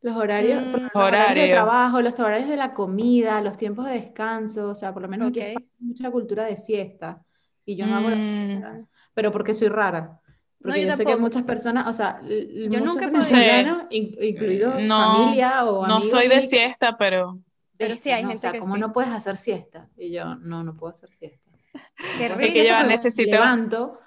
Los 0.01 0.17
horarios, 0.17 0.63
mm, 0.63 0.71
los 0.71 0.91
horarios 0.95 1.47
de 1.47 1.53
trabajo, 1.53 2.01
los 2.01 2.19
horarios 2.19 2.49
de 2.49 2.57
la 2.57 2.71
comida, 2.71 3.41
los 3.41 3.57
tiempos 3.57 3.85
de 3.85 3.93
descanso, 3.93 4.69
o 4.69 4.75
sea, 4.75 4.93
por 4.93 5.03
lo 5.03 5.07
menos 5.07 5.29
aquí 5.29 5.41
hay 5.41 5.55
mucha 5.79 6.09
cultura 6.09 6.45
de 6.45 6.57
siesta 6.57 7.23
y 7.65 7.75
yo 7.75 7.85
no 7.85 7.95
hago 7.95 8.09
la 8.09 8.15
siesta, 8.15 8.73
mm. 8.73 8.87
pero 9.13 9.31
porque 9.31 9.53
soy 9.53 9.67
rara. 9.67 10.19
Porque 10.61 10.85
yo, 10.85 10.95
sé 10.95 11.05
que 11.05 11.15
muchas 11.15 11.43
personas, 11.43 11.87
o 11.87 11.93
sea, 11.93 12.19
yo 12.21 12.81
nunca 12.81 13.07
venezolanos, 13.07 13.83
incluido 13.89 14.71
familia 14.71 15.65
o 15.65 15.87
No 15.87 16.01
soy 16.01 16.27
de 16.27 16.43
siesta, 16.43 16.97
pero... 16.97 17.39
Pero 17.77 17.95
sí 17.95 18.11
hay 18.11 18.21
gente 18.21 18.35
o 18.35 18.37
sea, 18.37 18.59
¿cómo 18.59 18.77
no 18.77 18.93
puedes 18.93 19.11
hacer 19.11 19.37
siesta? 19.37 19.89
Y 19.97 20.11
yo, 20.11 20.35
no, 20.35 20.63
no 20.63 20.75
puedo 20.75 20.91
hacer 20.91 21.09
siesta. 21.09 21.49
Qué 22.17 22.29
rico. 22.29 22.53
que 22.53 22.67
yo 22.67 22.83
necesito... 22.83 23.31
levanto, 23.31 23.99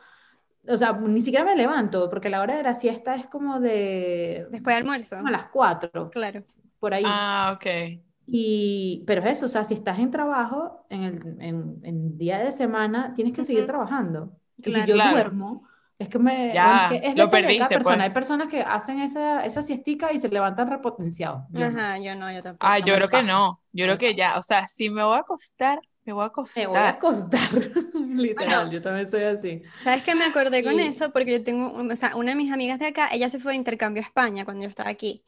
o 0.68 0.76
sea, 0.76 0.92
ni 0.92 1.22
siquiera 1.22 1.44
me 1.44 1.56
levanto, 1.56 2.08
porque 2.08 2.30
la 2.30 2.40
hora 2.40 2.56
de 2.56 2.62
la 2.62 2.74
siesta 2.74 3.14
es 3.14 3.26
como 3.26 3.60
de... 3.60 4.46
Después 4.50 4.74
de 4.74 4.80
almuerzo. 4.80 5.16
Como 5.16 5.28
a 5.28 5.32
las 5.32 5.46
4. 5.46 6.10
Claro. 6.10 6.44
Por 6.78 6.94
ahí. 6.94 7.04
Ah, 7.06 7.56
ok. 7.56 8.00
Y, 8.26 9.04
pero 9.06 9.22
es 9.22 9.38
eso, 9.38 9.46
o 9.46 9.48
sea, 9.48 9.64
si 9.64 9.74
estás 9.74 9.98
en 9.98 10.10
trabajo, 10.10 10.86
en 10.88 11.04
el 11.04 11.76
en, 11.82 12.16
día 12.16 12.38
de 12.38 12.52
semana, 12.52 13.12
tienes 13.14 13.34
que 13.34 13.44
seguir 13.44 13.66
trabajando. 13.66 14.32
Y 14.58 14.70
si 14.70 14.86
yo 14.86 14.96
duermo, 14.96 15.66
es 15.98 16.08
que 16.08 16.18
me... 16.18 16.54
Ya, 16.54 16.90
es 16.90 17.16
lo 17.16 17.28
perdiste, 17.28 17.68
persona. 17.68 17.96
Pues. 17.96 18.08
Hay 18.08 18.10
personas 18.10 18.48
que 18.48 18.62
hacen 18.62 19.00
esa, 19.00 19.44
esa 19.44 19.62
siestica 19.62 20.12
y 20.12 20.18
se 20.18 20.28
levantan 20.28 20.70
repotenciados. 20.70 21.42
Ajá, 21.54 21.98
yo 21.98 22.14
no, 22.16 22.32
yo 22.32 22.40
tampoco. 22.40 22.66
Ah, 22.66 22.78
yo 22.78 22.94
creo 22.94 23.08
que 23.08 23.22
no. 23.22 23.60
Yo 23.72 23.84
creo 23.84 23.98
que 23.98 24.14
ya, 24.14 24.38
o 24.38 24.42
sea, 24.42 24.66
si 24.66 24.88
me 24.88 25.04
voy 25.04 25.16
a 25.16 25.20
acostar, 25.20 25.80
me 26.04 26.12
voy 26.12 26.22
a 26.22 26.26
acostar. 26.26 26.62
Me 26.62 26.66
voy 26.66 26.78
a 26.78 26.88
acostar, 26.90 27.50
literal, 27.94 28.70
yo 28.70 28.82
también 28.82 29.08
soy 29.08 29.22
así. 29.22 29.62
¿Sabes 29.82 30.02
qué 30.02 30.14
me 30.14 30.24
acordé 30.24 30.62
con 30.62 30.78
eso? 30.80 31.12
Porque 31.12 31.32
yo 31.32 31.44
tengo, 31.44 31.72
o 31.72 31.96
sea, 31.96 32.16
una 32.16 32.30
de 32.30 32.36
mis 32.36 32.52
amigas 32.52 32.78
de 32.78 32.86
acá, 32.86 33.08
ella 33.12 33.28
se 33.28 33.38
fue 33.38 33.52
de 33.52 33.58
intercambio 33.58 34.02
a 34.02 34.06
España 34.06 34.44
cuando 34.44 34.64
yo 34.64 34.70
estaba 34.70 34.90
aquí. 34.90 35.24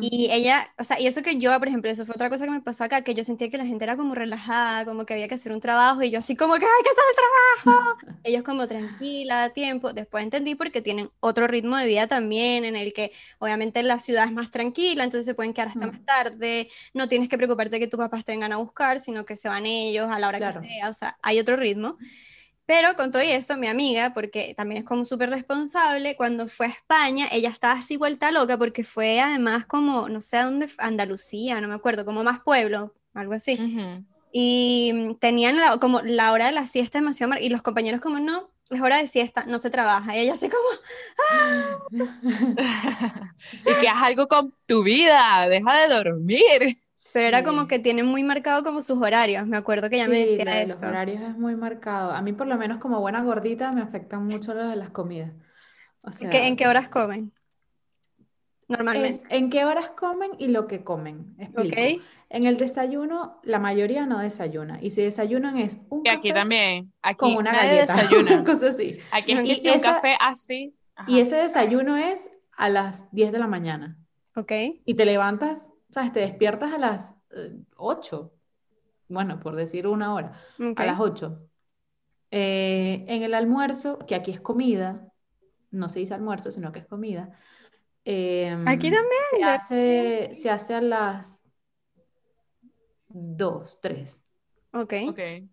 Y 0.00 0.28
ella, 0.30 0.68
o 0.78 0.84
sea, 0.84 1.00
y 1.00 1.06
eso 1.06 1.22
que 1.22 1.38
yo, 1.38 1.56
por 1.58 1.68
ejemplo, 1.68 1.90
eso 1.90 2.04
fue 2.04 2.14
otra 2.14 2.30
cosa 2.30 2.44
que 2.44 2.50
me 2.50 2.60
pasó 2.60 2.84
acá, 2.84 3.02
que 3.02 3.14
yo 3.14 3.24
sentía 3.24 3.48
que 3.48 3.58
la 3.58 3.66
gente 3.66 3.84
era 3.84 3.96
como 3.96 4.14
relajada, 4.14 4.84
como 4.84 5.04
que 5.04 5.14
había 5.14 5.28
que 5.28 5.34
hacer 5.34 5.52
un 5.52 5.60
trabajo, 5.60 6.02
y 6.02 6.10
yo 6.10 6.18
así 6.18 6.36
como 6.36 6.54
que 6.54 6.64
hay 6.64 6.82
que 6.82 6.90
hacer 6.90 7.04
el 7.10 7.16
trabajo. 7.64 7.98
Ellos 8.24 8.42
como 8.42 8.66
tranquila, 8.66 9.44
a 9.44 9.50
tiempo. 9.50 9.92
Después 9.92 10.24
entendí 10.24 10.54
porque 10.54 10.82
tienen 10.82 11.10
otro 11.20 11.46
ritmo 11.46 11.76
de 11.76 11.86
vida 11.86 12.06
también, 12.06 12.64
en 12.64 12.76
el 12.76 12.92
que 12.92 13.12
obviamente 13.38 13.82
la 13.82 13.98
ciudad 13.98 14.26
es 14.26 14.32
más 14.32 14.50
tranquila, 14.50 15.04
entonces 15.04 15.26
se 15.26 15.34
pueden 15.34 15.52
quedar 15.52 15.68
hasta 15.68 15.86
más 15.86 16.04
tarde, 16.04 16.68
no 16.94 17.08
tienes 17.08 17.28
que 17.28 17.36
preocuparte 17.36 17.78
que 17.78 17.88
tus 17.88 17.98
papás 17.98 18.24
te 18.24 18.32
vengan 18.32 18.52
a 18.52 18.56
buscar, 18.56 19.00
sino 19.00 19.24
que 19.24 19.36
se 19.36 19.48
van 19.48 19.66
ellos 19.66 20.08
a 20.10 20.18
la 20.18 20.28
hora 20.28 20.38
que 20.38 20.52
sea, 20.52 20.88
o 20.88 20.92
sea, 20.92 21.16
hay 21.22 21.40
otro 21.40 21.56
ritmo. 21.56 21.96
Pero 22.68 22.96
con 22.96 23.10
todo 23.10 23.22
eso, 23.22 23.56
mi 23.56 23.66
amiga, 23.66 24.12
porque 24.12 24.52
también 24.54 24.82
es 24.82 24.86
como 24.86 25.06
súper 25.06 25.30
responsable, 25.30 26.16
cuando 26.16 26.48
fue 26.48 26.66
a 26.66 26.68
España, 26.68 27.26
ella 27.32 27.48
estaba 27.48 27.72
así 27.72 27.96
vuelta 27.96 28.30
loca 28.30 28.58
porque 28.58 28.84
fue 28.84 29.20
además 29.20 29.64
como, 29.64 30.10
no 30.10 30.20
sé 30.20 30.36
a 30.36 30.44
dónde, 30.44 30.68
Andalucía, 30.76 31.62
no 31.62 31.68
me 31.68 31.74
acuerdo, 31.74 32.04
como 32.04 32.22
más 32.22 32.40
pueblo, 32.40 32.92
algo 33.14 33.32
así. 33.32 33.58
Y 34.32 35.16
tenían 35.18 35.56
como 35.78 36.02
la 36.02 36.30
hora 36.30 36.44
de 36.44 36.52
la 36.52 36.66
siesta 36.66 36.98
demasiado 36.98 37.30
mar 37.30 37.40
y 37.40 37.48
los 37.48 37.62
compañeros 37.62 38.02
como, 38.02 38.20
no, 38.20 38.50
es 38.68 38.82
hora 38.82 38.98
de 38.98 39.06
siesta, 39.06 39.46
no 39.46 39.58
se 39.58 39.70
trabaja. 39.70 40.14
Y 40.14 40.20
ella 40.20 40.34
así 40.34 40.50
como, 40.50 40.68
¡Ah! 41.30 41.78
y 43.64 43.80
que 43.80 43.88
haz 43.88 44.02
algo 44.02 44.28
con 44.28 44.54
tu 44.66 44.82
vida, 44.82 45.48
deja 45.48 45.74
de 45.74 45.88
dormir. 45.88 46.76
Pero 47.12 47.26
era 47.26 47.44
como 47.44 47.66
que 47.66 47.78
tienen 47.78 48.06
muy 48.06 48.22
marcado 48.22 48.62
como 48.62 48.80
sus 48.80 48.98
horarios. 48.98 49.46
Me 49.46 49.56
acuerdo 49.56 49.88
que 49.88 49.96
ella 49.96 50.08
me 50.08 50.20
decía 50.20 50.62
eso. 50.62 50.74
Los 50.74 50.82
horarios 50.82 51.22
es 51.22 51.36
muy 51.36 51.56
marcado. 51.56 52.12
A 52.12 52.22
mí, 52.22 52.32
por 52.32 52.46
lo 52.46 52.56
menos, 52.56 52.78
como 52.78 53.00
buena 53.00 53.22
gordita, 53.22 53.72
me 53.72 53.80
afectan 53.80 54.24
mucho 54.24 54.54
los 54.54 54.68
de 54.68 54.76
las 54.76 54.90
comidas. 54.90 55.32
¿En 56.20 56.56
qué 56.56 56.66
horas 56.66 56.88
comen? 56.88 57.32
Normalmente. 58.68 59.24
en 59.30 59.48
qué 59.48 59.64
horas 59.64 59.90
comen 59.96 60.32
y 60.38 60.48
lo 60.48 60.66
que 60.66 60.84
comen. 60.84 61.34
Explico. 61.38 62.02
En 62.30 62.44
el 62.44 62.58
desayuno, 62.58 63.40
la 63.42 63.58
mayoría 63.58 64.04
no 64.04 64.18
desayuna. 64.18 64.78
Y 64.82 64.90
si 64.90 65.02
desayunan 65.02 65.56
es 65.56 65.78
un 65.88 66.02
y 66.04 66.10
aquí 66.10 66.30
también. 66.30 66.92
Aquí 67.00 67.18
con 67.18 67.36
una 67.36 67.52
galleta. 67.52 67.96
Desayuna. 67.96 68.44
cosa 68.44 68.68
así. 68.68 68.98
Aquí 69.10 69.32
es 69.32 69.64
un 69.64 69.80
café 69.80 70.16
así. 70.20 70.76
Y 71.06 71.20
ese 71.20 71.36
desayuno 71.36 71.96
es 71.96 72.30
a 72.54 72.68
las 72.68 73.10
10 73.12 73.32
de 73.32 73.38
la 73.38 73.46
mañana. 73.46 73.96
Ok. 74.34 74.52
Y 74.84 74.94
te 74.94 75.06
levantas, 75.06 75.67
¿sabes? 75.90 76.12
Te 76.12 76.20
despiertas 76.20 76.72
a 76.72 76.78
las 76.78 77.14
8. 77.76 78.32
Eh, 78.32 78.38
bueno, 79.08 79.40
por 79.40 79.56
decir 79.56 79.86
una 79.86 80.14
hora. 80.14 80.32
A 80.76 80.84
las 80.84 81.00
8. 81.00 81.48
Eh, 82.30 83.04
en 83.08 83.22
el 83.22 83.34
almuerzo, 83.34 83.98
que 84.00 84.14
aquí 84.14 84.30
es 84.30 84.40
comida, 84.40 85.08
no 85.70 85.88
se 85.88 86.00
dice 86.00 86.14
almuerzo, 86.14 86.50
sino 86.50 86.72
que 86.72 86.80
es 86.80 86.86
comida. 86.86 87.30
Em, 88.04 88.66
aquí 88.66 88.90
también. 88.90 89.22
Se 89.32 89.44
hace, 89.44 90.30
se 90.34 90.50
hace 90.50 90.74
a 90.74 90.80
las 90.80 91.42
dos, 93.08 93.80
tres. 93.80 94.22
Ok. 94.72 94.94
okay. 95.08 95.48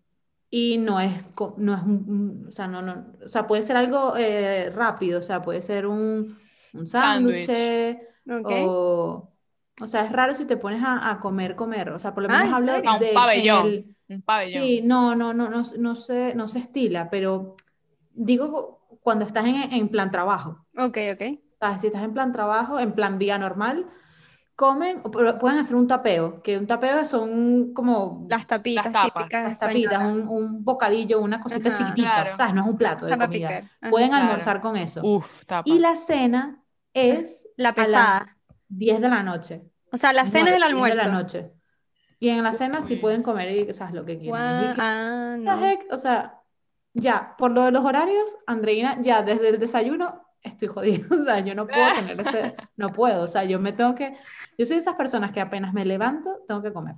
Y 0.48 0.78
no 0.78 1.00
es, 1.00 1.32
no 1.56 1.74
es 1.74 1.82
un, 1.82 2.46
o 2.48 2.52
sea, 2.52 2.68
no, 2.68 2.80
no, 2.80 3.12
o 3.24 3.28
sea, 3.28 3.46
puede 3.46 3.62
ser 3.62 3.76
algo 3.76 4.16
eh, 4.16 4.70
rápido, 4.70 5.18
o 5.18 5.22
sea, 5.22 5.42
puede 5.42 5.60
ser 5.60 5.86
un, 5.86 6.34
un 6.72 6.86
sándwich, 6.86 7.50
o, 8.28 9.32
o 9.80 9.86
sea, 9.86 10.04
es 10.04 10.12
raro 10.12 10.34
si 10.34 10.44
te 10.46 10.56
pones 10.56 10.82
a, 10.82 11.10
a 11.10 11.20
comer, 11.20 11.54
comer, 11.54 11.90
o 11.90 11.98
sea, 11.98 12.14
por 12.14 12.22
lo 12.22 12.28
menos 12.28 12.48
ah, 12.50 12.56
hablo 12.56 12.72
de... 12.72 13.08
un 13.08 13.14
pabellón, 13.14 13.96
un 14.08 14.22
pabellón. 14.22 14.62
Sí, 14.62 14.82
no, 14.82 15.14
no, 15.14 15.34
no, 15.34 15.50
no, 15.50 15.62
no, 15.78 15.96
se, 15.96 16.34
no 16.34 16.48
se 16.48 16.58
estila, 16.60 17.10
pero 17.10 17.56
digo 18.12 18.80
cuando 19.02 19.24
estás 19.24 19.44
en, 19.44 19.56
en 19.72 19.88
plan 19.88 20.10
trabajo. 20.10 20.64
Ok, 20.76 20.98
ok. 21.14 21.22
O 21.58 21.58
sea, 21.58 21.78
si 21.80 21.88
estás 21.88 22.02
en 22.02 22.12
plan 22.12 22.32
trabajo, 22.32 22.78
en 22.78 22.92
plan 22.92 23.18
vía 23.18 23.38
normal, 23.38 23.86
comen, 24.56 25.02
pueden 25.02 25.58
hacer 25.58 25.76
un 25.76 25.86
tapeo, 25.86 26.42
que 26.42 26.56
un 26.56 26.66
tapeo 26.66 27.04
son 27.04 27.74
como... 27.74 28.26
Las 28.28 28.46
tapitas 28.46 28.90
las 28.90 29.12
Las 29.30 29.58
tapitas, 29.58 30.04
un, 30.04 30.26
un, 30.28 30.64
bocadillo, 30.64 31.20
una 31.20 31.40
cosita 31.40 31.70
chiquitita, 31.72 32.34
¿sabes? 32.34 32.54
No 32.54 32.62
es 32.62 32.66
un 32.68 32.78
plato 32.78 33.06
de 33.06 33.18
comida. 33.18 33.70
Pueden 33.90 34.14
almorzar 34.14 34.62
con 34.62 34.76
eso. 34.76 35.02
Uf, 35.04 35.44
tapa. 35.44 35.68
Y 35.68 35.78
la 35.78 35.96
cena 35.96 36.62
es... 36.94 37.46
La 37.56 37.74
pesada. 37.74 38.35
A 38.68 38.72
las 38.72 38.78
10 38.78 39.00
de 39.00 39.08
la 39.08 39.22
noche. 39.22 39.62
O 39.92 39.96
sea, 39.96 40.12
la 40.12 40.26
cena 40.26 40.50
es 40.50 40.56
el 40.56 40.62
almuerzo. 40.62 40.98
de 40.98 41.06
la 41.06 41.12
noche. 41.12 41.52
Y 42.18 42.28
en 42.30 42.42
la 42.42 42.54
cena 42.54 42.82
sí 42.82 42.96
pueden 42.96 43.22
comer 43.22 43.68
y, 43.68 43.74
¿sabes? 43.74 43.94
Lo 43.94 44.04
que 44.04 44.18
quieran. 44.18 44.74
ah, 44.78 45.36
no. 45.38 45.60
O 45.90 45.96
sea, 45.96 46.40
ya, 46.94 47.34
por 47.38 47.50
lo 47.50 47.64
de 47.64 47.70
los 47.70 47.84
horarios, 47.84 48.36
Andreina, 48.46 49.00
ya 49.00 49.22
desde 49.22 49.48
el 49.48 49.58
desayuno 49.58 50.26
estoy 50.42 50.68
jodido. 50.68 51.06
O 51.22 51.24
sea, 51.24 51.40
yo 51.40 51.54
no 51.54 51.66
puedo 51.66 51.86
tener 51.94 52.20
ese... 52.20 52.54
No 52.76 52.92
puedo. 52.92 53.22
O 53.22 53.28
sea, 53.28 53.44
yo 53.44 53.60
me 53.60 53.72
tengo 53.72 53.94
que 53.94 54.16
yo 54.58 54.64
soy 54.64 54.76
de 54.76 54.80
esas 54.80 54.94
personas 54.94 55.32
que 55.32 55.40
apenas 55.40 55.74
me 55.74 55.84
levanto, 55.84 56.44
tengo 56.48 56.62
que 56.62 56.72
comer. 56.72 56.94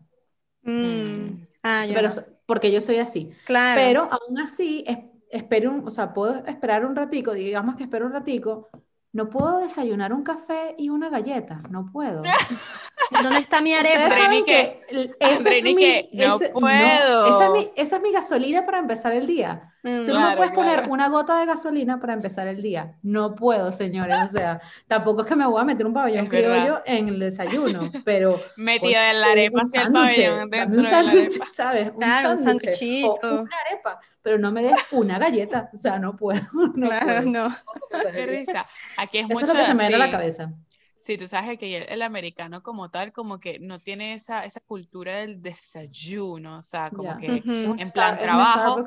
Mm. 0.62 1.42
Ah, 1.62 1.84
pero, 1.92 2.10
porque 2.46 2.70
yo 2.70 2.80
soy 2.80 2.98
así. 2.98 3.32
Claro. 3.46 3.80
Pero 3.80 4.08
aún 4.10 4.38
así, 4.38 4.84
espero 5.30 5.72
un, 5.72 5.86
o 5.86 5.90
sea, 5.90 6.14
puedo 6.14 6.44
esperar 6.46 6.84
un 6.84 6.94
ratico, 6.94 7.32
digamos 7.32 7.76
que 7.76 7.84
espero 7.84 8.06
un 8.06 8.12
ratico, 8.12 8.68
no 9.12 9.30
puedo 9.30 9.59
desayunar 9.59 10.12
un 10.12 10.22
café 10.22 10.74
y 10.78 10.90
una 10.90 11.09
galleta, 11.09 11.62
no 11.70 11.86
puedo. 11.90 12.22
¿Dónde 13.22 13.40
está 13.40 13.62
mi 13.62 13.72
arepa? 13.72 14.14
Que, 14.44 14.80
esa 15.18 15.50
es 15.50 15.62
mi, 15.62 16.11
no 16.12 16.38
puedo. 16.38 17.62
esa, 17.74 17.96
es 17.96 18.02
mi, 18.02 18.12
gasolina 18.12 18.66
para 18.66 18.78
empezar 18.78 19.12
el 19.12 19.26
día. 19.26 19.74
Tú 20.07 20.14
no 20.14 20.36
puedes 20.36 20.53
poner 20.53 20.89
una 20.89 21.09
gota 21.09 21.39
de 21.39 21.47
gasolina 21.47 22.01
para 22.01 22.14
empezar 22.14 22.47
el 22.47 22.62
día. 22.62 22.95
No 23.03 23.34
puedo, 23.34 23.72
señores. 23.72 24.16
O 24.24 24.28
sea, 24.28 24.61
tampoco 24.86 25.22
es 25.22 25.26
que 25.26 25.36
me 25.36 25.47
voy 25.47 25.61
a 25.61 25.64
meter 25.64 25.86
un 25.86 25.95
pabellón 25.95 26.26
criollo 26.26 26.82
en 26.84 27.09
el 27.09 27.18
desayuno, 27.18 27.91
pero... 28.05 28.36
Metida 28.57 29.11
en 29.11 29.20
la 29.20 29.32
arepa 29.32 29.62
hacia 29.62 29.82
el 29.82 29.93
pabellón. 29.93 30.51
un 30.76 30.84
sándwich, 30.84 31.39
¿sabes? 31.55 31.91
Un 31.93 32.01
claro, 32.01 32.36
sándwich. 32.36 32.82
una 33.22 33.51
arepa, 33.66 34.01
pero 34.22 34.39
no 34.39 34.53
me 34.53 34.62
des 34.62 34.78
una 34.93 35.18
galleta. 35.18 35.70
O 35.72 35.76
sea, 35.76 35.99
no 35.99 36.16
puedo. 36.16 36.41
No 36.74 36.89
claro, 36.89 37.22
no. 37.22 37.57
Qué 38.12 38.26
risa. 38.26 38.66
Aquí 38.97 39.18
es 39.18 39.24
Eso 39.24 39.34
mucho 39.34 39.47
es 39.47 39.53
lo 39.53 39.59
que 39.59 39.64
se 39.64 39.74
me 39.74 39.89
viene 39.89 40.03
a 40.03 40.07
la 40.07 40.11
cabeza. 40.11 40.53
Sí, 40.97 41.16
tú 41.16 41.26
sabes 41.26 41.59
que 41.59 41.78
el, 41.78 42.03
americano 42.03 42.62
como 42.62 42.91
tal, 42.91 43.12
como 43.12 43.41
que 43.41 43.59
no 43.59 43.80
tiene 43.80 44.14
esa, 44.14 44.45
esa 44.45 44.61
cultura 44.61 45.16
del 45.16 45.41
desayuno, 45.41 46.59
o 46.59 46.62
sea, 46.62 46.91
como 46.91 47.16
que 47.16 47.43
en 47.47 47.91
plan 47.93 48.18
trabajo. 48.18 48.84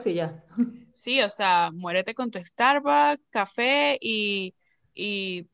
Sí, 0.93 1.21
o 1.21 1.29
sea, 1.29 1.71
muérete 1.73 2.13
con 2.13 2.31
tu 2.31 2.39
Starbucks, 2.43 3.21
café 3.29 3.97
y, 3.99 4.53
y 4.93 5.47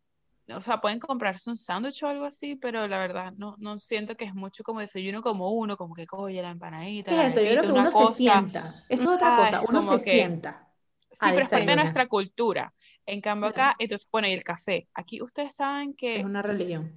o 0.50 0.62
sea, 0.62 0.80
pueden 0.80 1.00
comprarse 1.00 1.50
un 1.50 1.58
sándwich 1.58 2.02
o 2.04 2.08
algo 2.08 2.26
así, 2.26 2.56
pero 2.56 2.88
la 2.88 2.98
verdad 3.00 3.34
no, 3.36 3.56
no 3.60 3.80
siento 3.80 4.16
que 4.16 4.26
es 4.26 4.34
mucho 4.34 4.64
como 4.64 4.80
desayuno 4.80 5.22
como 5.22 5.52
uno, 5.52 5.76
como 5.76 5.94
que 5.94 6.08
coge 6.08 6.42
la 6.42 6.52
empanadita. 6.52 7.12
¿Qué 7.12 7.28
es 7.28 7.36
eso? 7.36 7.44
Yo 7.44 7.52
creo 7.52 7.74
que 7.74 7.80
uno 7.80 7.92
se 7.92 8.16
sienta. 8.16 8.74
Eso 8.88 9.04
es 9.04 9.10
otra 9.10 9.36
cosa, 9.38 9.62
uno 9.68 9.98
se 9.98 10.00
sienta. 10.00 10.68
Sí, 11.12 11.26
pero 11.30 11.40
es 11.44 11.50
parte 11.50 11.66
de 11.66 11.76
nuestra 11.76 12.08
cultura. 12.08 12.74
En 13.06 13.22
cambio 13.22 13.50
acá, 13.50 13.76
entonces, 13.80 14.08
bueno, 14.12 14.28
y 14.28 14.34
el 14.34 14.44
café. 14.44 14.88
Aquí 14.94 15.22
ustedes 15.22 15.56
saben 15.56 15.94
que... 15.96 16.20
Es 16.20 16.26
una 16.26 16.42
religión. 16.42 16.94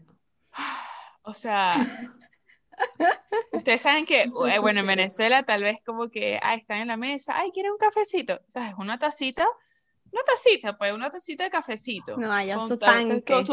O 1.23 1.35
sea, 1.35 1.77
ustedes 3.53 3.81
saben 3.81 4.05
que, 4.05 4.23
eh, 4.53 4.59
bueno, 4.61 4.81
en 4.81 4.87
Venezuela 4.87 5.43
tal 5.43 5.63
vez 5.63 5.79
como 5.85 6.11
que, 6.11 6.39
ah, 6.43 6.55
están 6.55 6.79
en 6.79 6.89
la 6.89 6.97
mesa, 6.97 7.35
ay, 7.37 7.51
¿quieren 7.53 7.73
un 7.73 7.79
cafecito? 7.79 8.35
O 8.47 8.51
sea, 8.51 8.69
es 8.69 8.75
una 8.79 8.99
tacita, 8.99 9.47
una 10.13 10.23
tacita, 10.23 10.77
pues, 10.77 10.93
una 10.93 11.11
tacita 11.11 11.45
de 11.45 11.51
cafecito. 11.51 12.17
No, 12.17 12.33
haya 12.33 12.59
su 12.61 12.79
tanque. 12.79 13.45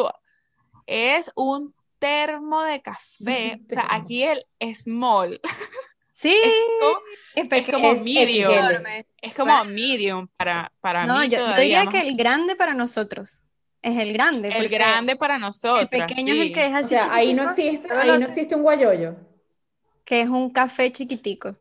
Es 0.86 1.32
un 1.36 1.76
termo 2.00 2.64
de 2.64 2.82
café. 2.82 3.62
O 3.72 3.74
sea, 3.74 3.88
aquí 3.90 4.24
el 4.24 4.46
small. 4.76 5.40
Sí, 6.18 6.36
es, 7.36 7.46
como 7.70 7.94
medium. 7.94 8.84
Es 9.22 9.36
como 9.36 9.64
medium 9.66 10.28
para, 10.36 10.74
para 10.82 11.06
no, 11.06 11.20
mí. 11.20 11.30
Yo, 11.30 11.38
yo 11.38 11.56
diría 11.56 11.86
que 11.86 12.00
el 12.00 12.18
grande 12.18 12.56
para 12.56 12.74
nosotros. 12.74 13.44
Es 13.82 13.98
el 13.98 14.14
grande. 14.14 14.50
El 14.50 14.70
grande 14.70 15.16
para 15.16 15.38
nosotros. 15.38 15.82
El 15.82 15.90
pequeño 15.90 16.34
es 16.34 16.40
el 16.40 16.52
que 16.52 16.66
es 16.66 16.74
así. 16.74 16.96
O 16.96 17.02
sea, 17.02 17.14
ahí 17.14 17.34
no 17.34 17.44
existe, 17.44 17.92
ahí 17.92 18.20
no 18.20 18.26
existe 18.26 18.56
un 18.56 18.64
guayoyo. 18.64 19.16
Que 20.04 20.22
es 20.22 20.30
un 20.30 20.50
café 20.50 20.92
chiquitico. 20.92 21.56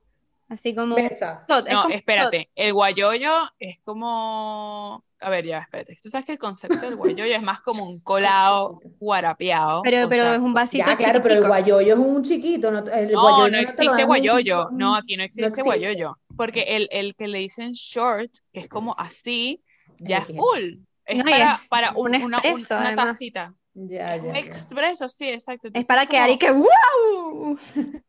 Así 0.49 0.75
como. 0.75 0.97
no, 0.97 1.89
espérate. 1.91 2.51
El 2.55 2.73
guayoyo 2.73 3.33
es 3.59 3.81
como 3.85 5.05
a 5.21 5.31
ver, 5.31 5.47
ya, 5.47 5.59
espérate. 5.59 5.99
Tú 6.03 6.11
sabes 6.11 6.27
que 6.27 6.33
el 6.33 6.39
concepto 6.39 6.79
del 6.79 6.97
guayoyo 6.97 7.35
es 7.35 7.43
más 7.43 7.61
como 7.61 7.85
un 7.85 8.01
colado 8.01 8.81
guarapeado. 9.01 9.81
Pero, 9.83 10.09
pero 10.09 10.35
es 10.35 10.39
un 10.39 10.53
vasito 10.53 10.91
ya, 10.91 10.97
Claro, 10.97 11.23
pero 11.23 11.37
el 11.37 11.47
guayoyo 11.47 11.95
es 11.95 11.99
un 11.99 12.23
chiquito. 12.23 12.71
No, 12.71 12.83
no, 12.83 13.49
no 13.49 13.59
existe 13.59 14.05
guayoyo. 14.05 14.69
No, 14.73 14.95
aquí 14.95 15.17
no 15.17 15.23
existe, 15.23 15.63
guayoyo. 15.63 16.19
Porque 16.37 16.63
el, 16.77 16.89
el, 16.91 17.17
que 17.17 17.29
le 17.29 17.39
dicen 17.39 17.73
short, 17.73 18.31
que 18.53 18.61
es 18.61 18.69
como 18.69 18.95
así, 18.99 19.63
ya 19.99 20.19
es 20.19 20.27
full. 20.27 20.81
Es 21.07 21.23
para, 21.23 21.61
para 21.69 21.93
un, 21.93 22.17
una, 22.17 22.43
una, 22.43 22.97
tacita. 22.97 23.55
Ya, 23.75 24.17
ya, 24.17 24.33
expreso, 24.33 25.09
sí, 25.09 25.29
exacto. 25.29 25.69
es 25.73 25.85
para 25.85 26.07
que 26.07 26.19
Ari 26.19 26.39
que 26.39 26.51
¡wow! 26.51 27.59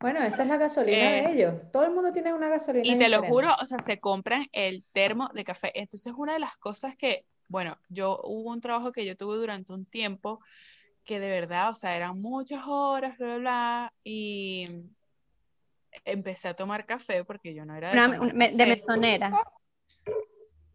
Bueno, 0.00 0.20
esa 0.24 0.42
es 0.42 0.48
la 0.48 0.56
gasolina 0.56 0.98
de 0.98 1.18
eh, 1.20 1.32
ellos. 1.32 1.54
Todo 1.72 1.84
el 1.84 1.92
mundo 1.92 2.12
tiene 2.12 2.34
una 2.34 2.48
gasolina. 2.48 2.84
Y 2.84 2.98
te 2.98 3.08
lo 3.08 3.22
juro, 3.22 3.54
o 3.60 3.64
sea, 3.64 3.78
se 3.78 4.00
compran 4.00 4.48
el 4.50 4.84
termo 4.92 5.30
de 5.32 5.44
café. 5.44 5.70
Entonces, 5.78 6.12
una 6.16 6.32
de 6.32 6.40
las 6.40 6.56
cosas 6.56 6.96
que, 6.96 7.24
bueno, 7.46 7.78
yo 7.88 8.20
hubo 8.24 8.50
un 8.50 8.60
trabajo 8.60 8.90
que 8.90 9.06
yo 9.06 9.16
tuve 9.16 9.36
durante 9.36 9.72
un 9.72 9.86
tiempo 9.86 10.40
que 11.04 11.20
de 11.20 11.30
verdad, 11.30 11.70
o 11.70 11.74
sea, 11.74 11.94
eran 11.94 12.20
muchas 12.20 12.64
horas, 12.66 13.16
bla, 13.16 13.26
bla, 13.26 13.38
bla, 13.38 13.92
y 14.02 14.66
empecé 16.04 16.48
a 16.48 16.54
tomar 16.54 16.84
café 16.84 17.24
porque 17.24 17.54
yo 17.54 17.64
no 17.64 17.76
era 17.76 17.92
de, 17.92 18.52
de 18.54 18.66
mesonera. 18.66 19.32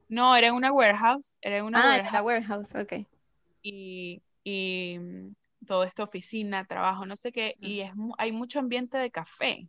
No, 0.09 0.35
era 0.35 0.47
en 0.47 0.53
una 0.53 0.71
warehouse, 0.71 1.37
era 1.41 1.57
en 1.57 1.65
una 1.65 1.79
ah, 1.79 1.89
warehouse. 1.89 2.13
la 2.13 2.23
warehouse, 2.23 2.75
ok. 2.75 2.93
Y, 3.61 4.21
y 4.43 4.99
todo 5.65 5.83
esto, 5.83 6.03
oficina, 6.03 6.65
trabajo, 6.65 7.05
no 7.05 7.15
sé 7.15 7.31
qué, 7.31 7.55
y 7.59 7.81
es, 7.81 7.91
hay 8.17 8.31
mucho 8.31 8.59
ambiente 8.59 8.97
de 8.97 9.11
café. 9.11 9.67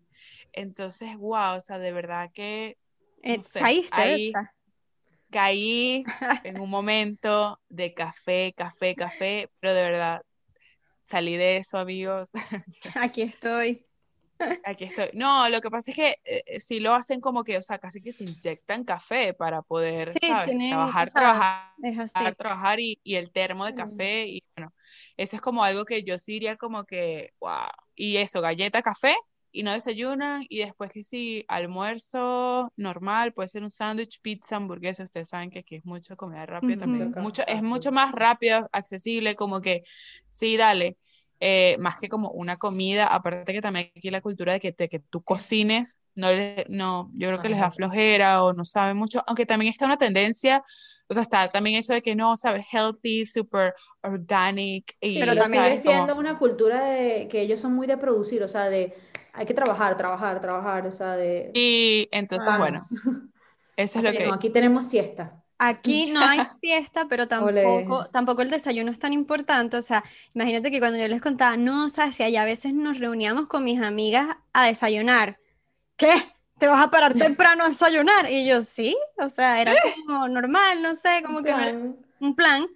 Entonces, 0.53 1.17
wow, 1.17 1.57
o 1.57 1.61
sea, 1.61 1.79
de 1.79 1.93
verdad 1.93 2.31
que... 2.33 2.77
Eh, 3.23 3.41
caíste, 3.53 4.33
caí 5.31 6.05
en 6.45 6.61
un 6.61 6.71
momento 6.71 7.61
de 7.69 7.95
café, 7.95 8.55
café, 8.57 8.95
café, 8.95 9.51
pero 9.61 9.75
de 9.75 9.83
verdad 9.83 10.23
salí 11.05 11.37
de 11.37 11.59
eso, 11.59 11.79
amigos. 11.79 12.31
Aquí 12.95 13.23
estoy. 13.23 13.88
Aquí 14.65 14.85
estoy. 14.85 15.11
No, 15.15 15.49
lo 15.49 15.61
que 15.61 15.71
pasa 15.71 15.91
es 15.91 15.97
que 15.97 16.17
eh, 16.25 16.61
si 16.61 16.81
lo 16.81 16.95
hacen 16.95 17.21
como 17.21 17.45
que, 17.45 17.59
o 17.59 17.63
sea, 17.63 17.79
casi 17.79 18.01
que 18.01 18.13
se 18.13 18.25
inyectan 18.25 18.85
café 18.85 19.35
para 19.35 19.63
poder 19.63 20.13
trabajar, 20.13 21.11
trabajar, 21.11 22.35
trabajar 22.37 22.81
y, 22.81 23.01
y, 23.03 23.17
el 23.17 23.31
termo 23.31 23.67
de 23.67 23.75
café 23.75 24.27
y 24.27 24.45
bueno, 24.57 24.73
eso 25.17 25.37
es 25.37 25.43
como 25.43 25.65
algo 25.65 25.85
que 25.85 26.03
yo 26.03 26.19
sí 26.19 26.33
diría 26.33 26.57
como 26.57 26.85
que, 26.85 27.33
wow. 27.41 27.69
Y 27.95 28.19
eso, 28.19 28.41
galleta, 28.41 28.83
café 28.83 29.17
y 29.51 29.63
no 29.63 29.73
desayunan 29.73 30.45
y 30.49 30.59
después 30.59 30.93
que 30.93 31.03
sí, 31.03 31.45
almuerzo 31.49 32.73
normal, 32.77 33.33
puede 33.33 33.49
ser 33.49 33.63
un 33.63 33.71
sándwich, 33.71 34.21
pizza, 34.21 34.57
hamburguesa, 34.57 35.05
ustedes 35.05 35.29
saben 35.29 35.51
que 35.51 35.61
aquí 35.61 35.77
es 35.77 35.85
mucho 35.85 36.17
comida 36.17 36.45
rápida 36.47 36.79
también, 36.79 37.13
mucho, 37.17 37.43
es 37.47 37.63
mucho 37.63 37.91
más 37.91 38.13
rápido, 38.13 38.69
accesible, 38.73 39.35
como 39.35 39.61
que 39.61 39.83
sí, 40.29 40.57
dale. 40.57 40.97
Eh, 41.41 41.77
más 41.79 42.01
que 42.01 42.09
como 42.09 42.31
una 42.33 42.57
comida, 42.57 43.07
aparte 43.07 43.53
que 43.53 43.61
también 43.61 43.93
aquí 43.97 44.11
la 44.11 44.21
cultura 44.21 44.55
de 44.55 44.61
que, 44.61 44.75
que 44.75 44.99
tú 44.99 45.23
cocines, 45.23 46.01
no, 46.17 46.29
no 46.69 47.11
yo 47.15 47.29
creo 47.29 47.41
que 47.41 47.49
les 47.49 47.61
da 47.61 47.71
flojera 47.71 48.43
o 48.43 48.53
no 48.53 48.65
saben 48.65 48.97
mucho, 48.97 49.23
aunque 49.25 49.47
también 49.47 49.71
está 49.71 49.85
una 49.85 49.97
tendencia, 49.97 50.65
o 51.07 51.15
sea, 51.15 51.23
está 51.23 51.49
también 51.49 51.77
eso 51.77 51.93
de 51.93 52.03
que 52.03 52.17
no, 52.17 52.37
sabes, 52.37 52.67
healthy, 52.73 53.25
super 53.25 53.73
organic. 54.03 54.97
Y, 55.01 55.21
pero 55.21 55.37
también 55.37 55.65
sigue 55.65 55.79
siendo 55.79 56.17
una 56.17 56.39
cultura 56.39 56.85
de 56.85 57.29
que 57.29 57.41
ellos 57.41 57.61
son 57.61 57.73
muy 57.73 57.87
de 57.87 57.97
producir, 57.99 58.43
o 58.43 58.49
sea, 58.49 58.69
de 58.69 58.97
hay 59.33 59.47
que 59.47 59.55
trabajar, 59.55 59.97
trabajar, 59.97 60.41
trabajar, 60.41 60.87
o 60.89 60.91
sea, 60.91 61.17
de... 61.17 61.53
Y 61.55 62.09
entonces, 62.11 62.59
bueno, 62.59 62.81
eso 63.77 63.99
es 64.01 64.05
lo 64.05 64.11
que... 64.11 64.29
aquí 64.35 64.51
tenemos 64.51 64.87
siesta. 64.87 65.41
Aquí 65.59 66.11
no 66.11 66.21
hay 66.21 66.41
siesta, 66.61 67.07
pero 67.09 67.27
tampoco, 67.27 68.07
tampoco 68.07 68.43
el 68.43 68.51
desayuno 68.51 68.93
es 68.93 68.99
tan 68.99 69.13
importante. 69.13 69.77
O 69.77 69.81
sea, 69.81 70.05
imagínate 70.35 70.71
que 70.71 70.79
cuando 70.79 70.99
yo 70.99 71.09
les 71.09 71.21
contaba, 71.21 71.57
no, 71.57 71.87
o 71.87 71.89
sea, 71.89 72.13
si 72.13 72.37
a 72.37 72.45
veces 72.45 72.73
nos 72.73 72.99
reuníamos 72.99 73.47
con 73.49 73.65
mis 73.65 73.81
amigas 73.81 74.37
a 74.53 74.67
desayunar. 74.67 75.39
¿Qué? 75.97 76.15
¿Te 76.59 76.67
vas 76.69 76.81
a 76.81 76.91
parar 76.91 77.13
temprano 77.15 77.65
a 77.65 77.69
desayunar? 77.69 78.31
Y 78.31 78.47
yo, 78.47 78.63
sí, 78.63 78.97
o 79.17 79.29
sea, 79.29 79.61
era 79.61 79.75
como 80.07 80.29
normal, 80.29 80.81
no 80.81 80.95
sé, 80.95 81.23
como 81.25 81.43
que 81.43 81.53
un 82.21 82.35
plan. 82.35 82.67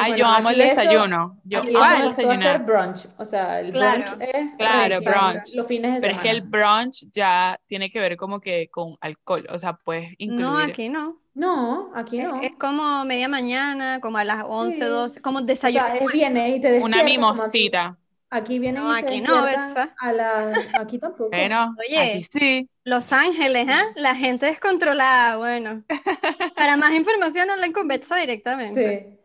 Ay, 0.00 0.14
yo 0.16 0.26
amo 0.26 0.50
el 0.50 0.58
desayuno. 0.58 1.40
Yo 1.44 1.60
amo 1.60 1.68
el 1.68 2.08
desayuno. 2.08 2.34
hacer 2.34 2.58
brunch, 2.60 3.06
o 3.16 3.24
sea, 3.24 3.60
el 3.60 3.72
brunch 3.72 4.08
es 4.20 4.56
claro, 4.56 5.00
brunch. 5.00 5.54
los 5.54 5.66
fines 5.66 5.94
de 5.94 6.00
Pero 6.00 6.14
es 6.14 6.20
que 6.20 6.30
el 6.30 6.42
brunch 6.42 7.06
ya 7.10 7.58
tiene 7.66 7.90
que 7.90 8.00
ver 8.00 8.16
como 8.16 8.40
que 8.40 8.68
con 8.68 8.96
alcohol, 9.00 9.46
o 9.50 9.58
sea, 9.58 9.74
pues 9.74 10.08
incluir. 10.18 10.42
No, 10.42 10.58
aquí 10.58 10.88
no. 10.88 11.20
No, 11.34 11.92
aquí 11.94 12.18
no. 12.18 12.40
Es, 12.42 12.56
como 12.56 13.04
media 13.04 13.28
mañana, 13.28 14.00
como 14.00 14.18
a 14.18 14.24
las 14.24 14.44
11, 14.44 14.84
12, 14.84 15.20
como 15.22 15.40
desayuno. 15.40 15.84
O 15.84 15.86
sea, 15.86 15.96
es 15.96 16.12
viene 16.12 16.56
y 16.56 16.60
te 16.60 16.80
Una 16.80 17.04
mimosita. 17.04 17.96
Aquí 18.30 18.58
viene 18.58 18.78
no, 18.78 18.92
aquí 18.92 19.22
no, 19.22 19.36
a 19.36 20.12
la... 20.12 20.52
aquí 20.78 20.98
tampoco. 20.98 21.30
Bueno, 21.30 21.74
Oye, 21.78 21.98
aquí 21.98 22.26
sí. 22.30 22.68
Los 22.84 23.10
Ángeles, 23.12 23.66
¿eh? 23.68 23.84
La 23.96 24.14
gente 24.14 24.46
descontrolada, 24.46 25.38
bueno. 25.38 25.82
Para 26.56 26.76
más 26.76 26.92
información 26.92 27.48
hablen 27.48 27.72
con 27.72 27.88
Betsa 27.88 28.16
directamente. 28.16 29.06
Sí, 29.14 29.18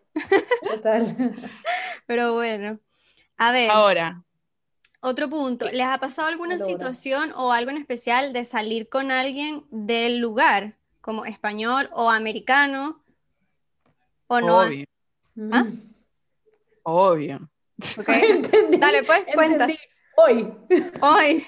total. 0.68 1.16
Pero 2.08 2.34
bueno, 2.34 2.80
a 3.38 3.52
ver. 3.52 3.70
Ahora. 3.72 4.24
Otro 5.06 5.30
punto, 5.30 5.70
¿les 5.70 5.86
ha 5.86 5.98
pasado 5.98 6.30
alguna 6.30 6.60
situación 6.60 7.34
o 7.36 7.52
algo 7.52 7.72
en 7.72 7.78
especial 7.78 8.32
de 8.32 8.46
salir 8.46 8.88
con 8.88 9.12
alguien 9.12 9.66
del 9.70 10.20
lugar, 10.20 10.78
como 11.02 11.26
español 11.26 11.90
o 11.92 12.10
americano? 12.10 13.04
¿O 14.28 14.40
no? 14.40 14.60
Obvio. 14.60 14.86
¿Ah? 15.52 15.66
Obvio. 16.84 17.40
Okay. 18.00 18.42
Dale, 18.80 19.04
pues, 19.04 19.26
cuenta. 19.34 19.68
Hoy. 20.16 20.54
Hoy. 21.02 21.46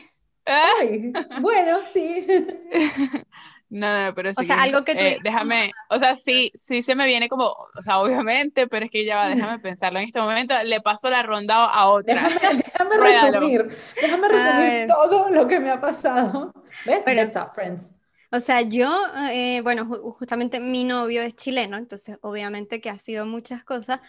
Hoy. 0.81 1.13
Bueno, 1.39 1.79
sí. 1.93 2.27
No, 3.75 4.05
no, 4.05 4.15
pero 4.15 4.29
sí. 4.29 4.37
O 4.39 4.43
sea, 4.43 4.61
algo 4.61 4.85
que 4.85 4.95
tú... 4.95 5.03
Eh, 5.03 5.19
déjame, 5.21 5.73
o 5.89 5.99
sea, 5.99 6.15
sí, 6.15 6.49
sí 6.55 6.81
se 6.81 6.95
me 6.95 7.05
viene 7.05 7.27
como, 7.27 7.47
o 7.47 7.81
sea, 7.83 7.99
obviamente, 7.99 8.67
pero 8.67 8.85
es 8.85 8.91
que 8.91 9.03
ya 9.03 9.17
va, 9.17 9.27
déjame 9.35 9.59
pensarlo 9.59 9.99
en 9.99 10.05
este 10.05 10.21
momento, 10.21 10.53
le 10.63 10.79
paso 10.79 11.09
la 11.09 11.23
ronda 11.23 11.65
a 11.65 11.89
otra. 11.89 12.29
Déjame, 12.29 12.63
déjame 12.63 12.97
resumir, 12.97 13.77
déjame 14.01 14.27
resumir 14.29 14.87
todo 14.87 15.29
lo 15.29 15.45
que 15.45 15.59
me 15.59 15.71
ha 15.71 15.81
pasado. 15.81 16.53
¿Ves? 16.85 17.01
Pero, 17.03 17.29
friends. 17.53 17.91
O 18.31 18.39
sea, 18.39 18.61
yo, 18.61 18.89
eh, 19.29 19.59
bueno, 19.61 19.85
justamente 20.17 20.61
mi 20.61 20.85
novio 20.85 21.21
es 21.21 21.35
chileno, 21.35 21.75
entonces 21.75 22.17
obviamente 22.21 22.79
que 22.79 22.89
ha 22.89 22.97
sido 22.97 23.25
muchas 23.25 23.65
cosas, 23.65 23.99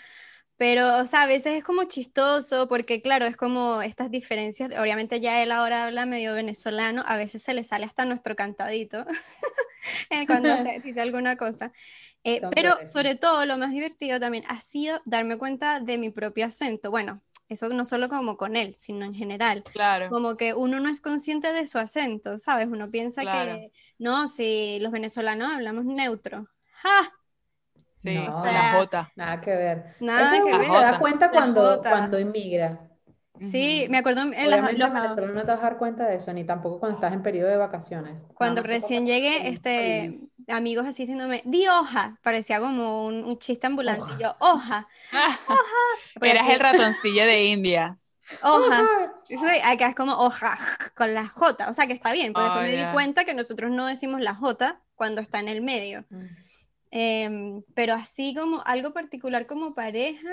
pero, 0.57 0.99
o 0.99 1.07
sea, 1.07 1.23
a 1.23 1.27
veces 1.27 1.59
es 1.59 1.65
como 1.65 1.85
chistoso 1.85 2.67
porque, 2.69 3.03
claro, 3.03 3.27
es 3.27 3.37
como 3.37 3.83
estas 3.83 4.11
diferencias. 4.11 4.71
Obviamente 4.79 5.21
ya 5.21 5.43
él 5.43 5.53
ahora 5.53 5.85
habla 5.85 6.07
medio 6.07 6.35
venezolano, 6.35 7.05
a 7.07 7.17
veces 7.17 7.43
se 7.43 7.53
le 7.53 7.63
sale 7.63 7.85
hasta 7.85 8.05
nuestro 8.05 8.37
cantadito 8.37 9.05
cuando 10.27 10.57
se 10.59 10.81
dice 10.81 11.01
alguna 11.01 11.37
cosa. 11.37 11.73
Eh, 12.25 12.41
pero 12.55 12.75
sobre 12.87 13.15
todo 13.15 13.45
lo 13.47 13.57
más 13.57 13.71
divertido 13.71 14.19
también 14.19 14.45
ha 14.49 14.59
sido 14.59 15.01
darme 15.05 15.39
cuenta 15.39 15.81
de 15.81 15.99
mi 15.99 16.11
propio 16.11 16.47
acento. 16.47 16.91
Bueno, 16.91 17.23
eso 17.49 17.69
no 17.69 17.85
solo 17.85 18.09
como 18.09 18.37
con 18.37 18.57
él, 18.57 18.75
sino 18.75 19.05
en 19.05 19.15
general. 19.15 19.63
Claro. 19.73 20.09
Como 20.09 20.37
que 20.37 20.55
uno 20.55 20.81
no 20.81 20.89
es 20.89 21.01
consciente 21.01 21.53
de 21.53 21.67
su 21.67 21.79
acento, 21.79 22.39
¿sabes? 22.39 22.67
Uno 22.67 22.91
piensa 22.91 23.23
que, 23.23 23.71
no, 23.99 24.27
si 24.27 24.79
los 24.81 24.91
venezolanos 24.91 25.53
hablamos 25.53 25.85
neutro. 25.85 26.49
¡Ja! 26.73 27.13
Sí, 27.97 28.15
la 28.15 28.75
J. 28.77 29.11
Nada 29.17 29.41
que 29.41 29.51
ver. 29.51 29.97
Nada 30.01 30.31
que 30.31 30.45
ver. 30.45 30.67
se 30.67 30.73
da 30.73 30.99
cuenta 30.99 31.31
cuando, 31.31 31.81
cuando 31.81 32.21
inmigra. 32.21 32.79
Sí, 33.39 33.87
me 33.91 33.99
acuerdo 33.99 34.23
en 34.23 34.51
los, 34.51 34.61
los 34.61 35.17
no 35.35 35.43
te 35.43 35.51
vas 35.51 35.61
a 35.61 35.63
dar 35.63 35.79
cuenta 35.79 36.07
de 36.07 36.17
eso, 36.17 36.33
ni 36.33 36.45
tampoco 36.45 36.81
cuando 36.81 36.97
estás 36.97 37.13
en 37.13 37.23
periodo 37.23 37.51
de 37.51 37.57
vacaciones. 37.57 38.25
Cuando 38.35 38.63
recién 38.63 39.07
llegué, 39.07 39.49
este, 39.49 40.21
amigos 40.49 40.87
así 40.87 41.03
diciéndome, 41.03 41.43
di 41.45 41.67
hoja, 41.69 42.19
parecía 42.23 42.61
como 42.61 43.07
un, 43.07 43.39
chiste 43.39 43.67
ambulante, 43.67 44.05
y 44.19 44.23
yo, 44.23 44.35
hoja, 44.39 44.89
hoja. 45.13 46.27
Eras 46.27 46.49
el 46.49 46.61
ratoncillo 46.61 47.25
de 47.25 47.45
Indias. 47.45 48.17
Hoja. 48.43 49.13
Sí, 49.25 49.37
acá 49.63 49.89
es 49.89 49.95
como 49.95 50.15
hoja, 50.15 50.57
con 50.95 51.15
la 51.15 51.29
J, 51.29 51.69
o 51.69 51.73
sea 51.73 51.87
que 51.87 51.93
está 51.93 52.13
bien, 52.13 52.33
porque 52.33 52.49
después 52.49 52.71
me 52.71 52.87
di 52.87 52.93
cuenta 52.93 53.25
que 53.25 53.35
nosotros 53.35 53.71
no 53.71 53.87
decimos 53.87 54.21
la 54.21 54.35
J 54.35 54.81
cuando 54.95 55.21
está 55.21 55.41
en 55.41 55.49
el 55.49 55.61
medio. 55.61 56.05
Mm. 56.11 56.25
Em, 56.99 57.63
pero 57.75 57.93
así 57.95 58.35
como 58.35 58.63
algo 58.65 58.93
particular 58.95 59.47
como 59.47 59.75
pareja, 59.75 60.31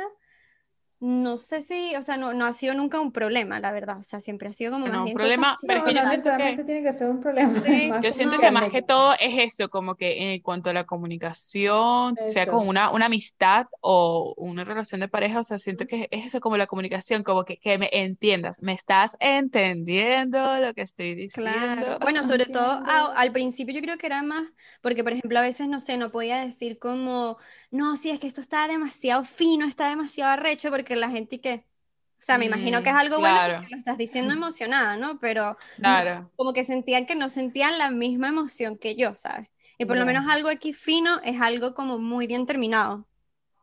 no 1.04 1.36
sé 1.36 1.60
si, 1.60 1.98
o 1.98 2.02
sea, 2.02 2.16
no, 2.16 2.34
no 2.34 2.46
ha 2.46 2.54
sido 2.54 2.74
nunca 2.74 3.02
un 3.02 3.12
problema, 3.12 3.60
la 3.60 3.74
verdad. 3.74 3.98
O 4.00 4.04
sea, 4.04 4.22
siempre 4.22 4.48
ha 4.48 4.54
sido 4.54 4.72
como 4.72 4.88
no, 4.88 5.04
un 5.04 5.14
problema, 5.14 5.54
pero 5.68 5.80
es 5.80 5.86
que 5.86 5.94
yo 5.96 6.02
siento 6.02 6.38
que 6.38 6.64
tiene 6.64 6.82
que 6.82 6.94
ser 6.94 7.10
un 7.10 7.20
problema. 7.20 8.00
yo 8.02 8.14
siento 8.14 8.40
que 8.40 8.50
más 8.52 8.70
que 8.70 8.82
todo 8.82 9.14
es 9.20 9.54
eso, 9.54 9.70
como 9.70 9.96
que 9.96 10.34
en 10.34 10.42
cuanto 10.42 10.70
a 10.70 10.74
la 10.74 10.86
comunicación, 10.86 12.16
sea 12.28 12.48
con 12.48 12.66
una, 12.66 12.90
una 12.90 13.08
amistad 13.08 13.68
o 13.82 14.34
una 14.38 14.64
relación 14.64 15.02
de 15.02 15.10
pareja, 15.10 15.42
o 15.42 15.44
sea, 15.44 15.60
siento 15.60 15.86
que 15.88 16.08
es 16.10 16.28
eso 16.28 16.40
como 16.40 16.56
la 16.56 16.68
comunicación, 16.68 17.22
como 17.24 17.44
que, 17.44 17.58
que 17.58 17.78
me 17.78 17.90
entiendas, 17.92 18.62
me 18.62 18.72
estás 18.72 19.18
entendiendo 19.20 20.58
lo 20.62 20.74
que 20.74 20.84
estoy 20.84 21.16
diciendo. 21.16 21.52
Claro. 21.52 22.00
Bueno, 22.00 22.24
sobre 22.24 22.46
todo 22.46 22.82
al 22.86 23.34
principio 23.34 23.76
yo 23.76 23.82
creo 23.82 23.98
que 23.98 24.08
era 24.08 24.24
más, 24.24 24.48
porque 24.82 25.04
por 25.04 25.12
ejemplo 25.12 25.38
a 25.38 25.42
veces, 25.42 25.68
no 25.68 25.82
sé, 25.82 25.98
no 25.98 26.12
podía 26.12 26.38
decir 26.38 26.80
como, 26.80 27.36
no, 27.72 27.98
sí, 27.98 28.10
es 28.10 28.22
que 28.22 28.28
esto 28.28 28.40
está 28.40 28.70
demasiado 28.70 29.24
fino, 29.24 29.68
está 29.68 29.90
demasiado 29.90 30.32
arrecho, 30.32 30.70
porque 30.70 30.93
la 30.96 31.10
gente 31.10 31.42
que, 31.42 31.56
o 31.56 32.26
sea, 32.26 32.38
me 32.38 32.46
imagino 32.46 32.82
que 32.84 32.90
es 32.90 32.96
algo 32.96 33.20
bueno 33.20 33.58
porque 33.58 33.72
lo 33.72 33.78
estás 33.78 33.98
diciendo 33.98 34.34
emocionada, 34.34 34.98
¿no? 34.98 35.20
Pero 35.20 35.58
claro. 35.76 36.32
como 36.36 36.54
que 36.54 36.64
sentían 36.64 37.06
que 37.06 37.16
no 37.16 37.30
sentían 37.30 37.78
la 37.78 37.92
misma 37.92 38.30
emoción 38.30 38.78
que 38.78 38.96
yo, 38.96 39.14
¿sabes? 39.18 39.48
Y 39.78 39.86
por 39.86 39.98
lo 39.98 40.06
menos 40.06 40.26
algo 40.30 40.50
aquí 40.50 40.72
fino 40.72 41.20
es 41.24 41.42
algo 41.42 41.74
como 41.74 41.98
muy 41.98 42.28
bien 42.28 42.46
terminado. 42.46 43.08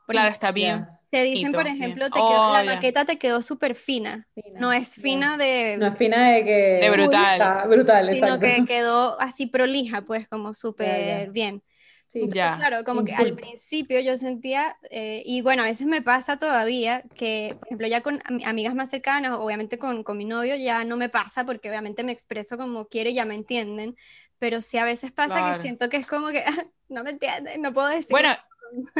claro, 0.06 0.30
está 0.30 0.52
bien. 0.52 0.86
Te 1.10 1.22
dicen, 1.24 1.50
por 1.50 1.66
ejemplo, 1.66 2.06
te 2.06 2.20
quedó, 2.20 2.52
la 2.52 2.62
maqueta 2.62 3.04
te 3.04 3.18
quedó 3.18 3.42
súper 3.42 3.74
fina. 3.74 4.28
No 4.54 4.72
es 4.72 4.94
fina 4.94 5.36
de... 5.36 5.76
No 5.76 5.88
es 5.88 5.98
fina 5.98 6.30
de 6.30 6.44
que... 6.44 6.78
De 6.80 6.90
brutal. 6.90 7.68
brutal, 7.68 8.14
Sino 8.14 8.38
que 8.38 8.64
quedó 8.64 9.20
así 9.20 9.46
prolija, 9.46 10.02
pues, 10.02 10.28
como 10.28 10.54
súper 10.54 11.30
bien. 11.30 11.64
Sí, 12.10 12.26
ya. 12.28 12.56
claro, 12.56 12.82
como 12.82 13.04
que 13.04 13.14
al 13.14 13.36
principio 13.36 14.00
yo 14.00 14.16
sentía, 14.16 14.76
eh, 14.90 15.22
y 15.24 15.42
bueno, 15.42 15.62
a 15.62 15.66
veces 15.66 15.86
me 15.86 16.02
pasa 16.02 16.40
todavía 16.40 17.04
que, 17.14 17.54
por 17.56 17.68
ejemplo, 17.68 17.86
ya 17.86 18.00
con 18.00 18.20
amigas 18.44 18.74
más 18.74 18.90
cercanas, 18.90 19.38
obviamente 19.38 19.78
con, 19.78 20.02
con, 20.02 20.18
mi 20.18 20.24
novio 20.24 20.56
ya 20.56 20.82
no 20.82 20.96
me 20.96 21.08
pasa 21.08 21.46
porque 21.46 21.68
obviamente 21.68 22.02
me 22.02 22.10
expreso 22.10 22.56
como 22.56 22.88
quiero 22.88 23.10
y 23.10 23.14
ya 23.14 23.24
me 23.24 23.36
entienden, 23.36 23.96
pero 24.38 24.60
sí 24.60 24.76
a 24.76 24.84
veces 24.84 25.12
pasa 25.12 25.52
que 25.52 25.60
siento 25.60 25.88
que 25.88 25.98
es 25.98 26.06
como 26.08 26.30
que 26.30 26.42
no 26.88 27.04
me 27.04 27.10
entienden, 27.10 27.62
no 27.62 27.72
puedo 27.72 27.86
decir. 27.86 28.10
Bueno, 28.10 28.34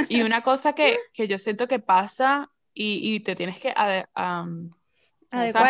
y 0.09 0.23
una 0.23 0.43
cosa 0.43 0.75
que, 0.75 0.97
que 1.13 1.27
yo 1.27 1.39
siento 1.39 1.67
que 1.67 1.81
pasa 1.81 2.53
y, 2.73 3.15
y 3.15 3.19
te 3.19 3.35
tienes 3.35 3.59
que 3.59 3.75
adecuar. 3.75 4.47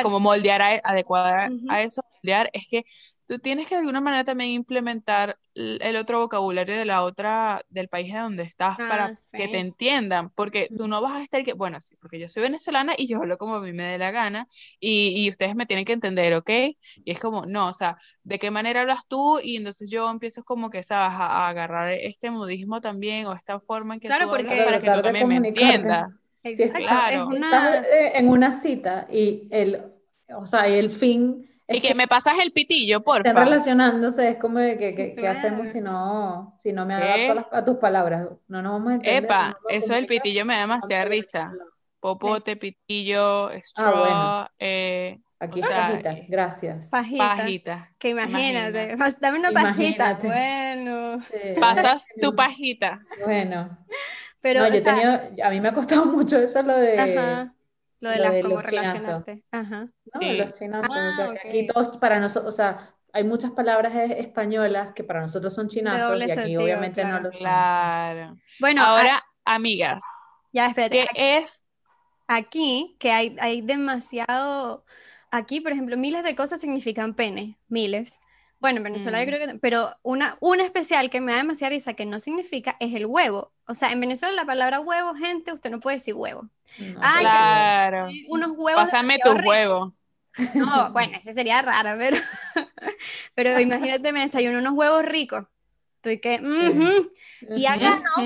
como 0.02 0.20
moldear, 0.20 0.60
a, 0.60 0.68
adecuar 0.84 1.50
a 1.70 1.82
eso, 1.82 2.02
moldear, 2.16 2.50
es 2.52 2.66
que 2.68 2.84
tú 3.30 3.38
tienes 3.38 3.68
que 3.68 3.76
de 3.76 3.82
alguna 3.82 4.00
manera 4.00 4.24
también 4.24 4.50
implementar 4.50 5.38
el 5.54 5.94
otro 5.94 6.18
vocabulario 6.18 6.76
de 6.76 6.84
la 6.84 7.04
otra, 7.04 7.64
del 7.68 7.86
país 7.86 8.12
de 8.12 8.18
donde 8.18 8.42
estás 8.42 8.76
para 8.76 9.04
ah, 9.04 9.14
que 9.30 9.46
te 9.46 9.60
entiendan, 9.60 10.30
porque 10.30 10.68
tú 10.76 10.88
no 10.88 11.00
vas 11.00 11.12
a 11.12 11.22
estar 11.22 11.44
que, 11.44 11.52
bueno, 11.52 11.78
sí, 11.78 11.94
porque 12.00 12.18
yo 12.18 12.28
soy 12.28 12.42
venezolana 12.42 12.94
y 12.98 13.06
yo 13.06 13.18
hablo 13.18 13.38
como 13.38 13.54
a 13.54 13.60
mí 13.60 13.72
me 13.72 13.84
dé 13.84 13.98
la 13.98 14.10
gana 14.10 14.48
y, 14.80 15.10
y 15.14 15.30
ustedes 15.30 15.54
me 15.54 15.64
tienen 15.64 15.84
que 15.84 15.92
entender, 15.92 16.34
¿ok? 16.34 16.50
Y 17.04 17.12
es 17.12 17.20
como, 17.20 17.46
no, 17.46 17.68
o 17.68 17.72
sea, 17.72 17.98
¿de 18.24 18.40
qué 18.40 18.50
manera 18.50 18.80
hablas 18.80 19.06
tú? 19.06 19.38
Y 19.40 19.58
entonces 19.58 19.88
yo 19.88 20.10
empiezo 20.10 20.42
como 20.42 20.68
que, 20.68 20.82
¿sabes? 20.82 21.16
A, 21.16 21.48
agarrar 21.48 21.92
este 21.92 22.32
modismo 22.32 22.80
también 22.80 23.26
o 23.26 23.32
esta 23.32 23.60
forma 23.60 23.94
en 23.94 24.00
que 24.00 24.08
claro, 24.08 24.24
tú 24.24 24.30
porque, 24.30 24.62
para 24.64 24.80
que 24.80 24.90
tú 24.90 25.02
también 25.02 25.28
me 25.28 25.36
entiendas. 25.36 26.08
Exacto, 26.42 26.78
claro. 26.78 27.16
es 27.16 27.22
una... 27.22 27.76
Estás 27.76 27.86
eh, 27.92 28.12
en 28.14 28.28
una 28.28 28.60
cita 28.60 29.06
y 29.08 29.46
el, 29.50 29.84
o 30.36 30.46
sea, 30.46 30.68
y 30.68 30.76
el 30.76 30.90
fin 30.90 31.46
y 31.70 31.80
que, 31.80 31.94
me 31.94 32.08
pasas 32.08 32.38
el 32.42 32.52
pitillo, 32.52 33.02
por 33.02 33.26
Están 33.26 33.44
relacionándose, 33.44 34.30
es 34.30 34.36
como 34.36 34.58
que, 34.58 35.12
¿qué 35.14 35.28
hacemos 35.28 35.68
si 35.68 35.80
no, 35.80 36.54
si 36.56 36.72
no 36.72 36.84
me 36.84 36.94
adapto 36.94 37.48
a, 37.52 37.64
tus 37.64 37.76
palabras? 37.76 38.28
No 38.48 38.62
nos 38.62 38.72
vamos 38.72 38.90
a 38.90 38.94
entender. 38.94 39.24
Epa, 39.24 39.56
eso 39.68 39.94
del 39.94 40.06
pitillo 40.06 40.44
me 40.44 40.54
da 40.54 40.60
demasiada 40.60 41.04
risa. 41.04 41.52
Popote, 42.00 42.56
pitillo, 42.56 43.50
straw, 43.60 44.04
ah, 44.08 44.50
eh, 44.58 45.20
Aquí 45.42 45.62
pajita, 45.62 46.16
gracias. 46.28 46.90
Pajita. 46.90 47.90
Que 47.98 48.10
imagínate, 48.10 48.94
dame 49.20 49.38
una 49.38 49.52
pajita. 49.52 50.18
Bueno. 50.22 51.22
Pasas 51.58 52.06
tu 52.20 52.34
pajita. 52.34 53.00
Bueno. 53.24 53.78
Pero, 54.42 54.68
yo 54.68 54.74
he 54.74 55.42
a 55.42 55.50
mí 55.50 55.60
me 55.60 55.68
ha 55.68 55.74
costado 55.74 56.04
mucho 56.06 56.38
eso 56.38 56.62
lo 56.62 56.76
de... 56.76 56.98
Ajá. 56.98 57.54
Lo 58.00 58.10
de, 58.10 58.18
las, 58.18 58.42
como 58.42 58.60
relacionarte. 58.60 59.44
Ajá. 59.50 59.88
No, 60.14 60.32
los 60.32 60.52
chinazos. 60.52 60.90
o 60.90 61.14
sea, 61.14 61.26
ah, 61.26 61.34
aquí 61.44 61.66
todos 61.66 61.98
para 61.98 62.18
nosotros, 62.18 62.54
o 62.54 62.56
sea, 62.56 62.94
hay 63.12 63.24
muchas 63.24 63.50
palabras 63.50 63.92
españolas 64.16 64.92
que 64.94 65.04
para 65.04 65.20
nosotros 65.20 65.54
son 65.54 65.68
chinazos 65.68 66.18
y 66.18 66.30
aquí 66.30 66.56
obviamente 66.56 67.04
no 67.04 67.20
lo 67.20 67.30
son. 67.30 67.40
Claro. 67.40 68.38
Bueno, 68.58 68.82
ahora, 68.82 69.22
amigas. 69.44 70.02
Ya, 70.52 70.66
espérate. 70.66 71.06
¿Qué 71.14 71.38
es? 71.38 71.64
Aquí, 72.26 72.96
que 72.98 73.12
hay, 73.12 73.36
hay 73.40 73.60
demasiado 73.60 74.84
Aquí, 75.30 75.60
por 75.60 75.72
ejemplo, 75.72 75.96
miles 75.96 76.24
de 76.24 76.34
cosas 76.34 76.60
significan 76.60 77.14
pene, 77.14 77.56
miles. 77.68 78.18
Bueno, 78.58 78.78
en 78.78 78.84
Venezuela 78.84 79.20
yo 79.20 79.26
mm. 79.26 79.34
creo 79.34 79.48
que, 79.48 79.58
pero 79.58 79.96
una, 80.02 80.36
una 80.40 80.64
especial 80.64 81.08
que 81.08 81.20
me 81.20 81.32
da 81.32 81.38
demasiada 81.38 81.70
risa 81.70 81.94
que 81.94 82.04
no 82.04 82.18
significa 82.18 82.76
es 82.80 82.94
el 82.94 83.06
huevo. 83.06 83.52
O 83.70 83.74
sea, 83.74 83.92
en 83.92 84.00
Venezuela 84.00 84.34
la 84.34 84.44
palabra 84.44 84.80
huevo, 84.80 85.14
gente, 85.14 85.52
usted 85.52 85.70
no 85.70 85.80
puede 85.80 85.96
decir 85.96 86.14
huevo. 86.14 86.48
claro. 87.20 88.08
unos 88.28 88.50
huevos. 88.56 88.82
Pásame 88.82 89.18
tu 89.18 89.30
huevo. 89.30 89.94
No, 90.54 90.92
bueno, 90.92 91.18
ese 91.18 91.32
sería 91.32 91.62
raro, 91.62 91.98
pero, 91.98 92.16
pero 93.34 93.60
imagínate, 93.60 94.12
me 94.12 94.20
desayuno 94.20 94.58
unos 94.58 94.74
huevos 94.74 95.04
ricos. 95.04 95.46
Estoy 95.96 96.18
que, 96.18 96.40
y 97.56 97.66
acá 97.66 98.00
no. 98.16 98.24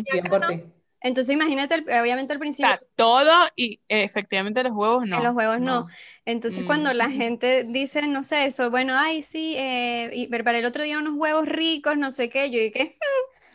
Y 0.00 0.18
acá 0.18 0.38
no. 0.38 0.80
Entonces 1.02 1.32
imagínate, 1.32 1.76
obviamente 2.00 2.34
al 2.34 2.38
principio... 2.38 2.78
todo 2.94 3.32
y 3.56 3.80
efectivamente 3.88 4.62
los 4.62 4.72
huevos 4.72 5.06
no. 5.06 5.22
los 5.22 5.34
huevos 5.34 5.60
no. 5.60 5.88
Entonces 6.26 6.64
cuando 6.66 6.92
la 6.92 7.08
mm. 7.08 7.12
gente 7.12 7.64
dice, 7.64 8.02
no 8.06 8.22
sé, 8.22 8.44
eso, 8.44 8.70
bueno, 8.70 8.94
ay, 8.96 9.22
sí, 9.22 9.54
eh, 9.56 10.10
y 10.12 10.26
para 10.26 10.58
el 10.58 10.66
otro 10.66 10.82
día 10.82 10.98
unos 10.98 11.14
huevos 11.16 11.46
ricos, 11.46 11.96
no 11.96 12.10
sé 12.10 12.28
qué, 12.28 12.50
yo 12.50 12.58
dije, 12.58 12.98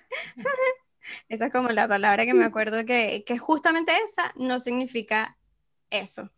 esa 1.30 1.48
es 1.48 1.52
como 1.52 1.70
la 1.70 1.88
palabra 1.88 2.26
que 2.26 2.34
me 2.34 2.46
acuerdo 2.46 2.86
que, 2.86 3.24
que 3.26 3.38
justamente 3.38 3.92
esa 4.04 4.34
no 4.36 4.60
significa 4.60 5.38
eso. 5.90 6.32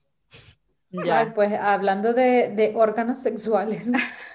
Ya. 0.89 1.33
pues 1.35 1.51
hablando 1.53 2.13
de, 2.13 2.49
de 2.55 2.73
órganos 2.75 3.19
sexuales. 3.19 3.87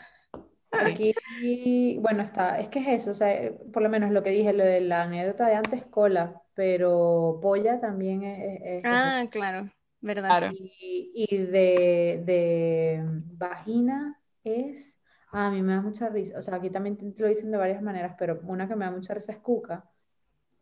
Aquí, 0.73 1.99
bueno, 2.01 2.23
está, 2.23 2.59
es 2.59 2.69
que 2.69 2.79
es 2.79 3.03
eso, 3.03 3.11
o 3.11 3.15
sea, 3.15 3.53
por 3.73 3.83
lo 3.83 3.91
menos 3.91 4.11
lo 4.11 4.23
que 4.23 4.31
dije, 4.31 4.55
lo 4.55 4.65
de 4.65 4.81
la 4.81 5.03
anécdota 5.03 5.47
de 5.47 5.55
antes, 5.55 5.85
cola, 5.85 6.43
pero 6.55 7.39
polla 7.43 7.79
también 7.79 8.23
es... 8.23 8.83
ah, 8.87 9.25
claro, 9.31 9.71
verdad. 10.01 10.51
Y, 10.55 11.37
de, 11.37 12.23
de, 12.25 13.03
vagina 13.05 14.19
es... 14.45 14.99
a 15.31 15.51
mí 15.51 15.61
me 15.61 15.75
da 15.75 15.83
mucha 15.83 16.09
risa, 16.09 16.39
o 16.39 16.43
sea, 16.43 16.55
aquí 16.55 16.71
también 16.71 16.97
lo 17.19 17.29
dicen 17.29 17.51
de 17.51 17.59
varias 17.59 17.83
maneras, 17.83 18.15
pero 18.19 18.41
una 18.45 18.67
que 18.67 18.75
me 18.75 18.87
da 18.87 18.91
mucha 18.93 19.13
risa 19.13 19.33
es 19.33 19.39
cuca. 19.39 19.85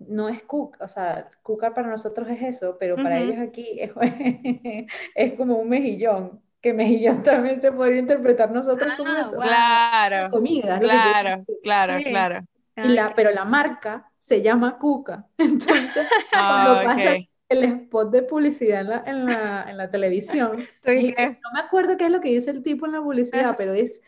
No 0.00 0.28
es 0.28 0.42
cuca, 0.42 0.84
o 0.84 0.88
sea, 0.88 1.28
cuca 1.42 1.74
para 1.74 1.88
nosotros 1.88 2.28
es 2.30 2.42
eso, 2.42 2.76
pero 2.80 2.96
para 2.96 3.18
ellos 3.18 3.38
aquí 3.38 3.78
es, 3.78 3.90
es 5.14 5.34
como 5.34 5.56
un 5.56 5.68
mejillón 5.68 6.40
que 6.60 6.72
mejillón 6.72 7.22
también 7.22 7.60
se 7.60 7.72
podría 7.72 7.98
interpretar 7.98 8.50
nosotros 8.50 8.92
como 8.94 9.10
ah, 9.10 9.24
eso. 9.26 9.36
Claro, 9.38 10.30
comida. 10.30 10.78
Claro, 10.78 11.44
claro, 11.62 11.94
claro. 12.04 12.40
Y 12.76 12.88
la, 12.88 13.12
pero 13.14 13.30
la 13.30 13.44
marca 13.44 14.10
se 14.16 14.42
llama 14.42 14.78
Cuca. 14.78 15.26
Entonces, 15.38 16.08
cuando 16.30 16.72
ah, 16.72 16.82
pasa 16.84 17.16
el 17.48 17.64
spot 17.64 18.10
de 18.10 18.22
publicidad 18.22 18.80
en 18.80 18.88
la, 18.88 19.02
en 19.06 19.26
la, 19.26 19.66
en 19.68 19.76
la 19.76 19.90
televisión, 19.90 20.56
no 20.56 21.52
me 21.52 21.60
acuerdo 21.60 21.96
qué 21.96 22.06
es 22.06 22.10
lo 22.10 22.20
que 22.20 22.28
dice 22.28 22.50
el 22.50 22.62
tipo 22.62 22.86
en 22.86 22.92
la 22.92 23.02
publicidad, 23.02 23.56
pero 23.58 23.74
es, 23.74 24.00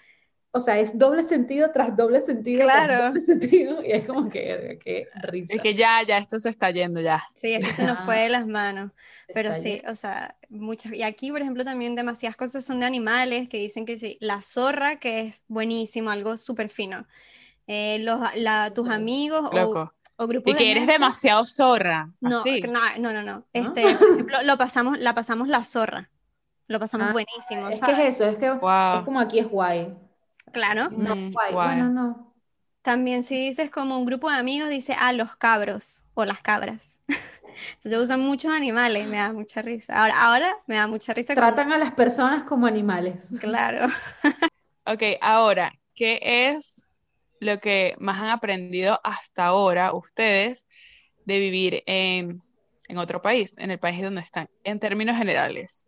o 0.55 0.61
sea, 0.61 0.79
es 0.79 0.99
doble 0.99 1.23
sentido 1.23 1.71
tras 1.73 1.97
doble 1.97 2.21
sentido 2.21 2.65
claro. 2.65 3.09
doble 3.09 3.21
sentido, 3.27 3.83
y 3.83 3.93
es 3.93 4.07
como 4.07 4.29
que, 4.29 4.79
que 4.85 5.09
risa. 5.23 5.55
Es 5.55 5.63
que 5.63 5.75
ya, 5.75 6.03
ya, 6.07 6.19
esto 6.19 6.39
se 6.39 6.51
está 6.51 6.71
yendo 6.71 7.01
ya. 7.01 7.25
Sí, 7.35 7.55
esto 7.55 7.71
se 7.75 7.87
nos 7.87 7.99
fue 8.05 8.19
de 8.21 8.29
las 8.29 8.47
manos, 8.47 8.93
pero 9.35 9.55
sí, 9.55 9.83
o 9.89 9.95
sea, 9.95 10.37
muchas, 10.51 10.93
y 10.93 11.03
aquí, 11.03 11.31
por 11.31 11.41
ejemplo, 11.41 11.65
también 11.65 11.95
demasiadas 11.95 12.37
cosas 12.37 12.65
son 12.65 12.81
de 12.81 12.87
animales, 12.87 13.49
que 13.49 13.57
dicen 13.57 13.87
que 13.87 13.99
sí, 13.99 14.19
la 14.21 14.43
zorra, 14.43 14.97
que 14.97 15.23
es 15.23 15.45
buenísimo, 15.49 16.11
algo 16.11 16.37
súper 16.37 16.69
fino, 16.69 17.07
eh, 17.67 17.99
los, 18.01 18.21
la, 18.37 18.73
tus 18.75 18.91
amigos 18.91 19.51
o 19.53 19.93
y 20.45 20.55
que 20.55 20.71
eres 20.71 20.87
demasiado 20.87 21.45
zorra. 21.47 22.11
No, 22.21 22.45
no, 22.99 23.13
no, 23.13 23.23
no, 23.23 23.45
Este, 23.53 23.85
lo 24.45 24.59
pasamos, 24.59 24.99
la 24.99 25.15
pasamos 25.15 25.49
la 25.49 25.65
zorra. 25.65 26.11
Lo 26.69 26.79
pasamos 26.79 27.09
ah, 27.09 27.13
buenísimo. 27.13 27.69
Es 27.69 27.81
que 27.81 27.93
es 27.93 28.17
eso, 28.17 28.27
es 28.27 28.39
que 28.39 28.47
es 28.47 29.05
como 29.05 29.21
aquí 29.21 29.41
es 29.41 29.49
guay. 29.49 29.93
Claro. 30.53 30.91
No, 30.91 31.15
mm, 31.15 31.33
guay. 31.33 31.79
No, 31.79 31.89
no. 31.91 32.35
También 32.83 33.23
si 33.23 33.37
dices 33.37 33.71
como 33.71 33.97
un 33.97 34.05
grupo 34.05 34.29
de 34.29 34.37
amigos, 34.37 34.69
dice, 34.69 34.97
ah, 34.99 35.13
los 35.13 35.37
cabros 35.37 36.05
o 36.15 36.25
las 36.25 36.43
cabras. 36.43 37.01
Se 37.79 37.97
usan 37.97 38.21
muchos 38.21 38.51
animales, 38.51 39.07
me 39.07 39.19
da 39.19 39.33
mucha 39.33 39.63
risa. 39.63 39.95
Ahora, 39.95 40.21
ahora 40.21 40.57
me 40.67 40.77
da 40.77 40.87
mucha 40.89 41.15
risa. 41.15 41.35
Tratan 41.35 41.73
a 41.73 41.79
las 41.79 41.93
personas 41.93 42.45
como 42.45 42.67
animales. 42.67 43.27
Claro. 43.41 43.87
ok, 44.85 45.03
ahora, 45.21 45.73
¿qué 45.95 46.19
es 46.23 46.85
lo 47.41 47.59
que 47.59 47.95
más 47.99 48.21
han 48.21 48.29
aprendido 48.29 49.01
hasta 49.05 49.47
ahora 49.47 49.93
ustedes 49.93 50.67
de 51.25 51.39
vivir 51.39 51.83
en, 51.87 52.43
otro 52.97 53.23
país, 53.23 53.53
en 53.59 53.71
el 53.71 53.79
país 53.79 54.03
donde 54.03 54.21
están, 54.21 54.49
en 54.65 54.81
términos 54.81 55.17
generales? 55.17 55.87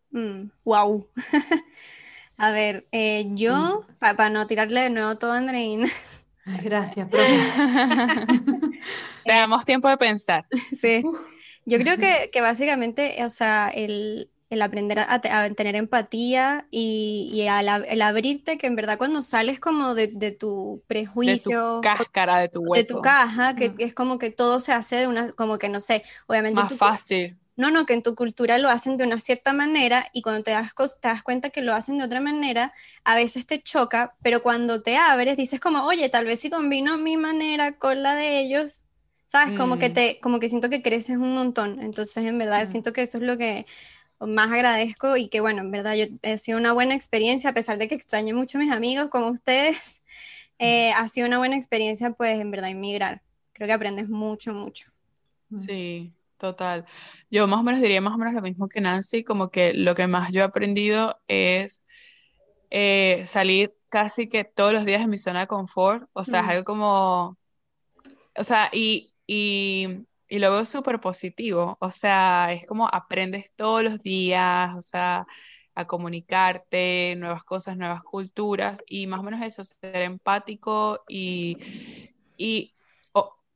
wow. 0.64 1.08
A 2.36 2.50
ver, 2.50 2.86
eh, 2.92 3.26
yo, 3.30 3.84
mm. 3.88 3.94
para 3.98 4.30
no 4.30 4.46
tirarle 4.46 4.82
de 4.82 4.90
nuevo 4.90 5.16
todo 5.16 5.32
a 5.32 5.38
Andreina. 5.38 5.88
Gracias, 6.62 7.08
Te 7.10 7.18
damos 9.32 9.64
tiempo 9.64 9.88
de 9.88 9.96
pensar. 9.96 10.44
Sí. 10.78 11.02
Yo 11.66 11.78
creo 11.78 11.96
que, 11.96 12.28
que 12.30 12.42
básicamente, 12.42 13.24
o 13.24 13.30
sea, 13.30 13.68
el, 13.68 14.28
el 14.50 14.60
aprender 14.60 14.98
a, 14.98 15.18
tener 15.20 15.76
empatía 15.76 16.66
y, 16.70 17.30
y 17.32 17.40
el 17.42 18.02
abrirte, 18.02 18.58
que 18.58 18.66
en 18.66 18.76
verdad 18.76 18.98
cuando 18.98 19.22
sales 19.22 19.60
como 19.60 19.94
de, 19.94 20.08
tu 20.38 20.82
prejuicio, 20.86 21.76
de 21.76 21.76
tu 21.76 21.80
cáscara, 21.80 22.40
de 22.40 22.50
tu 22.50 22.60
hueco. 22.60 22.74
de 22.74 22.84
tu 22.84 23.00
caja, 23.00 23.56
que, 23.56 23.72
es 23.78 23.94
como 23.94 24.18
que 24.18 24.30
todo 24.30 24.60
se 24.60 24.72
hace 24.72 24.96
de 24.96 25.06
una, 25.06 25.32
como 25.32 25.58
que 25.58 25.70
no 25.70 25.80
sé, 25.80 26.02
obviamente... 26.26 26.60
Más 26.60 26.74
fácil. 26.74 27.34
No, 27.56 27.70
no, 27.70 27.86
que 27.86 27.94
en 27.94 28.02
tu 28.02 28.16
cultura 28.16 28.58
lo 28.58 28.68
hacen 28.68 28.96
de 28.96 29.04
una 29.04 29.20
cierta 29.20 29.52
manera 29.52 30.08
y 30.12 30.22
cuando 30.22 30.42
te 30.42 30.50
das, 30.50 30.74
te 30.74 31.08
das 31.08 31.22
cuenta 31.22 31.50
que 31.50 31.62
lo 31.62 31.72
hacen 31.72 31.98
de 31.98 32.04
otra 32.04 32.20
manera, 32.20 32.72
a 33.04 33.14
veces 33.14 33.46
te 33.46 33.62
choca, 33.62 34.14
pero 34.22 34.42
cuando 34.42 34.82
te 34.82 34.96
abres 34.96 35.36
dices 35.36 35.60
como, 35.60 35.84
oye, 35.84 36.08
tal 36.08 36.24
vez 36.24 36.40
si 36.40 36.50
combino 36.50 36.98
mi 36.98 37.16
manera 37.16 37.78
con 37.78 38.02
la 38.02 38.16
de 38.16 38.40
ellos, 38.40 38.84
¿sabes? 39.26 39.56
Como 39.56 39.78
que 39.78 39.90
mm. 39.90 39.94
te, 39.94 40.20
como 40.20 40.40
que 40.40 40.48
siento 40.48 40.68
que 40.68 40.82
creces 40.82 41.16
un 41.16 41.34
montón. 41.34 41.80
Entonces, 41.80 42.24
en 42.24 42.38
verdad, 42.38 42.66
siento 42.66 42.92
que 42.92 43.02
eso 43.02 43.18
es 43.18 43.24
lo 43.24 43.38
que 43.38 43.66
más 44.20 44.50
agradezco 44.50 45.16
y 45.16 45.28
que 45.28 45.40
bueno, 45.40 45.60
en 45.60 45.70
verdad 45.70 45.94
yo 45.94 46.06
he 46.22 46.38
sido 46.38 46.58
una 46.58 46.72
buena 46.72 46.94
experiencia, 46.94 47.50
a 47.50 47.54
pesar 47.54 47.78
de 47.78 47.88
que 47.88 47.94
extraño 47.94 48.34
mucho 48.34 48.58
a 48.58 48.60
mis 48.60 48.70
amigos 48.70 49.08
como 49.10 49.28
ustedes, 49.28 50.02
eh, 50.58 50.92
ha 50.92 51.06
sido 51.08 51.26
una 51.26 51.38
buena 51.38 51.56
experiencia 51.56 52.10
pues 52.10 52.40
en 52.40 52.50
verdad 52.50 52.68
inmigrar. 52.68 53.22
Creo 53.52 53.68
que 53.68 53.72
aprendes 53.72 54.08
mucho, 54.08 54.52
mucho. 54.52 54.90
Sí, 55.46 56.12
total. 56.46 56.84
Yo 57.30 57.46
más 57.46 57.60
o 57.60 57.62
menos 57.62 57.80
diría 57.80 58.00
más 58.00 58.14
o 58.14 58.18
menos 58.18 58.34
lo 58.34 58.42
mismo 58.42 58.68
que 58.68 58.80
Nancy, 58.80 59.24
como 59.24 59.50
que 59.50 59.74
lo 59.74 59.94
que 59.94 60.06
más 60.06 60.30
yo 60.32 60.40
he 60.40 60.44
aprendido 60.44 61.20
es 61.28 61.82
eh, 62.70 63.24
salir 63.26 63.74
casi 63.88 64.28
que 64.28 64.44
todos 64.44 64.72
los 64.72 64.84
días 64.84 65.00
de 65.00 65.06
mi 65.06 65.18
zona 65.18 65.40
de 65.40 65.46
confort, 65.46 66.08
o 66.12 66.24
sea, 66.24 66.40
es 66.40 66.48
algo 66.48 66.64
como, 66.64 67.38
o 68.36 68.44
sea, 68.44 68.68
y, 68.72 69.12
y 69.26 70.06
y 70.28 70.38
lo 70.38 70.50
veo 70.50 70.64
súper 70.64 71.00
positivo, 71.00 71.76
o 71.80 71.90
sea, 71.90 72.52
es 72.52 72.66
como 72.66 72.88
aprendes 72.88 73.52
todos 73.54 73.84
los 73.84 74.00
días, 74.00 74.74
o 74.76 74.82
sea, 74.82 75.26
a 75.74 75.86
comunicarte, 75.86 77.14
nuevas 77.16 77.44
cosas, 77.44 77.76
nuevas 77.76 78.02
culturas, 78.02 78.80
y 78.86 79.06
más 79.06 79.20
o 79.20 79.22
menos 79.22 79.42
eso, 79.42 79.62
ser 79.64 80.02
empático 80.02 81.04
y, 81.08 81.58
y 82.36 82.74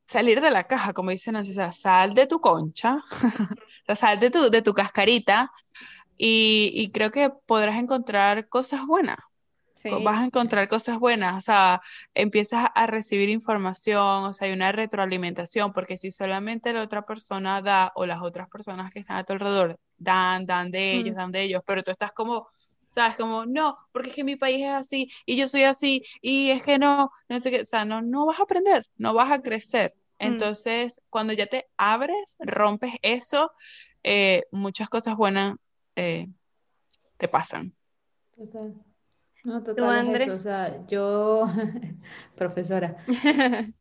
salir 0.09 0.41
de 0.41 0.49
la 0.49 0.63
caja, 0.63 0.91
como 0.91 1.11
dicen 1.11 1.35
o 1.35 1.45
sea, 1.45 1.71
sal 1.71 2.15
de 2.15 2.25
tu 2.25 2.41
concha, 2.41 3.03
o 3.83 3.85
sea, 3.85 3.95
sal 3.95 4.19
de 4.19 4.31
tu, 4.31 4.49
de 4.49 4.63
tu 4.63 4.73
cascarita, 4.73 5.51
y, 6.17 6.71
y 6.73 6.89
creo 6.91 7.11
que 7.11 7.29
podrás 7.45 7.77
encontrar 7.77 8.49
cosas 8.49 8.87
buenas, 8.87 9.17
vas 10.03 10.17
a 10.17 10.25
encontrar 10.25 10.67
cosas 10.67 10.97
buenas, 10.97 11.37
o 11.37 11.41
sea, 11.41 11.81
empiezas 12.15 12.69
a 12.73 12.87
recibir 12.87 13.29
información, 13.29 14.25
o 14.25 14.33
sea, 14.33 14.47
hay 14.47 14.53
una 14.53 14.71
retroalimentación, 14.71 15.73
porque 15.73 15.95
si 15.95 16.09
solamente 16.09 16.73
la 16.73 16.81
otra 16.81 17.03
persona 17.03 17.61
da 17.61 17.91
o 17.93 18.07
las 18.07 18.23
otras 18.23 18.49
personas 18.49 18.91
que 18.91 18.99
están 18.99 19.17
a 19.17 19.23
tu 19.23 19.33
alrededor 19.33 19.79
dan, 19.95 20.47
dan 20.47 20.71
de 20.71 20.93
ellos, 20.93 21.13
mm. 21.13 21.17
dan 21.17 21.31
de 21.31 21.43
ellos, 21.43 21.61
pero 21.67 21.83
tú 21.83 21.91
estás 21.91 22.13
como 22.13 22.47
¿sabes? 22.89 23.15
Como, 23.17 23.45
no, 23.45 23.77
porque 23.91 24.09
es 24.09 24.15
que 24.15 24.23
mi 24.23 24.35
país 24.35 24.65
es 24.65 24.71
así 24.71 25.11
y 25.25 25.37
yo 25.37 25.47
soy 25.47 25.63
así 25.63 26.03
y 26.21 26.49
es 26.49 26.63
que 26.63 26.79
no, 26.79 27.11
no 27.29 27.39
sé 27.39 27.51
qué, 27.51 27.61
o 27.61 27.65
sea, 27.65 27.85
no, 27.85 28.01
no 28.01 28.25
vas 28.25 28.39
a 28.39 28.43
aprender, 28.43 28.85
no 28.97 29.13
vas 29.13 29.31
a 29.31 29.41
crecer. 29.41 29.93
Mm. 30.19 30.25
Entonces, 30.25 31.01
cuando 31.09 31.33
ya 31.33 31.47
te 31.47 31.67
abres, 31.77 32.35
rompes 32.39 32.93
eso, 33.01 33.51
eh, 34.03 34.43
muchas 34.51 34.89
cosas 34.89 35.15
buenas 35.15 35.57
eh, 35.95 36.27
te 37.17 37.27
pasan. 37.27 37.73
Total. 38.35 38.73
No, 39.43 39.63
total 39.63 40.15
es 40.15 40.21
eso. 40.21 40.35
O 40.35 40.39
sea, 40.39 40.85
yo, 40.87 41.47
profesora, 42.35 42.97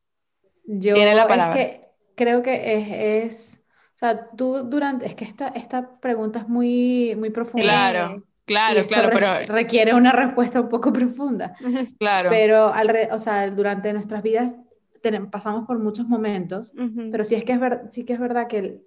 yo 0.65 0.95
la 0.97 1.27
palabra. 1.27 1.61
Es 1.61 1.81
que 1.81 1.89
creo 2.15 2.43
que 2.43 2.75
es, 2.75 3.25
es, 3.25 3.65
o 3.95 3.99
sea, 3.99 4.31
tú 4.37 4.65
durante, 4.65 5.07
es 5.07 5.15
que 5.15 5.25
esta, 5.25 5.49
esta 5.49 5.99
pregunta 6.01 6.41
es 6.41 6.49
muy, 6.49 7.15
muy 7.17 7.31
profunda. 7.31 7.65
Claro, 7.65 8.25
claro, 8.45 8.87
claro, 8.87 9.11
pero... 9.13 9.53
Requiere 9.53 9.95
una 9.95 10.13
respuesta 10.13 10.61
un 10.61 10.69
poco 10.69 10.93
profunda. 10.93 11.55
Claro. 11.99 12.31
Pero, 12.31 12.73
al 12.73 13.09
o 13.11 13.19
sea, 13.19 13.51
durante 13.51 13.93
nuestras 13.93 14.23
vidas 14.23 14.55
tenemos, 15.03 15.31
pasamos 15.31 15.67
por 15.67 15.79
muchos 15.79 16.07
momentos, 16.07 16.73
pero 17.11 17.25
sí, 17.25 17.35
es 17.35 17.45
que 17.45 17.53
es 17.53 17.61
sí 17.91 18.05
que 18.05 18.15
es 18.15 18.21
verdad 18.21 18.47
que 18.47 18.59
el 18.59 18.87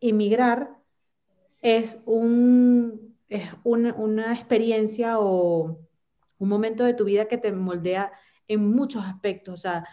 inmigrar 0.00 0.76
es, 1.60 2.02
un, 2.06 3.16
es 3.28 3.48
una 3.64 4.34
experiencia 4.34 5.18
o 5.18 5.78
un 6.38 6.48
momento 6.48 6.84
de 6.84 6.94
tu 6.94 7.04
vida 7.04 7.28
que 7.28 7.38
te 7.38 7.52
moldea 7.52 8.12
en 8.48 8.70
muchos 8.70 9.04
aspectos. 9.04 9.54
O 9.54 9.56
sea, 9.56 9.84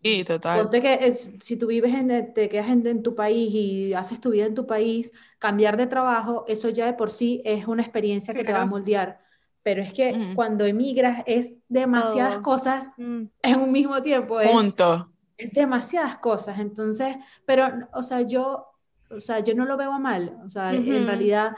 y 0.00 0.22
total. 0.22 0.60
Ponte 0.60 0.80
que 0.80 1.12
si 1.12 1.56
tú 1.56 1.66
vives 1.66 1.92
en, 1.94 2.32
te 2.32 2.48
quedas 2.48 2.68
en, 2.68 3.02
tu 3.02 3.14
país 3.14 3.52
y 3.52 3.94
haces 3.94 4.20
tu 4.20 4.30
vida 4.30 4.46
en 4.46 4.54
tu 4.54 4.66
país, 4.66 5.12
cambiar 5.38 5.76
de 5.76 5.86
trabajo, 5.86 6.44
eso 6.46 6.68
ya 6.68 6.86
de 6.86 6.92
por 6.92 7.10
sí 7.10 7.42
es 7.44 7.66
una 7.66 7.82
experiencia 7.82 8.32
que 8.32 8.44
te 8.44 8.52
va 8.52 8.62
a 8.62 8.66
moldear. 8.66 9.20
Pero 9.62 9.82
es 9.82 9.92
que 9.92 10.32
cuando 10.34 10.64
emigras 10.64 11.22
es 11.26 11.52
demasiadas 11.68 12.38
cosas 12.38 12.88
mm. 12.96 13.22
en 13.42 13.60
un 13.60 13.72
mismo 13.72 14.02
tiempo. 14.02 14.40
Es, 14.40 14.50
Punto. 14.50 15.10
Es 15.36 15.52
demasiadas 15.52 16.18
cosas. 16.18 16.58
Entonces, 16.58 17.16
pero, 17.44 17.68
o 17.92 18.02
sea, 18.02 18.22
yo, 18.22 18.66
o 19.10 19.20
sea, 19.20 19.40
yo 19.40 19.54
no 19.54 19.64
lo 19.64 19.76
veo 19.76 19.98
mal. 19.98 20.38
O 20.44 20.50
sea, 20.50 20.72
en 20.72 21.06
realidad, 21.06 21.52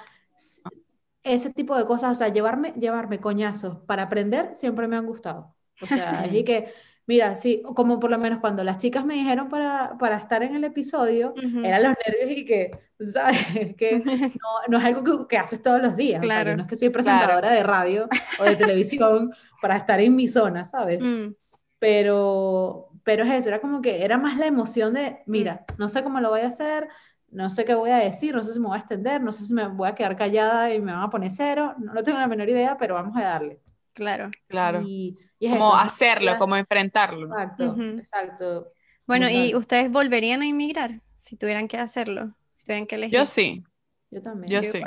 ese 1.22 1.52
tipo 1.52 1.76
de 1.76 1.86
cosas, 1.86 2.12
o 2.12 2.14
sea, 2.14 2.28
llevarme, 2.28 2.72
llevarme 2.78 3.20
coñazos 3.20 3.78
para 3.86 4.04
aprender 4.04 4.54
siempre 4.54 4.88
me 4.88 4.96
han 4.96 5.06
gustado. 5.06 5.54
O 5.80 5.86
sea, 5.86 6.24
es 6.24 6.44
que 6.44 6.72
Mira, 7.10 7.34
sí, 7.34 7.60
como 7.74 7.98
por 7.98 8.08
lo 8.08 8.18
menos 8.18 8.38
cuando 8.38 8.62
las 8.62 8.78
chicas 8.78 9.04
me 9.04 9.14
dijeron 9.14 9.48
para, 9.48 9.98
para 9.98 10.16
estar 10.16 10.44
en 10.44 10.54
el 10.54 10.62
episodio, 10.62 11.34
eran 11.36 11.82
los 11.82 11.96
nervios 12.06 12.38
y 12.38 12.44
que, 12.44 12.70
¿sabes? 13.12 13.36
Que 13.76 13.98
no, 14.40 14.48
no 14.68 14.78
es 14.78 14.84
algo 14.84 15.02
que, 15.02 15.26
que, 15.28 15.36
haces 15.36 15.60
todos 15.60 15.82
los 15.82 15.96
días. 15.96 16.22
Claro. 16.22 16.42
O 16.42 16.44
sea, 16.44 16.56
no 16.56 16.62
es 16.62 16.68
que 16.68 16.76
soy 16.76 16.90
presentadora 16.90 17.50
de 17.50 17.64
radio 17.64 18.08
o 18.38 18.44
de 18.44 18.54
televisión 18.54 19.32
para 19.60 19.76
estar 19.76 19.98
en 19.98 20.14
mi 20.14 20.28
zona, 20.28 20.66
¿sabes? 20.66 21.04
Mm. 21.04 21.34
Pero, 21.80 22.90
pero 23.02 23.24
es 23.24 23.32
eso, 23.32 23.48
era 23.48 23.60
como 23.60 23.82
que 23.82 24.04
era 24.04 24.16
más 24.16 24.38
la 24.38 24.46
emoción 24.46 24.94
de, 24.94 25.18
mira, 25.26 25.64
mm. 25.66 25.80
no 25.80 25.88
sé 25.88 26.04
cómo 26.04 26.20
lo 26.20 26.30
voy 26.30 26.42
a 26.42 26.46
hacer, 26.46 26.86
no 27.32 27.50
sé 27.50 27.64
qué 27.64 27.74
voy 27.74 27.90
a 27.90 27.96
decir, 27.96 28.36
no 28.36 28.44
sé 28.44 28.52
si 28.52 28.60
me 28.60 28.68
voy 28.68 28.76
a 28.76 28.82
extender, 28.82 29.20
no 29.20 29.32
sé 29.32 29.44
si 29.46 29.52
me 29.52 29.66
voy 29.66 29.88
a 29.88 29.96
quedar 29.96 30.16
callada 30.16 30.72
y 30.72 30.80
me 30.80 30.92
van 30.92 31.02
a 31.02 31.10
poner 31.10 31.32
cero, 31.32 31.74
no, 31.76 31.92
no 31.92 32.04
tengo 32.04 32.20
la 32.20 32.28
menor 32.28 32.48
idea, 32.48 32.76
pero 32.78 32.94
vamos 32.94 33.16
a 33.16 33.22
darle. 33.22 33.58
Claro. 33.92 34.30
Claro. 34.48 34.82
Y, 34.86 35.16
como 35.38 35.74
hacerlo, 35.74 36.38
como 36.38 36.56
enfrentarlo. 36.56 37.26
Exacto, 37.26 37.76
exacto. 37.98 38.72
Bueno, 39.06 39.28
¿y 39.28 39.54
ustedes 39.54 39.90
volverían 39.90 40.42
a 40.42 40.46
inmigrar 40.46 41.00
si 41.14 41.36
tuvieran 41.36 41.68
que 41.68 41.78
hacerlo? 41.78 42.34
Si 42.52 42.64
tuvieran 42.64 42.86
que 42.86 42.96
elegir. 42.96 43.18
Yo 43.18 43.26
sí. 43.26 43.62
Yo 44.10 44.22
también. 44.22 44.52
Yo, 44.52 44.62
sí. 44.62 44.80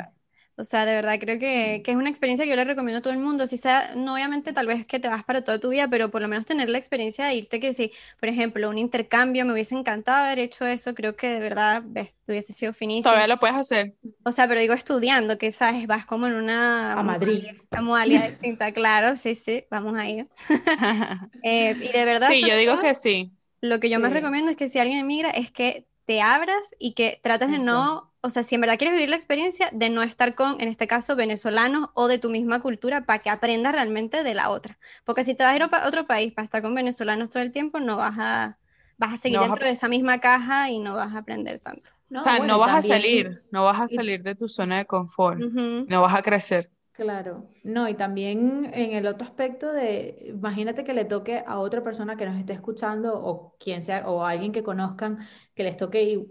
O 0.56 0.62
sea, 0.62 0.86
de 0.86 0.94
verdad 0.94 1.18
creo 1.18 1.40
que, 1.40 1.82
que, 1.84 1.90
es 1.90 1.96
una 1.96 2.08
experiencia 2.08 2.44
que 2.44 2.50
yo 2.50 2.56
le 2.56 2.64
recomiendo 2.64 2.98
a 2.98 3.02
todo 3.02 3.12
el 3.12 3.18
mundo. 3.18 3.44
Si 3.46 3.56
sea, 3.56 3.94
no 3.96 4.14
obviamente 4.14 4.52
tal 4.52 4.68
vez 4.68 4.86
que 4.86 5.00
te 5.00 5.08
vas 5.08 5.24
para 5.24 5.42
toda 5.42 5.58
tu 5.58 5.70
vida, 5.70 5.88
pero 5.88 6.10
por 6.10 6.22
lo 6.22 6.28
menos 6.28 6.46
tener 6.46 6.68
la 6.68 6.78
experiencia 6.78 7.26
de 7.26 7.34
irte 7.34 7.58
que 7.58 7.72
si, 7.72 7.92
por 8.20 8.28
ejemplo, 8.28 8.70
un 8.70 8.78
intercambio, 8.78 9.44
me 9.44 9.52
hubiese 9.52 9.74
encantado 9.74 10.24
haber 10.24 10.38
hecho 10.38 10.64
eso, 10.64 10.94
creo 10.94 11.16
que 11.16 11.28
de 11.28 11.40
verdad 11.40 11.82
ves, 11.84 12.10
hubiese 12.28 12.52
sido 12.52 12.72
finísimo. 12.72 13.10
Todavía 13.10 13.26
lo 13.26 13.40
puedes 13.40 13.56
hacer. 13.56 13.94
O 14.22 14.30
sea, 14.30 14.46
pero 14.46 14.60
digo 14.60 14.74
estudiando, 14.74 15.38
que 15.38 15.50
sabes, 15.50 15.88
vas 15.88 16.06
como 16.06 16.28
en 16.28 16.34
una... 16.34 16.92
A 16.92 17.02
Madrid. 17.02 17.46
Una 17.72 17.82
modalidad 17.82 18.28
distinta, 18.28 18.70
claro, 18.72 19.16
sí, 19.16 19.34
sí, 19.34 19.64
vamos 19.70 19.98
a 19.98 20.08
ir. 20.08 20.28
eh, 21.42 21.76
y 21.80 21.88
de 21.88 22.04
verdad... 22.04 22.28
Sí, 22.30 22.48
yo 22.48 22.56
digo 22.56 22.78
que 22.78 22.94
sí. 22.94 23.32
Lo 23.60 23.80
que 23.80 23.90
yo 23.90 23.98
más 23.98 24.12
recomiendo 24.12 24.52
es 24.52 24.56
que 24.56 24.68
si 24.68 24.78
alguien 24.78 24.98
emigra 24.98 25.30
es 25.30 25.50
que 25.50 25.88
te 26.04 26.20
abras 26.20 26.74
y 26.78 26.92
que 26.92 27.18
trates 27.22 27.50
de 27.50 27.58
no 27.58 28.13
o 28.24 28.30
sea, 28.30 28.42
si 28.42 28.54
en 28.54 28.62
verdad 28.62 28.78
quieres 28.78 28.94
vivir 28.94 29.10
la 29.10 29.16
experiencia 29.16 29.68
de 29.70 29.90
no 29.90 30.02
estar 30.02 30.34
con, 30.34 30.58
en 30.58 30.68
este 30.68 30.86
caso, 30.86 31.14
venezolanos 31.14 31.90
o 31.92 32.08
de 32.08 32.18
tu 32.18 32.30
misma 32.30 32.62
cultura 32.62 33.04
para 33.04 33.18
que 33.18 33.28
aprendas 33.28 33.74
realmente 33.74 34.22
de 34.22 34.34
la 34.34 34.48
otra. 34.48 34.78
Porque 35.04 35.24
si 35.24 35.34
te 35.34 35.44
vas 35.44 35.52
a 35.52 35.56
ir 35.56 35.62
a 35.62 35.86
otro 35.86 36.06
país 36.06 36.32
para 36.32 36.46
estar 36.46 36.62
con 36.62 36.74
venezolanos 36.74 37.28
todo 37.28 37.42
el 37.42 37.52
tiempo, 37.52 37.80
no 37.80 37.98
vas 37.98 38.14
a, 38.18 38.56
vas 38.96 39.12
a 39.12 39.16
seguir 39.18 39.40
dentro 39.40 39.66
de 39.66 39.72
esa 39.72 39.88
misma 39.88 40.20
caja 40.20 40.70
y 40.70 40.78
no 40.78 40.94
vas 40.94 41.14
a 41.14 41.18
aprender 41.18 41.60
tanto. 41.60 41.90
o 42.16 42.22
sea, 42.22 42.38
no 42.38 42.58
vas 42.58 42.74
a 42.76 42.80
salir, 42.80 43.42
no 43.50 43.64
vas 43.64 43.82
a 43.82 43.88
salir 43.88 44.22
de 44.22 44.34
tu 44.34 44.48
zona 44.48 44.78
de 44.78 44.86
confort, 44.86 45.40
no 45.40 46.00
vas 46.00 46.14
a 46.14 46.22
crecer. 46.22 46.70
Claro, 46.92 47.50
no, 47.64 47.88
y 47.88 47.94
también 47.94 48.70
en 48.72 48.92
el 48.92 49.08
otro 49.08 49.26
aspecto 49.26 49.72
de, 49.72 50.26
imagínate 50.28 50.84
que 50.84 50.94
le 50.94 51.04
toque 51.04 51.42
a 51.44 51.58
otra 51.58 51.82
persona 51.82 52.16
que 52.16 52.24
nos 52.24 52.38
esté 52.38 52.52
escuchando 52.52 53.20
o 53.20 53.56
quien 53.58 53.82
sea, 53.82 54.08
o 54.08 54.24
alguien 54.24 54.52
que 54.52 54.62
conozcan, 54.62 55.26
que 55.56 55.64
les 55.64 55.76
toque 55.76 56.24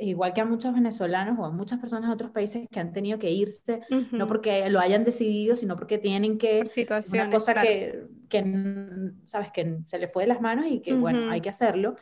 igual 0.00 0.32
que 0.32 0.40
a 0.40 0.44
muchos 0.44 0.74
venezolanos 0.74 1.38
o 1.38 1.44
a 1.44 1.50
muchas 1.50 1.78
personas 1.78 2.08
de 2.08 2.14
otros 2.14 2.30
países 2.30 2.66
que 2.70 2.80
han 2.80 2.92
tenido 2.92 3.18
que 3.18 3.30
irse, 3.30 3.82
no 4.12 4.26
porque 4.26 4.68
lo 4.70 4.80
hayan 4.80 5.04
decidido, 5.04 5.56
sino 5.56 5.76
porque 5.76 5.98
tienen 5.98 6.38
que... 6.38 6.58
Por 6.58 6.68
situaciones, 6.68 7.28
una 7.28 7.36
cosa 7.36 7.54
que, 7.62 8.06
que, 8.28 9.12
sabes, 9.24 9.52
que 9.52 9.80
se 9.86 9.98
le 9.98 10.08
fue 10.08 10.24
de 10.24 10.28
las 10.28 10.40
manos 10.40 10.66
y 10.68 10.80
que, 10.80 10.94
bueno, 10.94 11.30
hay 11.30 11.40
que 11.40 11.50
hacerlo. 11.50 11.96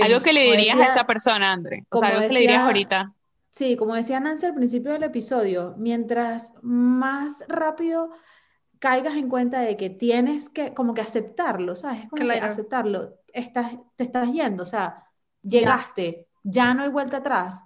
algo 0.00 0.20
que 0.20 0.32
le 0.32 0.44
dirías 0.44 0.78
a 0.78 0.86
esa 0.86 1.06
persona, 1.06 1.52
André. 1.52 1.86
O 1.90 1.98
sea, 1.98 2.10
algo 2.10 2.26
que 2.26 2.34
le 2.34 2.40
dirías 2.40 2.64
ahorita. 2.64 3.12
Sí, 3.50 3.76
como 3.76 3.94
decía 3.94 4.18
Nancy 4.18 4.46
al 4.46 4.54
principio 4.54 4.92
del 4.92 5.02
episodio, 5.02 5.74
mientras 5.76 6.54
más 6.62 7.44
rápido 7.48 8.10
caigas 8.78 9.16
en 9.16 9.28
cuenta 9.28 9.60
de 9.60 9.76
que 9.76 9.90
tienes 9.90 10.48
que 10.48 10.72
como 10.72 10.94
que 10.94 11.02
aceptarlo, 11.02 11.76
¿sabes? 11.76 12.08
Como 12.08 12.28
que 12.28 12.38
aceptarlo. 12.40 13.18
Estás, 13.32 13.74
te 13.96 14.04
estás 14.04 14.32
yendo, 14.32 14.62
o 14.62 14.66
sea, 14.66 15.04
llegaste, 15.42 16.28
ya 16.30 16.31
no 16.42 16.82
hay 16.82 16.88
vuelta 16.88 17.18
atrás, 17.18 17.62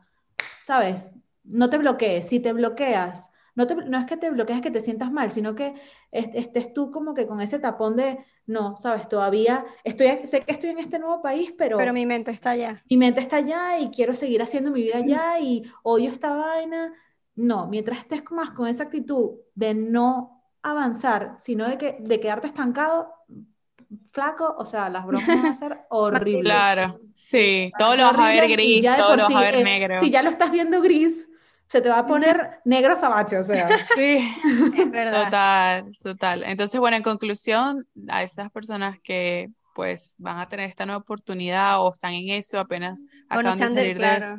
¿sabes? 0.64 1.12
No 1.44 1.70
te 1.70 1.78
bloquees, 1.78 2.28
si 2.28 2.40
te 2.40 2.52
bloqueas, 2.52 3.30
no, 3.54 3.66
te, 3.66 3.74
no 3.74 3.98
es 3.98 4.04
que 4.04 4.16
te 4.16 4.30
bloquees 4.30 4.60
que 4.60 4.70
te 4.70 4.80
sientas 4.80 5.10
mal, 5.10 5.32
sino 5.32 5.54
que 5.54 5.74
estés 6.12 6.72
tú 6.74 6.90
como 6.90 7.14
que 7.14 7.26
con 7.26 7.40
ese 7.40 7.58
tapón 7.58 7.96
de, 7.96 8.18
no, 8.46 8.76
¿sabes? 8.76 9.08
Todavía 9.08 9.64
estoy, 9.82 10.26
sé 10.26 10.42
que 10.42 10.52
estoy 10.52 10.70
en 10.70 10.78
este 10.78 10.98
nuevo 10.98 11.22
país, 11.22 11.52
pero... 11.56 11.78
Pero 11.78 11.92
mi 11.92 12.06
mente 12.06 12.30
está 12.30 12.50
allá. 12.50 12.82
Mi 12.88 12.96
mente 12.96 13.20
está 13.20 13.36
allá 13.36 13.78
y 13.78 13.90
quiero 13.90 14.14
seguir 14.14 14.42
haciendo 14.42 14.70
mi 14.70 14.82
vida 14.82 14.98
allá 14.98 15.40
y 15.40 15.64
odio 15.82 16.10
esta 16.10 16.34
vaina. 16.34 16.92
No, 17.34 17.66
mientras 17.66 17.98
estés 17.98 18.22
más 18.30 18.50
con 18.50 18.68
esa 18.68 18.84
actitud 18.84 19.38
de 19.54 19.74
no 19.74 20.42
avanzar, 20.62 21.36
sino 21.38 21.68
de, 21.68 21.78
que, 21.78 21.96
de 22.00 22.20
quedarte 22.20 22.48
estancado, 22.48 23.12
flaco, 24.12 24.54
o 24.58 24.66
sea, 24.66 24.88
las 24.88 25.06
bromas 25.06 25.26
van 25.26 25.46
a 25.46 25.56
ser 25.56 25.78
horribles. 25.90 26.44
Claro, 26.44 26.98
sí, 27.14 27.72
todo 27.78 27.96
lo 27.96 28.04
vas 28.04 28.18
a 28.18 28.28
ver 28.28 28.48
gris, 28.48 28.84
todo 28.96 29.16
lo 29.16 29.24
vas 29.24 29.34
a 29.34 29.40
ver 29.40 29.62
negro. 29.62 29.98
Si 30.00 30.10
ya 30.10 30.22
lo 30.22 30.30
estás 30.30 30.50
viendo 30.50 30.80
gris, 30.80 31.28
se 31.66 31.80
te 31.80 31.88
va 31.88 32.00
a 32.00 32.06
poner 32.06 32.60
negro 32.64 32.96
sabache, 32.96 33.38
o 33.38 33.44
sea. 33.44 33.68
Sí, 33.96 34.18
es 34.76 34.90
verdad. 34.90 35.24
Total, 35.24 35.98
total. 36.02 36.42
Entonces, 36.44 36.78
bueno, 36.80 36.96
en 36.96 37.02
conclusión, 37.02 37.86
a 38.08 38.22
esas 38.22 38.50
personas 38.50 39.00
que 39.00 39.50
pues 39.74 40.14
van 40.16 40.38
a 40.38 40.48
tener 40.48 40.70
esta 40.70 40.86
nueva 40.86 41.02
oportunidad 41.02 41.82
o 41.82 41.92
están 41.92 42.14
en 42.14 42.30
eso, 42.30 42.58
apenas 42.58 42.98
acaban 43.28 43.58
de 43.58 43.68
salir 43.68 43.98
de, 43.98 44.36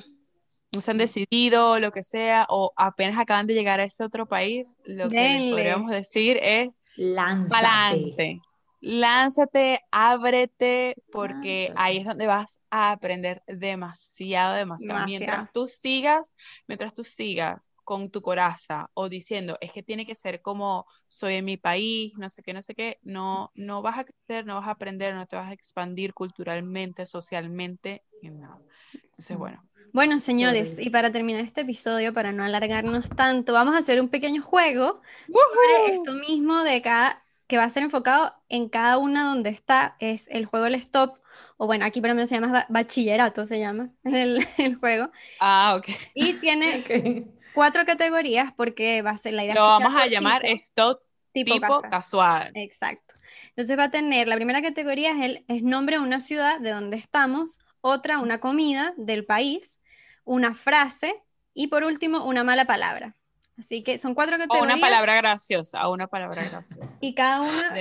no 0.73 0.81
se 0.81 0.91
han 0.91 0.97
decidido, 0.97 1.79
lo 1.79 1.91
que 1.91 2.01
sea, 2.01 2.47
o 2.49 2.73
apenas 2.75 3.19
acaban 3.19 3.45
de 3.45 3.53
llegar 3.53 3.79
a 3.79 3.83
ese 3.83 4.03
otro 4.03 4.25
país, 4.25 4.75
lo 4.85 5.09
que 5.09 5.47
podríamos 5.51 5.91
decir 5.91 6.39
es 6.41 6.71
Lánzate 6.95 8.41
lánzate, 8.79 9.81
ábrete, 9.91 10.95
porque 11.11 11.73
ahí 11.75 11.97
es 11.97 12.05
donde 12.05 12.27
vas 12.27 12.59
a 12.69 12.91
aprender 12.91 13.41
demasiado, 13.47 14.55
demasiado, 14.55 15.05
Mientras 15.05 15.51
tú 15.51 15.67
sigas, 15.67 16.33
mientras 16.67 16.93
tú 16.93 17.03
sigas 17.03 17.69
con 17.83 18.11
tu 18.11 18.21
coraza 18.21 18.89
o 18.93 19.07
diciendo, 19.07 19.57
es 19.61 19.71
que 19.71 19.81
tiene 19.81 20.05
que 20.05 20.13
ser 20.13 20.41
como 20.41 20.85
soy 21.07 21.35
en 21.35 21.45
mi 21.45 21.55
país, 21.55 22.17
no 22.17 22.29
sé 22.29 22.43
qué, 22.43 22.53
no 22.53 22.61
sé 22.61 22.75
qué, 22.75 22.99
no, 23.01 23.51
no 23.55 23.81
vas 23.81 23.97
a 23.99 24.03
crecer, 24.03 24.45
no 24.45 24.55
vas 24.55 24.67
a 24.67 24.71
aprender, 24.71 25.15
no 25.15 25.25
te 25.25 25.37
vas 25.37 25.49
a 25.49 25.53
expandir 25.53 26.13
culturalmente, 26.13 27.05
socialmente, 27.05 28.03
nada. 28.21 28.61
Entonces, 28.93 29.37
bueno. 29.37 29.63
Bueno, 29.93 30.19
señores, 30.19 30.77
y 30.79 30.89
para 30.89 31.11
terminar 31.11 31.41
este 31.45 31.61
episodio, 31.61 32.13
para 32.13 32.31
no 32.31 32.43
alargarnos 32.43 33.07
tanto, 33.09 33.53
vamos 33.53 33.73
a 33.73 33.79
hacer 33.79 34.01
un 34.01 34.09
pequeño 34.09 34.41
juego 34.41 35.01
sobre 35.25 35.95
esto 35.95 36.13
mismo 36.13 36.63
de 36.63 36.81
cada 36.81 37.23
que 37.47 37.57
va 37.57 37.63
a 37.63 37.69
ser 37.69 37.83
enfocado 37.83 38.33
en 38.49 38.69
cada 38.69 38.97
una 38.97 39.23
donde 39.23 39.49
está, 39.49 39.95
es 39.99 40.27
el 40.29 40.45
juego 40.45 40.65
El 40.65 40.75
Stop, 40.75 41.19
o 41.57 41.65
bueno, 41.65 41.85
aquí 41.85 42.01
para 42.01 42.13
mí 42.13 42.25
se 42.27 42.35
llama 42.39 42.65
bachillerato, 42.69 43.45
se 43.45 43.59
llama 43.59 43.89
el, 44.03 44.45
el 44.57 44.75
juego. 44.75 45.09
Ah, 45.39 45.75
ok. 45.77 45.87
Y 46.13 46.33
tiene 46.33 47.27
cuatro 47.53 47.85
categorías 47.85 48.53
porque 48.53 49.01
va 49.01 49.11
a 49.11 49.17
ser 49.17 49.33
la 49.33 49.43
idea. 49.43 49.55
Lo 49.55 49.61
vamos 49.61 49.95
a 49.95 50.07
llamar 50.07 50.45
Stop, 50.45 51.01
tipo, 51.31 51.81
casual. 51.89 52.51
Exacto. 52.53 53.15
Entonces 53.49 53.77
va 53.77 53.85
a 53.85 53.91
tener, 53.91 54.27
la 54.27 54.35
primera 54.35 54.61
categoría 54.61 55.11
es 55.11 55.21
el 55.21 55.45
es 55.47 55.63
nombre 55.63 55.97
de 55.97 56.03
una 56.03 56.19
ciudad 56.19 56.59
de 56.59 56.71
donde 56.71 56.97
estamos, 56.97 57.59
otra 57.81 58.19
una 58.19 58.39
comida 58.39 58.93
del 58.97 59.25
país, 59.25 59.79
una 60.23 60.53
frase 60.53 61.15
y 61.53 61.67
por 61.67 61.83
último 61.83 62.25
una 62.25 62.43
mala 62.43 62.65
palabra. 62.65 63.15
Así 63.57 63.81
que 63.81 63.97
son 63.97 64.13
cuatro 64.13 64.37
categorías. 64.37 64.61
O 64.61 64.65
una 64.65 64.79
palabra 64.79 65.15
graciosa, 65.15 65.87
o 65.87 65.93
una 65.93 66.07
palabra 66.07 66.43
graciosa. 66.43 66.95
Y 67.01 67.15
cada 67.15 67.41
una 67.41 67.75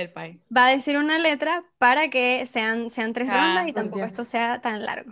va 0.55 0.65
a 0.65 0.69
decir 0.69 0.97
una 0.97 1.19
letra 1.19 1.63
para 1.77 2.09
que 2.09 2.47
sean, 2.47 2.89
sean 2.89 3.13
tres 3.13 3.29
ah, 3.29 3.37
rondas 3.37 3.67
y 3.67 3.73
tampoco 3.73 4.03
esto 4.03 4.23
sea 4.23 4.59
tan 4.59 4.83
largo. 4.83 5.11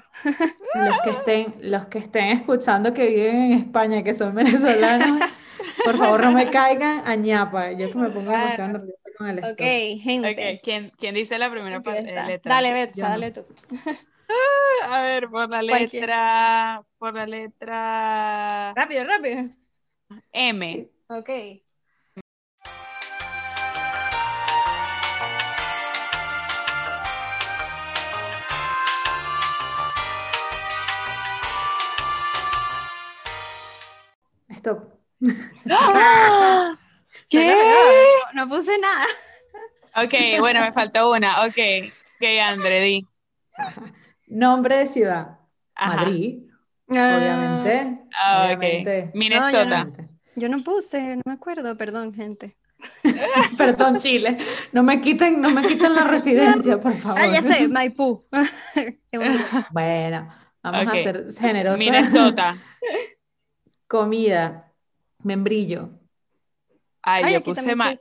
Los 0.74 1.02
que, 1.04 1.10
estén, 1.12 1.56
los 1.62 1.86
que 1.86 2.00
estén 2.00 2.38
escuchando 2.38 2.94
que 2.94 3.08
viven 3.08 3.36
en 3.36 3.52
España, 3.60 4.04
que 4.04 4.16
son 4.16 4.34
venezolanos, 4.34 5.22
por 5.86 5.98
favor 5.98 6.24
no 6.24 6.32
me 6.32 6.50
caigan 6.50 7.04
a 7.06 7.16
ñapa. 7.16 7.72
Yo 7.74 7.92
que 7.92 7.98
me 7.98 8.10
pongo 8.10 8.32
demasiado 8.32 8.74
nerviosa 8.74 9.10
con 9.18 9.30
el 9.30 9.40
Ok, 9.40 10.02
gente. 10.02 10.60
¿Quién, 10.64 10.92
¿Quién, 10.98 11.14
dice 11.14 11.38
la 11.38 11.52
primera 11.52 11.82
eh, 11.86 12.26
letra? 12.28 12.56
Dale, 12.56 12.74
Betsa, 12.74 13.10
dale 13.10 13.32
tú. 13.32 13.46
a 14.90 15.02
ver, 15.02 15.30
por 15.30 15.48
la 15.48 15.62
letra. 15.62 16.84
Por 16.98 17.14
la 17.14 17.28
letra. 17.28 18.74
Rápido, 18.74 19.04
rápido. 19.04 19.65
M. 20.32 20.90
Ok. 21.08 21.30
Stop. 34.50 34.96
¡Ah! 35.70 36.78
¿Qué? 37.30 37.56
No, 38.34 38.48
puse 38.48 38.78
nada. 38.80 39.06
Ok, 39.98 40.14
bueno, 40.40 40.62
me 40.62 40.72
faltó 40.72 41.12
una. 41.12 41.46
Ok, 41.46 41.58
ok, 42.18 42.28
André, 42.42 42.82
di. 42.82 43.08
Nombre 44.28 44.78
de 44.78 44.88
ciudad. 44.88 45.40
Madrid. 45.80 46.44
Obviamente. 46.88 48.00
Ah, 48.14 48.46
obviamente. 48.46 49.12
Minnesota. 49.14 49.88
yo, 50.36 50.50
no, 50.50 50.64
puse, 50.64 51.16
no 51.16 51.22
me 51.26 51.34
acuerdo, 51.34 51.76
perdón, 51.76 52.14
gente. 52.14 52.58
Perdón, 53.58 54.00
Chile. 54.00 54.38
No 54.72 54.84
me 54.84 55.02
quiten, 55.02 55.42
no 55.42 55.50
me 55.50 55.62
quiten 55.62 55.96
la 55.96 56.04
residencia, 56.04 56.80
por 56.82 56.94
favor. 56.94 57.20
Ah, 57.20 57.28
ya 57.28 57.42
sé, 57.42 57.68
Maipú. 57.68 58.26
bueno, 59.72 60.34
vamos 60.62 60.88
a 60.88 60.92
ser 60.92 61.34
generosos. 61.40 61.80
Minnesota. 61.80 62.62
Comida. 63.88 64.72
Membrillo. 65.24 65.90
Ay, 67.02 67.34
yo 67.34 67.42
puse 67.42 67.76
más. 67.76 68.00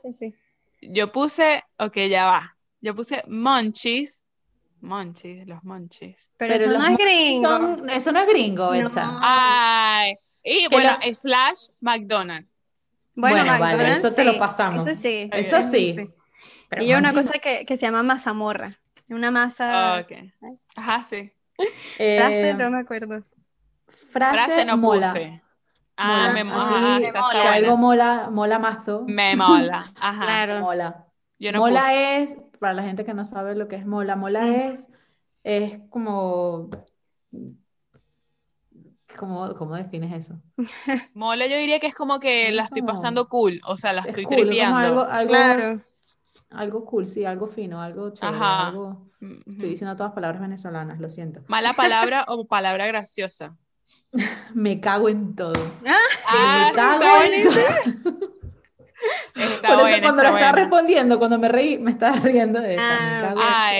Yo 0.81 1.11
puse, 1.11 1.63
ok, 1.79 1.97
ya 2.09 2.25
va. 2.25 2.57
Yo 2.81 2.95
puse 2.95 3.23
Monchis 3.27 4.24
Monchis, 4.85 5.45
los 5.47 5.63
Monchis. 5.63 6.31
Pero, 6.37 6.53
eso 6.53 6.69
no 6.69 6.85
es 6.85 6.97
gringo. 6.97 7.85
eso 7.89 8.11
no 8.11 8.19
es 8.19 8.27
gringo, 8.27 8.71
Ay. 9.21 10.15
Y 10.43 10.67
bueno, 10.69 10.97
slash 11.13 11.69
McDonald's. 11.81 12.49
Bueno, 13.15 13.43
McDonald's, 13.45 14.03
eso 14.03 14.13
te 14.13 14.23
lo 14.23 14.37
pasamos. 14.37 14.85
Eso 14.85 15.01
sí. 15.01 15.29
Eso 15.31 15.63
sí. 15.69 15.95
y 16.79 16.87
yo 16.87 16.97
una 16.97 17.13
cosa 17.13 17.39
que, 17.39 17.65
que, 17.65 17.77
se 17.77 17.85
llama 17.85 18.03
mazamorra. 18.03 18.71
Una 19.09 19.31
masa. 19.31 19.95
Oh, 19.95 20.01
okay. 20.01 20.33
Ajá, 20.75 21.03
sí. 21.03 21.31
Eh, 21.97 22.17
frase, 22.19 22.53
no 22.55 22.69
me 22.71 22.79
acuerdo. 22.79 23.23
Frase, 24.09 24.33
frase 24.33 24.65
no 24.65 24.77
mola. 24.77 25.13
puse. 25.13 25.41
Ah, 25.97 26.31
me 26.33 26.43
mola. 26.43 26.99
mola. 26.99 27.53
Algo 27.53 27.77
mola, 27.77 28.29
mola 28.31 28.59
mazo. 28.59 29.03
Me 29.07 29.35
mola. 29.35 29.93
Ajá. 29.99 30.23
Claro. 30.23 30.59
Mola. 30.61 31.05
Yo 31.37 31.51
no 31.51 31.59
mola 31.59 31.93
es 31.93 32.35
para 32.57 32.73
la 32.73 32.83
gente 32.83 33.05
que 33.05 33.13
no 33.13 33.25
sabe 33.25 33.55
lo 33.55 33.67
que 33.67 33.75
es 33.75 33.85
mola, 33.85 34.15
mola 34.15 34.47
es, 34.47 34.89
es 35.43 35.79
como, 35.89 36.69
¿cómo, 39.17 39.55
¿cómo 39.55 39.75
defines 39.75 40.25
eso? 40.25 40.39
Mola 41.13 41.47
yo 41.47 41.57
diría 41.57 41.79
que 41.79 41.87
es 41.87 41.95
como 41.95 42.19
que 42.19 42.51
la 42.51 42.63
estoy 42.63 42.81
pasando 42.81 43.27
cool, 43.27 43.61
o 43.65 43.77
sea, 43.77 43.93
la 43.93 44.01
estoy 44.01 44.25
cool, 44.25 44.49
Algo, 44.59 45.01
algo, 45.01 45.29
claro. 45.29 45.81
algo 46.49 46.85
cool, 46.85 47.07
sí, 47.07 47.25
algo 47.25 47.47
fino, 47.47 47.81
algo 47.81 48.11
chévere, 48.11 48.37
Ajá. 48.37 48.73
Estoy 49.47 49.69
diciendo 49.69 49.95
todas 49.95 50.13
palabras 50.13 50.41
venezolanas, 50.41 50.99
lo 50.99 51.09
siento. 51.09 51.41
Mala 51.47 51.73
palabra 51.73 52.25
o 52.27 52.45
palabra 52.45 52.85
graciosa. 52.87 53.57
me 54.53 54.79
cago 54.79 55.09
en 55.09 55.35
todo. 55.35 55.53
Ah, 56.27 56.69
me 56.69 56.75
cago 56.75 57.03
en 57.23 57.43
todo. 57.49 58.31
Está 59.35 59.75
Por 59.75 59.89
eso 59.89 60.01
cuando 60.01 60.23
lo 60.23 60.29
estaba 60.29 60.51
respondiendo, 60.53 61.19
cuando 61.19 61.37
me 61.37 61.49
reí, 61.49 61.77
me 61.77 61.91
estaba 61.91 62.15
riendo 62.23 62.61
de 62.61 62.75
eso. 62.75 62.83
Ah, 62.85 63.71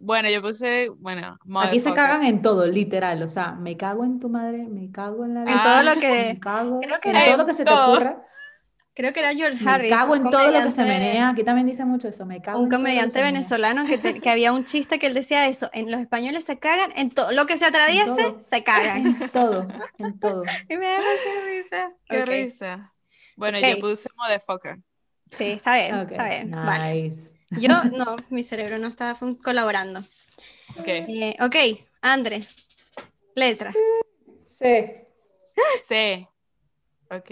bueno, 0.00 0.28
yo 0.28 0.42
puse, 0.42 0.90
bueno, 0.98 1.38
aquí 1.60 1.80
se 1.80 1.92
cagan 1.94 2.24
en 2.24 2.42
todo, 2.42 2.66
literal, 2.66 3.22
o 3.22 3.28
sea, 3.28 3.52
me 3.52 3.76
cago 3.76 4.04
en 4.04 4.20
tu 4.20 4.28
madre, 4.28 4.66
me 4.68 4.90
cago 4.90 5.24
en 5.24 5.34
la 5.34 5.50
En 5.50 5.62
todo 5.62 5.82
lo 5.82 6.00
que, 6.00 6.08
me 6.08 6.40
cago 6.40 6.80
en 6.82 7.24
todo 7.24 7.36
lo 7.38 7.46
que 7.46 7.54
se 7.54 7.64
te 7.64 7.72
ocurra. 7.72 8.22
Creo 8.96 9.12
que 9.12 9.20
era 9.20 9.34
George 9.34 9.58
Harris. 9.68 9.90
Me 9.90 9.96
cago 9.96 10.14
en 10.14 10.30
todo 10.30 10.50
lo 10.52 10.62
que 10.62 10.70
se 10.70 10.84
menea. 10.84 11.30
Aquí 11.30 11.42
también 11.42 11.66
dice 11.66 11.84
mucho 11.84 12.06
eso. 12.06 12.26
Me 12.26 12.40
cago 12.40 12.60
un 12.60 12.70
comediante 12.70 13.22
venezolano 13.22 13.84
que, 13.86 14.20
que, 14.20 14.30
había 14.30 14.52
un 14.52 14.62
chiste 14.64 15.00
que 15.00 15.06
él 15.08 15.14
decía 15.14 15.48
eso. 15.48 15.68
En 15.72 15.90
los 15.90 16.00
españoles 16.00 16.44
se 16.44 16.60
cagan 16.60 16.92
en 16.94 17.10
todo. 17.10 17.32
Lo 17.32 17.46
que 17.46 17.56
se 17.56 17.66
atraviese, 17.66 18.34
se 18.38 18.62
cagan. 18.62 19.04
En 19.04 19.28
todo, 19.30 19.66
en 19.98 20.18
todo. 20.20 20.44
y 20.68 20.76
me 20.76 20.86
da 20.86 20.98
risa. 21.48 21.92
Qué 22.06 22.24
risa. 22.24 22.92
Bueno, 23.36 23.58
yo 23.58 23.80
puse 23.80 24.08
motherfucker. 24.14 24.78
Sí, 25.36 25.44
está 25.52 25.74
bien, 25.74 25.94
está 25.94 26.28
bien. 26.28 26.50
Vale. 26.50 27.12
Yo 27.50 27.84
no, 27.84 28.16
mi 28.30 28.42
cerebro 28.42 28.78
no 28.78 28.88
está 28.88 29.16
colaborando. 29.42 30.00
Ok. 30.78 30.86
Eh, 30.86 31.36
ok, 31.40 31.56
Andre, 32.02 32.40
letra. 33.34 33.72
C. 34.46 35.06
C. 35.82 36.28
Ok. 37.10 37.30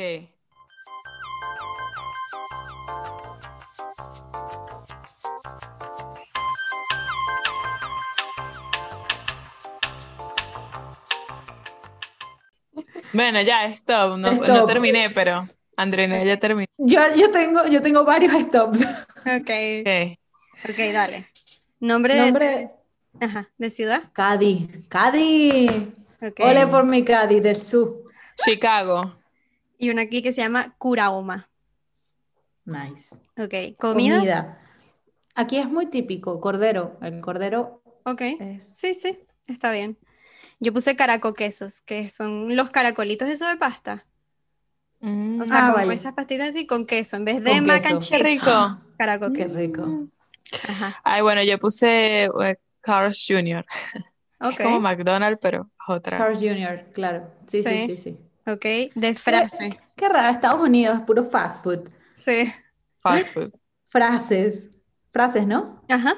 Bueno, 13.12 13.42
ya, 13.42 13.66
stop. 13.66 14.16
No, 14.16 14.32
stop. 14.32 14.48
no 14.48 14.66
terminé, 14.66 15.10
pero. 15.10 15.46
Andrea, 15.76 16.24
ya 16.24 16.38
terminó. 16.38 16.66
Yo, 16.78 17.00
yo, 17.16 17.30
tengo, 17.30 17.66
yo 17.66 17.80
tengo 17.82 18.04
varios 18.04 18.32
stops. 18.44 18.82
Ok. 19.20 19.50
Ok, 20.68 20.78
dale. 20.92 21.28
Nombre, 21.80 22.16
Nombre 22.16 22.46
de... 22.46 22.70
Ajá, 23.20 23.48
¿de 23.58 23.70
ciudad? 23.70 24.04
Cádiz. 24.12 24.68
Cádiz. 24.88 25.70
Okay. 26.20 26.46
Ole 26.46 26.66
por 26.66 26.84
mi 26.84 27.04
Cádiz, 27.04 27.42
del 27.42 27.56
sur. 27.56 28.04
Chicago. 28.36 29.12
Y 29.78 29.90
una 29.90 30.02
aquí 30.02 30.22
que 30.22 30.32
se 30.32 30.40
llama 30.40 30.74
Curaoma. 30.78 31.48
Nice. 32.64 33.08
Ok, 33.36 33.76
¿comida? 33.78 34.18
Comida. 34.18 34.58
Aquí 35.34 35.58
es 35.58 35.66
muy 35.66 35.86
típico, 35.86 36.40
cordero. 36.40 36.98
El 37.00 37.20
cordero. 37.20 37.82
Ok. 38.04 38.22
Sí, 38.60 38.94
sí, 38.94 39.18
está 39.48 39.72
bien. 39.72 39.98
Yo 40.60 40.72
puse 40.72 40.94
caracoquesos, 40.94 41.80
que 41.80 42.08
son 42.08 42.54
los 42.54 42.70
caracolitos 42.70 43.28
esos 43.28 43.48
de 43.48 43.56
pasta. 43.56 44.04
Mm. 45.02 45.40
O 45.40 45.46
sea, 45.46 45.68
ah, 45.68 45.72
como 45.72 45.92
esas 45.92 46.14
pastitas 46.14 46.50
así 46.50 46.66
con 46.66 46.86
queso, 46.86 47.16
en 47.16 47.24
vez 47.24 47.42
de 47.42 47.60
mac 47.60 47.84
and 47.86 48.00
cheese. 48.00 48.22
Qué 48.22 48.22
rico. 48.22 48.50
Ah, 48.50 48.78
Qué 49.34 49.46
rico. 49.46 49.82
Mm. 49.82 50.10
Ajá. 50.68 51.00
Ay, 51.02 51.22
bueno, 51.22 51.42
yo 51.42 51.58
puse 51.58 52.28
uh, 52.32 52.54
Carl's 52.80 53.24
Jr. 53.26 53.64
Okay. 54.44 54.66
Es 54.66 54.72
como 54.72 54.80
McDonald's, 54.80 55.38
pero 55.40 55.70
otra. 55.86 56.18
Carl's 56.18 56.38
Jr., 56.38 56.92
claro. 56.92 57.30
Sí, 57.46 57.62
sí, 57.62 57.86
sí, 57.86 57.96
sí. 57.96 58.18
Ok, 58.44 58.92
de 58.96 59.14
frase. 59.14 59.78
Qué, 59.94 60.08
raro, 60.08 60.30
Estados 60.30 60.60
Unidos, 60.60 61.00
puro 61.06 61.22
fast 61.22 61.62
food. 61.62 61.88
Sí. 62.16 62.52
Fast 62.98 63.32
food. 63.32 63.52
Frases. 63.88 64.82
Frases, 65.12 65.46
¿no? 65.46 65.80
Ajá. 65.88 66.14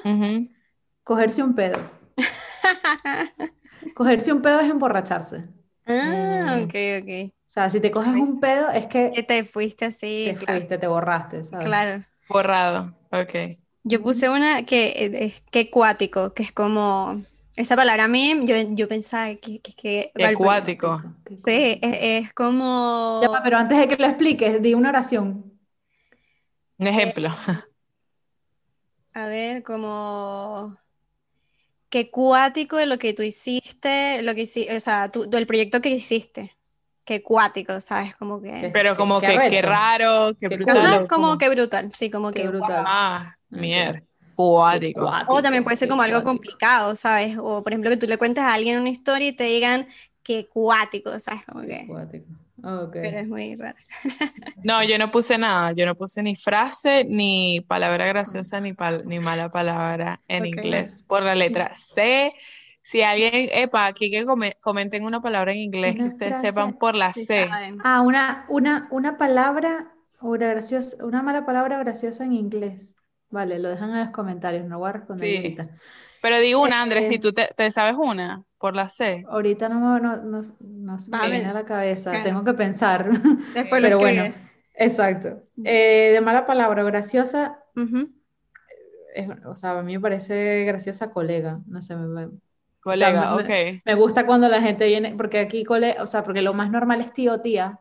Cogerse 1.03 1.43
un 1.43 1.53
pedo. 1.53 1.77
Cogerse 3.93 4.33
un 4.33 4.41
pedo 4.41 4.59
es 4.59 4.71
emborracharse. 4.71 5.43
Ah, 5.85 6.61
ok, 6.63 6.75
ok. 7.03 7.31
O 7.55 7.57
sea, 7.57 7.69
si 7.69 7.79
te 7.79 7.89
coges 7.89 8.13
un 8.13 8.41
pedo, 8.41 8.69
es 8.69 8.87
que... 8.87 9.13
Que 9.15 9.23
te 9.23 9.45
fuiste 9.45 9.85
así. 9.85 10.25
Te 10.37 10.45
fuiste, 10.45 10.77
te 10.77 10.87
borraste, 10.87 11.45
¿sabes? 11.45 11.65
Claro. 11.65 12.03
Borrado, 12.27 12.93
ok. 13.11 13.57
Yo 13.85 14.01
puse 14.01 14.29
una 14.29 14.65
que 14.65 14.93
es 15.21 15.41
que 15.51 15.69
cuático, 15.69 16.33
que 16.33 16.43
es 16.43 16.51
como... 16.51 17.23
Esa 17.55 17.77
palabra 17.77 18.03
a 18.03 18.07
mí, 18.09 18.41
yo, 18.43 18.55
yo 18.71 18.89
pensaba 18.89 19.33
que... 19.35 19.61
que, 19.61 20.11
que 20.13 20.25
Acuático. 20.25 21.01
Sí, 21.45 21.79
es, 21.81 22.33
como... 22.33 23.21
Ya, 23.23 23.41
pero 23.41 23.55
antes 23.55 23.77
de 23.77 23.87
que 23.87 23.95
lo 23.95 24.07
expliques, 24.07 24.61
di 24.61 24.73
una 24.73 24.89
oración. 24.89 25.57
Un 26.77 26.87
ejemplo. 26.87 27.29
a 29.13 29.27
ver, 29.27 29.63
como... 29.63 30.75
Qué 31.89 32.11
cuático 32.11 32.75
de 32.75 32.85
lo 32.85 32.97
que 32.97 33.13
tú 33.13 33.23
hiciste, 33.23 34.21
lo 34.23 34.35
que 34.35 34.41
hiciste, 34.41 34.75
o 34.75 34.79
sea, 34.81 35.09
tú, 35.09 35.29
del 35.29 35.47
proyecto 35.47 35.79
que 35.79 35.91
hiciste. 35.91 36.54
Que 37.05 37.21
cuático, 37.21 37.79
¿sabes? 37.79 38.15
Como 38.15 38.41
que... 38.41 38.71
Pero 38.73 38.95
como 38.95 39.21
que, 39.21 39.37
qué 39.49 39.61
raro, 39.61 40.33
qué 40.37 40.49
brutal. 40.49 41.07
como, 41.07 41.37
que 41.37 41.49
brutal, 41.49 41.91
sí, 41.91 42.09
como 42.09 42.31
que... 42.31 42.47
brutal. 42.47 42.83
Ah, 42.85 43.35
mierda. 43.49 44.01
Cuático. 44.35 45.09
O 45.27 45.41
también 45.41 45.63
puede 45.63 45.77
ser 45.77 45.87
como 45.87 46.01
algo 46.01 46.21
complicado, 46.23 46.95
¿sabes? 46.95 47.37
O 47.39 47.63
por 47.63 47.71
ejemplo 47.71 47.89
que 47.89 47.97
tú 47.97 48.07
le 48.07 48.17
cuentes 48.17 48.43
a 48.43 48.53
alguien 48.53 48.79
una 48.79 48.89
historia 48.89 49.29
y 49.29 49.31
te 49.33 49.45
digan 49.45 49.87
que 50.23 50.47
cuático, 50.47 51.17
¿sabes? 51.19 51.45
Como 51.45 51.61
que... 51.61 51.85
Cuático. 51.87 52.25
Pero 52.91 53.19
es 53.19 53.27
muy 53.27 53.55
raro. 53.55 53.77
no, 54.63 54.83
yo 54.83 54.97
no 54.97 55.11
puse 55.11 55.37
nada, 55.37 55.71
yo 55.73 55.85
no 55.85 55.93
puse 55.95 56.23
ni 56.23 56.35
frase, 56.35 57.05
ni 57.07 57.61
palabra 57.61 58.07
graciosa, 58.07 58.59
ni, 58.59 58.73
ni 59.05 59.19
mala 59.19 59.51
palabra 59.51 60.19
en 60.27 60.47
inglés 60.47 61.03
por 61.07 61.21
la 61.21 61.35
letra 61.35 61.75
C. 61.75 62.33
Si 62.85 63.01
alguien, 63.01 63.49
epa, 63.51 63.87
aquí 63.87 64.11
que 64.11 64.25
comenten 64.61 65.05
una 65.05 65.19
palabra 65.19 65.51
en 65.53 65.57
inglés 65.57 65.95
que 65.95 66.03
ustedes 66.03 66.39
sepan 66.39 66.77
por 66.77 66.93
la 66.93 67.13
C. 67.13 67.49
Ah, 67.83 68.01
una, 68.01 68.45
una, 68.47 68.87
una 68.91 69.17
palabra 69.17 69.91
una, 70.21 70.49
graciosa, 70.49 71.03
una 71.03 71.23
mala 71.23 71.47
palabra 71.47 71.79
graciosa 71.79 72.25
en 72.25 72.33
inglés. 72.33 72.93
Vale, 73.31 73.57
lo 73.57 73.69
dejan 73.69 73.89
en 73.89 74.01
los 74.01 74.11
comentarios, 74.11 74.67
no 74.67 74.77
voy 74.77 74.89
a 74.89 74.93
responder 74.93 75.35
ahorita. 75.35 75.69
Pero 76.21 76.39
digo 76.39 76.61
una, 76.61 76.83
Andrés, 76.83 77.07
si 77.07 77.17
tú 77.17 77.33
te, 77.33 77.71
sabes 77.71 77.95
una 77.97 78.43
por 78.59 78.75
la 78.75 78.87
C. 78.87 79.25
Ahorita 79.29 79.67
no, 79.67 79.97
no, 79.97 80.17
no, 80.17 80.43
no 80.59 80.99
se 80.99 81.09
me 81.09 81.27
viene 81.27 81.49
a 81.49 81.53
la 81.53 81.65
cabeza, 81.65 82.21
tengo 82.23 82.43
que 82.43 82.53
pensar. 82.53 83.09
Después 83.55 83.81
Pero 83.81 83.97
bueno, 83.97 84.31
exacto. 84.75 85.41
Eh, 85.63 86.11
de 86.13 86.21
mala 86.21 86.45
palabra, 86.45 86.83
graciosa. 86.83 87.63
o 89.47 89.55
sea, 89.55 89.79
a 89.79 89.81
mí 89.81 89.93
me 89.93 90.01
parece 90.01 90.65
graciosa 90.65 91.09
colega, 91.09 91.61
no 91.65 91.81
sé, 91.81 91.95
me, 91.95 92.29
Colega, 92.85 93.33
ok. 93.33 93.81
Me, 93.83 93.95
gusta 93.95 94.27
cuando 94.27 94.47
la 94.47 94.61
gente 94.61 94.85
viene, 94.85 95.15
porque 95.17 95.39
aquí, 95.39 95.63
cole, 95.63 95.95
o 95.99 96.05
sea, 96.05 96.23
porque 96.23 96.43
lo 96.43 96.53
más 96.53 96.69
normal 96.69 97.01
es 97.01 97.11
tío 97.13 97.33
o 97.33 97.41
tía, 97.41 97.79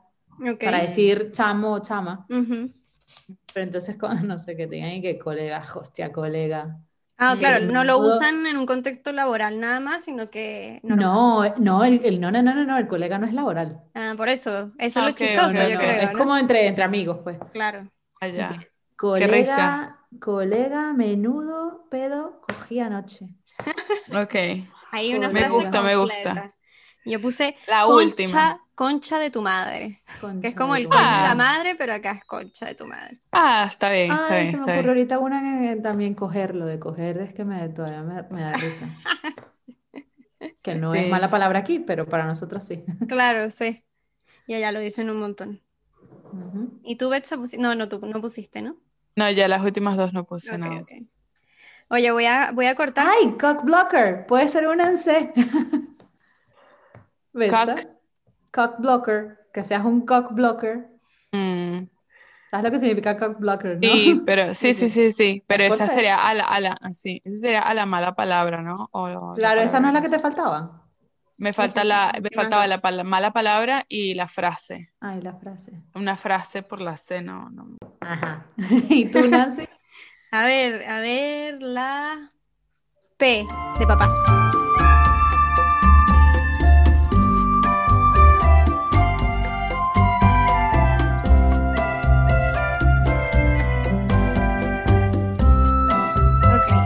para 0.58 0.78
decir 0.78 1.30
chamo 1.30 1.74
o 1.74 1.80
chama. 1.80 2.24
Pero 2.26 3.66
entonces, 3.66 3.98
no 4.24 4.38
sé, 4.38 4.56
que 4.56 4.66
tengan 4.66 5.02
que 5.02 5.18
colega, 5.18 5.62
hostia, 5.74 6.10
colega. 6.10 6.78
Ah, 7.18 7.36
claro, 7.38 7.66
no 7.66 7.84
lo 7.84 7.98
usan 7.98 8.46
en 8.46 8.56
un 8.56 8.64
contexto 8.64 9.12
laboral 9.12 9.60
nada 9.60 9.78
más, 9.78 10.06
sino 10.06 10.30
que... 10.30 10.80
No, 10.82 10.96
no, 11.58 11.84
el, 11.84 12.18
no, 12.18 12.30
no, 12.30 12.42
no, 12.42 12.64
no, 12.64 12.78
el 12.78 12.88
colega 12.88 13.18
no 13.18 13.26
es 13.26 13.34
laboral. 13.34 13.82
Ah, 13.92 14.14
por 14.16 14.30
eso, 14.30 14.72
eso 14.78 15.00
es 15.00 15.06
lo 15.06 15.12
chistoso, 15.12 15.68
yo 15.68 15.78
creo. 15.78 16.00
Es 16.00 16.12
como 16.12 16.34
entre, 16.34 16.66
entre 16.66 16.82
amigos, 16.82 17.18
pues. 17.22 17.36
Claro. 17.52 17.90
Allá. 18.22 18.52
Ah, 18.54 18.64
colega, 18.96 19.98
colega, 20.18 20.94
menudo, 20.94 21.88
pedo, 21.90 22.40
cogí 22.48 22.80
anoche. 22.80 23.26
ok. 24.14 24.34
Hay 24.94 25.12
una 25.12 25.28
me 25.28 25.48
gusta, 25.48 25.82
me 25.82 25.96
gusta. 25.96 26.54
Yo 27.04 27.20
puse 27.20 27.56
la 27.66 27.86
última. 27.86 28.60
Concha 28.76 29.18
de 29.18 29.30
tu 29.30 29.42
madre. 29.42 30.00
que 30.40 30.48
es 30.48 30.54
como 30.54 30.76
el 30.76 30.88
concha 30.88 31.16
de 31.16 31.28
la 31.28 31.34
madre, 31.34 31.74
pero 31.74 31.94
acá 31.94 32.12
es 32.12 32.24
concha 32.24 32.66
de 32.66 32.76
tu 32.76 32.86
madre. 32.86 33.20
Ah, 33.32 33.66
está 33.68 33.90
bien, 33.90 34.12
está 34.12 34.36
bien. 34.36 34.50
Se 34.52 34.56
me 34.58 34.72
ocurre 34.72 34.88
ahorita 34.88 35.18
una 35.18 35.60
que 35.60 35.80
también 35.80 36.14
cogerlo, 36.14 36.66
de 36.66 36.78
coger 36.78 37.18
es 37.18 37.34
que 37.34 37.44
me, 37.44 37.68
todavía 37.70 38.02
me, 38.02 38.40
da 38.40 38.52
risa. 38.52 38.88
que 40.62 40.74
no 40.76 40.94
es 40.94 41.08
mala 41.08 41.28
palabra 41.28 41.58
aquí, 41.58 41.80
pero 41.80 42.06
para 42.06 42.24
nosotros 42.24 42.64
sí. 42.64 42.84
claro, 43.08 43.50
sí. 43.50 43.84
Y 44.46 44.54
allá 44.54 44.70
lo 44.70 44.78
dicen 44.78 45.10
un 45.10 45.18
montón. 45.18 45.60
¿Y 46.84 46.96
tú, 46.96 47.08
Betsa, 47.10 47.36
pusiste? 47.36 47.62
No, 47.62 47.74
no, 47.74 47.88
tú 47.88 47.98
no 48.04 48.20
pusiste, 48.20 48.62
¿no? 48.62 48.76
No, 49.16 49.30
ya 49.30 49.48
las 49.48 49.62
últimas 49.62 49.96
dos 49.96 50.12
no 50.12 50.24
puse 50.24 50.56
nada. 50.56 50.82
Oye, 51.88 52.10
voy 52.10 52.26
a, 52.26 52.50
voy 52.52 52.66
a 52.66 52.74
cortar. 52.74 53.06
¡Ay! 53.08 53.32
Cock 53.38 53.64
blocker. 53.64 54.26
Puede 54.26 54.48
ser 54.48 54.66
un 54.66 54.80
en 54.80 54.98
C. 54.98 55.32
Cock 57.50 57.94
cock 58.54 58.78
blocker, 58.78 59.38
que 59.52 59.64
seas 59.64 59.84
un 59.84 60.06
cock 60.06 60.32
blocker. 60.32 60.88
Mm. 61.32 61.88
¿Sabes 62.50 62.64
lo 62.64 62.70
que 62.70 62.78
significa 62.78 63.18
cock 63.18 63.40
blocker, 63.40 63.74
no? 63.74 63.80
Sí, 63.82 64.22
pero 64.24 64.54
sí, 64.54 64.72
sí, 64.72 64.88
sí, 64.88 65.10
sí, 65.10 65.42
pero 65.48 65.64
esa 65.64 65.92
sería 65.92 66.26
a 66.26 66.32
la, 66.34 66.44
a 66.44 66.60
la, 66.60 66.78
sí, 66.92 67.20
esa 67.24 67.36
sería 67.38 67.60
a 67.60 67.74
la 67.74 67.84
mala 67.84 68.14
palabra, 68.14 68.62
¿no? 68.62 68.88
claro, 69.36 69.60
esa 69.60 69.80
no 69.80 69.88
es 69.88 69.94
la 69.94 70.02
que 70.02 70.08
te 70.08 70.20
faltaba. 70.20 70.80
Me 71.36 71.52
falta 71.52 71.82
la, 71.82 72.12
me 72.22 72.30
faltaba 72.32 72.64
la 72.68 72.80
mala 73.02 73.32
palabra 73.32 73.84
y 73.88 74.14
la 74.14 74.28
frase. 74.28 74.92
Ah, 75.00 75.16
y 75.16 75.20
la 75.20 75.34
frase. 75.34 75.72
Una 75.96 76.16
frase 76.16 76.62
por 76.62 76.80
la 76.80 76.96
C, 76.96 77.22
no, 77.22 77.50
no. 77.50 77.76
Ajá. 78.00 78.46
¿Y 78.88 79.06
tú, 79.06 79.26
Nancy? 79.26 79.66
A 80.34 80.46
ver, 80.46 80.84
a 80.90 80.98
ver, 80.98 81.62
la 81.62 82.32
P 83.16 83.46
de 83.78 83.86
papá. 83.86 84.10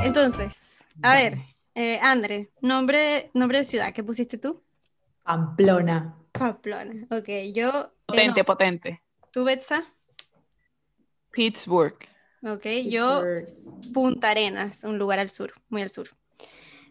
Entonces, 0.05 0.87
a 1.03 1.15
ver, 1.15 1.39
eh, 1.75 1.99
André, 2.03 2.51
nombre, 2.61 3.31
nombre 3.33 3.59
de 3.59 3.65
ciudad, 3.65 3.95
¿qué 3.95 4.05
pusiste 4.05 4.37
tú? 4.37 4.63
Pamplona. 5.23 6.15
Pamplona, 6.33 7.07
ok, 7.11 7.29
yo... 7.55 7.95
Potente, 8.05 8.45
potente. 8.45 9.01
¿Tú, 9.33 9.45
Betsa? 9.45 9.87
Pittsburgh. 11.31 12.18
Ok, 12.43 12.67
yo 12.89 13.23
Punta 13.93 14.31
Arenas, 14.31 14.85
un 14.85 14.99
lugar 14.99 15.19
al 15.19 15.29
sur, 15.29 15.53
muy 15.69 15.83
al 15.83 15.91
sur. 15.91 16.09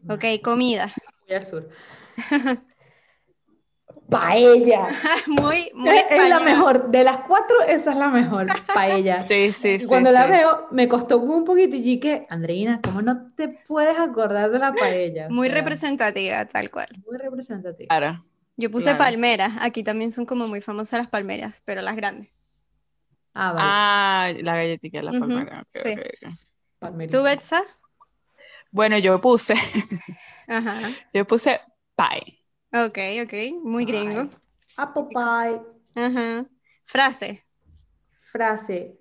Ok, 0.10 0.26
comida. 0.44 0.92
Muy 1.28 1.36
al 1.36 1.46
sur. 1.46 1.70
paella. 4.10 4.90
muy, 5.28 5.70
muy 5.74 5.98
Es, 6.10 6.30
la 6.30 6.40
mejor, 6.40 6.90
de 6.90 7.04
las 7.04 7.18
cuatro, 7.28 7.62
esa 7.64 7.92
es 7.92 7.98
la 7.98 8.08
mejor, 8.10 8.48
paella. 8.74 9.26
sí, 9.28 9.54
sí, 9.54 9.80
sí. 9.80 9.86
Cuando 9.86 10.12
la 10.12 10.26
veo, 10.28 10.68
me 10.72 10.88
costó 10.88 11.20
un 11.20 11.44
poquito 11.44 11.76
y 11.76 12.00
que, 12.00 12.26
Andreina, 12.30 12.82
¿cómo 12.82 13.02
no 13.02 13.32
te 13.36 13.50
puedes 13.50 13.98
acordar 13.98 14.52
de 14.52 14.60
la 14.60 14.74
paella? 14.74 15.30
Muy 15.30 15.50
representativa, 15.50 16.46
tal 16.46 16.72
cual. 16.72 16.88
Muy 17.06 17.18
representativa. 17.18 17.88
Claro. 17.88 18.24
Yo 18.60 18.72
puse 18.72 18.96
palmeras, 18.96 19.54
aquí 19.60 19.84
también 19.84 20.12
son 20.12 20.26
como 20.26 20.48
muy 20.48 20.62
famosas 20.62 21.00
las 21.00 21.10
palmeras, 21.10 21.62
pero 21.64 21.82
las 21.82 21.96
grandes. 21.96 22.30
Ah, 23.40 23.52
vale. 23.54 23.70
Ah, 23.70 24.34
la 24.42 24.56
galletita 24.56 24.98
de 24.98 25.04
la 25.04 25.12
palmera. 25.12 25.64
¿Tú, 27.12 27.22
Betsa? 27.22 27.62
Bueno, 28.72 28.98
yo 28.98 29.22
puse. 29.22 29.54
Ajá. 30.48 30.80
Yo 31.14 31.26
puse 31.28 31.62
pie. 31.96 32.42
Ok, 32.74 32.98
ok, 33.24 33.64
muy 33.64 33.86
gringo. 33.86 34.28
Apple 34.76 35.04
pie. 35.10 35.62
Ajá. 36.04 36.46
Frase. 36.86 37.46
Frase. 38.32 38.98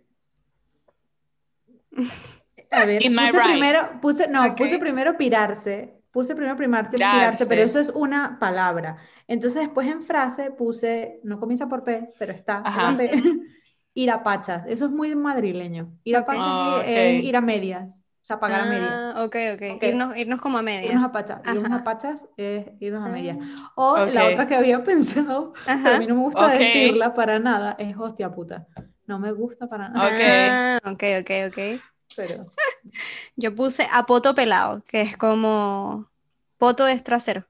A 2.71 2.85
ver, 2.85 3.01
puse 3.03 3.41
primero, 3.43 4.01
puse, 4.03 4.29
no, 4.29 4.55
puse 4.55 4.79
primero 4.79 5.17
pirarse, 5.17 6.03
puse 6.11 6.35
primero 6.35 6.57
primarse, 6.57 6.99
pirarse, 6.99 7.47
pero 7.47 7.63
eso 7.63 7.79
es 7.79 7.89
una 7.89 8.39
palabra. 8.39 8.99
Entonces 9.29 9.63
después 9.63 9.89
en 9.89 10.03
frase 10.03 10.51
puse, 10.51 11.21
no 11.23 11.39
comienza 11.39 11.69
por 11.69 11.85
P, 11.85 12.09
pero 12.19 12.33
está, 12.33 12.63
P, 12.99 13.11
ir 13.97 14.11
a 14.11 14.23
pachas. 14.23 14.63
Eso 14.69 14.85
es 14.85 14.91
muy 14.91 15.17
madrileño. 15.17 15.91
Ir 16.05 16.17
a 16.17 16.27
pachas 16.27 16.85
es 16.87 17.25
ir 17.25 17.35
a 17.35 17.41
medias. 17.41 17.99
O 17.99 18.27
sea, 18.27 18.39
pagar 18.39 18.63
a 18.63 18.65
medias. 18.67 18.93
Ah, 18.93 19.25
ok, 19.25 19.37
ok. 19.55 19.83
Irnos, 19.83 20.17
irnos, 20.17 20.41
como 20.41 20.59
a 20.59 20.63
medias. 20.63 20.93
Irnos 20.93 21.05
a 21.05 21.13
pachas. 21.13 21.41
Irnos 21.47 21.73
a 21.73 21.83
pachas 21.83 22.27
es 22.37 22.67
irnos 22.79 23.05
a 23.05 23.09
medias. 23.09 23.39
Ah, 23.41 23.73
o 23.75 24.07
la 24.07 24.27
otra 24.27 24.47
que 24.47 24.55
había 24.55 24.85
pensado, 24.85 25.55
que 25.65 25.71
a 25.71 25.99
mí 25.99 26.07
no 26.07 26.15
me 26.15 26.21
gusta 26.23 26.49
decirla 26.49 27.15
para 27.15 27.39
nada, 27.39 27.75
es 27.79 27.97
hostia 27.97 28.31
puta. 28.31 28.67
No 29.07 29.19
me 29.19 29.33
gusta 29.33 29.67
para 29.67 29.89
nada. 29.89 30.07
Ok, 30.07 30.21
ah, 30.21 30.91
ok, 30.93 31.03
ok, 31.49 31.81
Pero... 32.17 32.43
Yo 33.37 33.55
puse 33.55 33.89
a 33.91 34.05
poto 34.05 34.35
pelado, 34.35 34.83
que 34.87 35.01
es 35.01 35.17
como 35.17 36.11
poto 36.59 36.85
de 36.85 37.01
trasero. 37.01 37.47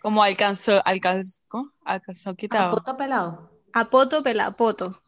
Como 0.00 0.22
alcanzó, 0.22 0.80
alcanzó, 0.84 1.42
¿cómo? 1.48 1.70
alcanzó 1.84 2.34
quitado. 2.34 2.68
A 2.68 2.76
poto 2.76 2.96
pelado. 2.96 3.50
A 3.72 3.90
poto 3.90 4.22
pelado, 4.22 4.56
poto. 4.56 5.02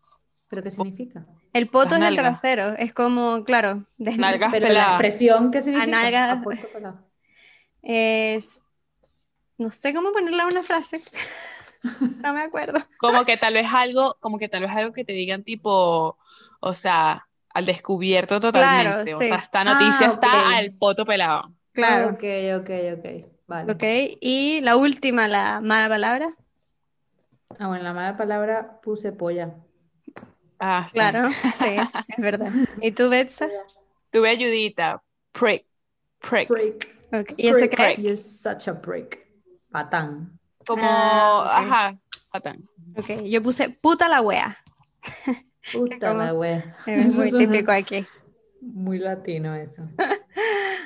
¿Pero 0.53 0.63
qué 0.63 0.71
significa? 0.71 1.25
El 1.55 1.69
poto 1.69 1.97
es 1.97 2.03
el 2.03 2.15
trasero, 2.15 2.75
es 2.77 2.93
como, 2.93 3.43
claro, 3.43 3.87
de 3.97 4.19
nalgas 4.19 4.53
Pero 4.53 4.69
la 4.69 4.91
expresión 4.91 5.51
que 5.51 5.63
significa 5.63 5.91
nalgas 5.91 6.41
es 7.81 8.61
no 9.57 9.71
sé 9.71 9.95
cómo 9.95 10.13
ponerla 10.13 10.47
una 10.47 10.63
frase. 10.63 11.01
no 12.23 12.35
me 12.35 12.43
acuerdo. 12.43 12.79
Como 12.99 13.25
que 13.25 13.39
tal 13.39 13.55
vez 13.55 13.67
algo, 13.73 14.19
como 14.21 14.39
que 14.39 14.51
tal 14.51 14.61
vez 14.61 14.73
algo 14.73 14.93
que 14.93 15.07
te 15.07 15.15
digan 15.15 15.43
tipo, 15.43 16.19
o 16.61 16.75
sea, 16.75 17.27
al 17.49 17.65
descubierto 17.65 18.39
totalmente. 18.39 19.11
Claro, 19.11 19.17
O 19.17 19.21
sea, 19.21 19.37
esta 19.37 19.65
noticia 19.65 20.09
ah, 20.09 20.11
está 20.11 20.57
al 20.59 20.75
poto 20.75 21.07
pelado. 21.07 21.51
Claro. 21.73 22.11
ok, 22.11 22.25
ok, 22.61 22.71
ok. 22.99 23.33
Vale. 23.47 23.73
Ok, 23.73 24.19
y 24.21 24.61
la 24.61 24.77
última, 24.77 25.29
la 25.29 25.63
mala 25.63 25.89
palabra. 25.89 26.35
Ah, 27.59 27.69
bueno, 27.69 27.85
la 27.85 27.95
mala 27.95 28.19
palabra 28.19 28.83
puse 28.83 29.13
polla. 29.13 29.55
Ah, 30.65 30.89
claro, 30.93 31.29
sí, 31.59 31.75
es 32.07 32.17
verdad. 32.19 32.53
¿Y 32.81 32.93
tú, 32.93 33.09
Betsa? 33.09 33.49
Tuve 34.11 34.29
ayudita. 34.29 35.03
Prick. 35.33 35.67
Prick. 36.21 36.49
prick. 36.49 37.35
¿Y 37.37 37.49
ese 37.49 37.69
qué 37.69 37.97
You're 37.99 38.17
such 38.17 38.69
a 38.69 38.81
prick. 38.81 39.27
Patán. 39.73 40.39
Como, 40.65 40.85
ah, 40.85 41.59
ajá, 41.59 41.95
patán. 42.31 42.69
Ok, 42.97 43.25
yo 43.25 43.43
puse 43.43 43.71
puta 43.71 44.09
la 44.09 44.21
wea. 44.21 44.57
Puta 45.73 46.15
la 46.15 46.33
wea. 46.33 46.77
Es 46.87 47.13
muy 47.13 47.33
típico 47.33 47.73
aquí. 47.73 48.07
Muy 48.61 48.99
latino 48.99 49.57
eso. 49.57 49.83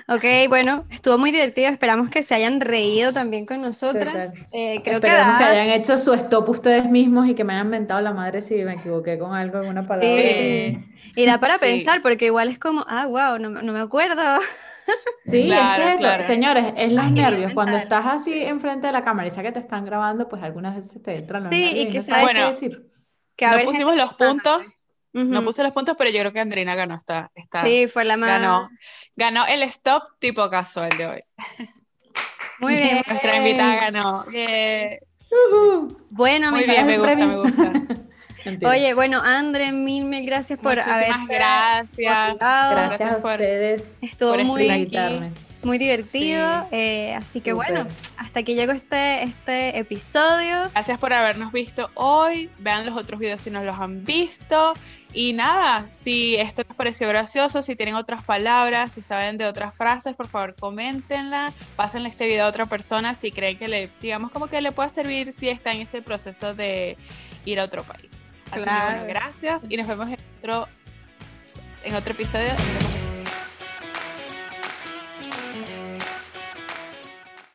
ok, 0.08 0.24
bueno, 0.48 0.84
estuvo 0.90 1.18
muy 1.18 1.30
divertido. 1.30 1.68
Esperamos 1.68 2.10
que 2.10 2.22
se 2.22 2.34
hayan 2.34 2.60
reído 2.60 3.12
también 3.12 3.46
con 3.46 3.62
nosotras. 3.62 4.32
Eh, 4.52 4.80
creo 4.82 5.00
que, 5.00 5.08
que, 5.08 5.12
hayan 5.12 5.68
hecho 5.68 5.98
su 5.98 6.12
stop 6.14 6.48
ustedes 6.48 6.88
mismos 6.88 7.28
y 7.28 7.34
que 7.34 7.44
me 7.44 7.54
hayan 7.54 7.68
mentado 7.68 8.00
la 8.00 8.12
madre 8.12 8.42
si 8.42 8.56
me 8.64 8.74
equivoqué 8.74 9.18
con 9.18 9.34
algo, 9.34 9.58
alguna 9.58 9.82
palabra. 9.82 10.08
Y 11.16 11.24
da 11.24 11.38
para 11.38 11.58
pensar, 11.58 12.02
porque 12.02 12.26
igual 12.26 12.48
es 12.48 12.58
como, 12.58 12.84
ah, 12.88 13.06
wow, 13.06 13.38
no, 13.38 13.50
no 13.50 13.72
me 13.72 13.80
acuerdo. 13.80 14.40
Sí, 15.26 15.50
es 15.50 15.76
que 15.76 15.94
eso, 15.94 16.26
señores, 16.26 16.66
es 16.76 16.92
los 16.92 17.10
nervios. 17.10 17.52
Cuando 17.52 17.76
estás 17.76 18.06
así 18.06 18.32
enfrente 18.32 18.86
de 18.86 18.92
la 18.92 19.02
cámara 19.02 19.26
y 19.26 19.30
sabes 19.30 19.48
que 19.48 19.52
te 19.54 19.58
están 19.60 19.84
grabando, 19.84 20.28
pues 20.28 20.42
algunas 20.42 20.76
veces 20.76 21.02
te 21.02 21.16
entran 21.16 21.44
los 21.44 21.52
sí, 21.52 21.72
y 21.74 21.88
que 21.88 22.00
sabes 22.00 22.24
bueno, 22.24 22.40
qué 22.40 22.50
decir. 22.52 22.90
Que 23.34 23.46
no 23.46 23.64
pusimos 23.64 23.96
los 23.96 24.16
puntos, 24.16 24.80
no 25.12 25.44
puse 25.44 25.62
los 25.62 25.72
puntos, 25.72 25.96
pero 25.96 26.10
yo 26.10 26.20
creo 26.20 26.32
que 26.32 26.40
Andrina 26.40 26.74
ganó 26.74 26.94
esta. 26.94 27.30
sí, 27.62 27.86
fue 27.86 28.04
la 28.04 28.16
más. 28.16 28.28
Ganó, 28.28 28.68
ganó 29.16 29.46
el 29.46 29.62
stop 29.62 30.02
tipo 30.18 30.48
casual 30.50 30.90
de 30.98 31.06
hoy. 31.06 31.22
Muy 32.58 32.74
bien. 32.76 33.02
Nuestra 33.06 33.36
invitada 33.38 33.76
ganó. 33.76 34.26
Bueno, 36.10 36.50
Muy 36.50 36.64
bien, 36.64 36.86
me 36.86 36.98
gusta, 36.98 37.26
me 37.26 37.36
gusta. 37.36 37.72
Oye, 38.64 38.94
bueno, 38.94 39.20
André, 39.22 39.72
mil, 39.72 40.04
mil 40.04 40.24
gracias 40.24 40.58
por 40.58 40.78
haber. 40.78 41.08
Gracias. 41.28 42.36
Gracias 42.38 43.12
a 43.12 43.16
ustedes. 43.16 43.82
Estuvo 44.00 44.30
por 44.30 44.44
muy, 44.44 45.36
muy 45.66 45.78
divertido. 45.78 46.66
Eh, 46.70 47.12
así 47.14 47.40
que 47.40 47.52
bueno, 47.52 47.86
hasta 48.16 48.40
aquí 48.40 48.54
llegó 48.54 48.72
este, 48.72 49.24
este 49.24 49.78
episodio. 49.78 50.70
Gracias 50.72 50.98
por 50.98 51.12
habernos 51.12 51.52
visto 51.52 51.90
hoy. 51.94 52.48
Vean 52.58 52.86
los 52.86 52.96
otros 52.96 53.20
videos 53.20 53.42
si 53.42 53.50
no 53.50 53.62
los 53.62 53.78
han 53.78 54.04
visto. 54.04 54.72
Y 55.12 55.32
nada, 55.32 55.88
si 55.90 56.36
esto 56.36 56.62
les 56.66 56.76
pareció 56.76 57.08
gracioso, 57.08 57.62
si 57.62 57.74
tienen 57.74 57.94
otras 57.94 58.22
palabras, 58.22 58.92
si 58.92 59.02
saben 59.02 59.38
de 59.38 59.46
otras 59.46 59.74
frases, 59.74 60.14
por 60.14 60.28
favor 60.28 60.54
coméntenla, 60.54 61.52
pásenle 61.74 62.08
este 62.08 62.26
video 62.26 62.44
a 62.44 62.48
otra 62.48 62.66
persona 62.66 63.14
si 63.14 63.30
creen 63.30 63.56
que 63.56 63.66
le, 63.66 63.90
digamos 64.00 64.30
como 64.30 64.46
que 64.46 64.60
le 64.60 64.72
pueda 64.72 64.88
servir 64.88 65.32
si 65.32 65.48
está 65.48 65.72
en 65.72 65.80
ese 65.82 66.02
proceso 66.02 66.54
de 66.54 66.96
ir 67.44 67.60
a 67.60 67.64
otro 67.64 67.82
país. 67.82 68.10
Así 68.50 68.62
que 68.62 68.70
bueno, 68.70 69.04
gracias 69.08 69.62
y 69.68 69.76
nos 69.76 69.88
vemos 69.88 70.08
en 70.08 70.18
otro, 70.38 70.68
en 71.82 71.94
otro 71.94 72.12
episodio. 72.12 72.52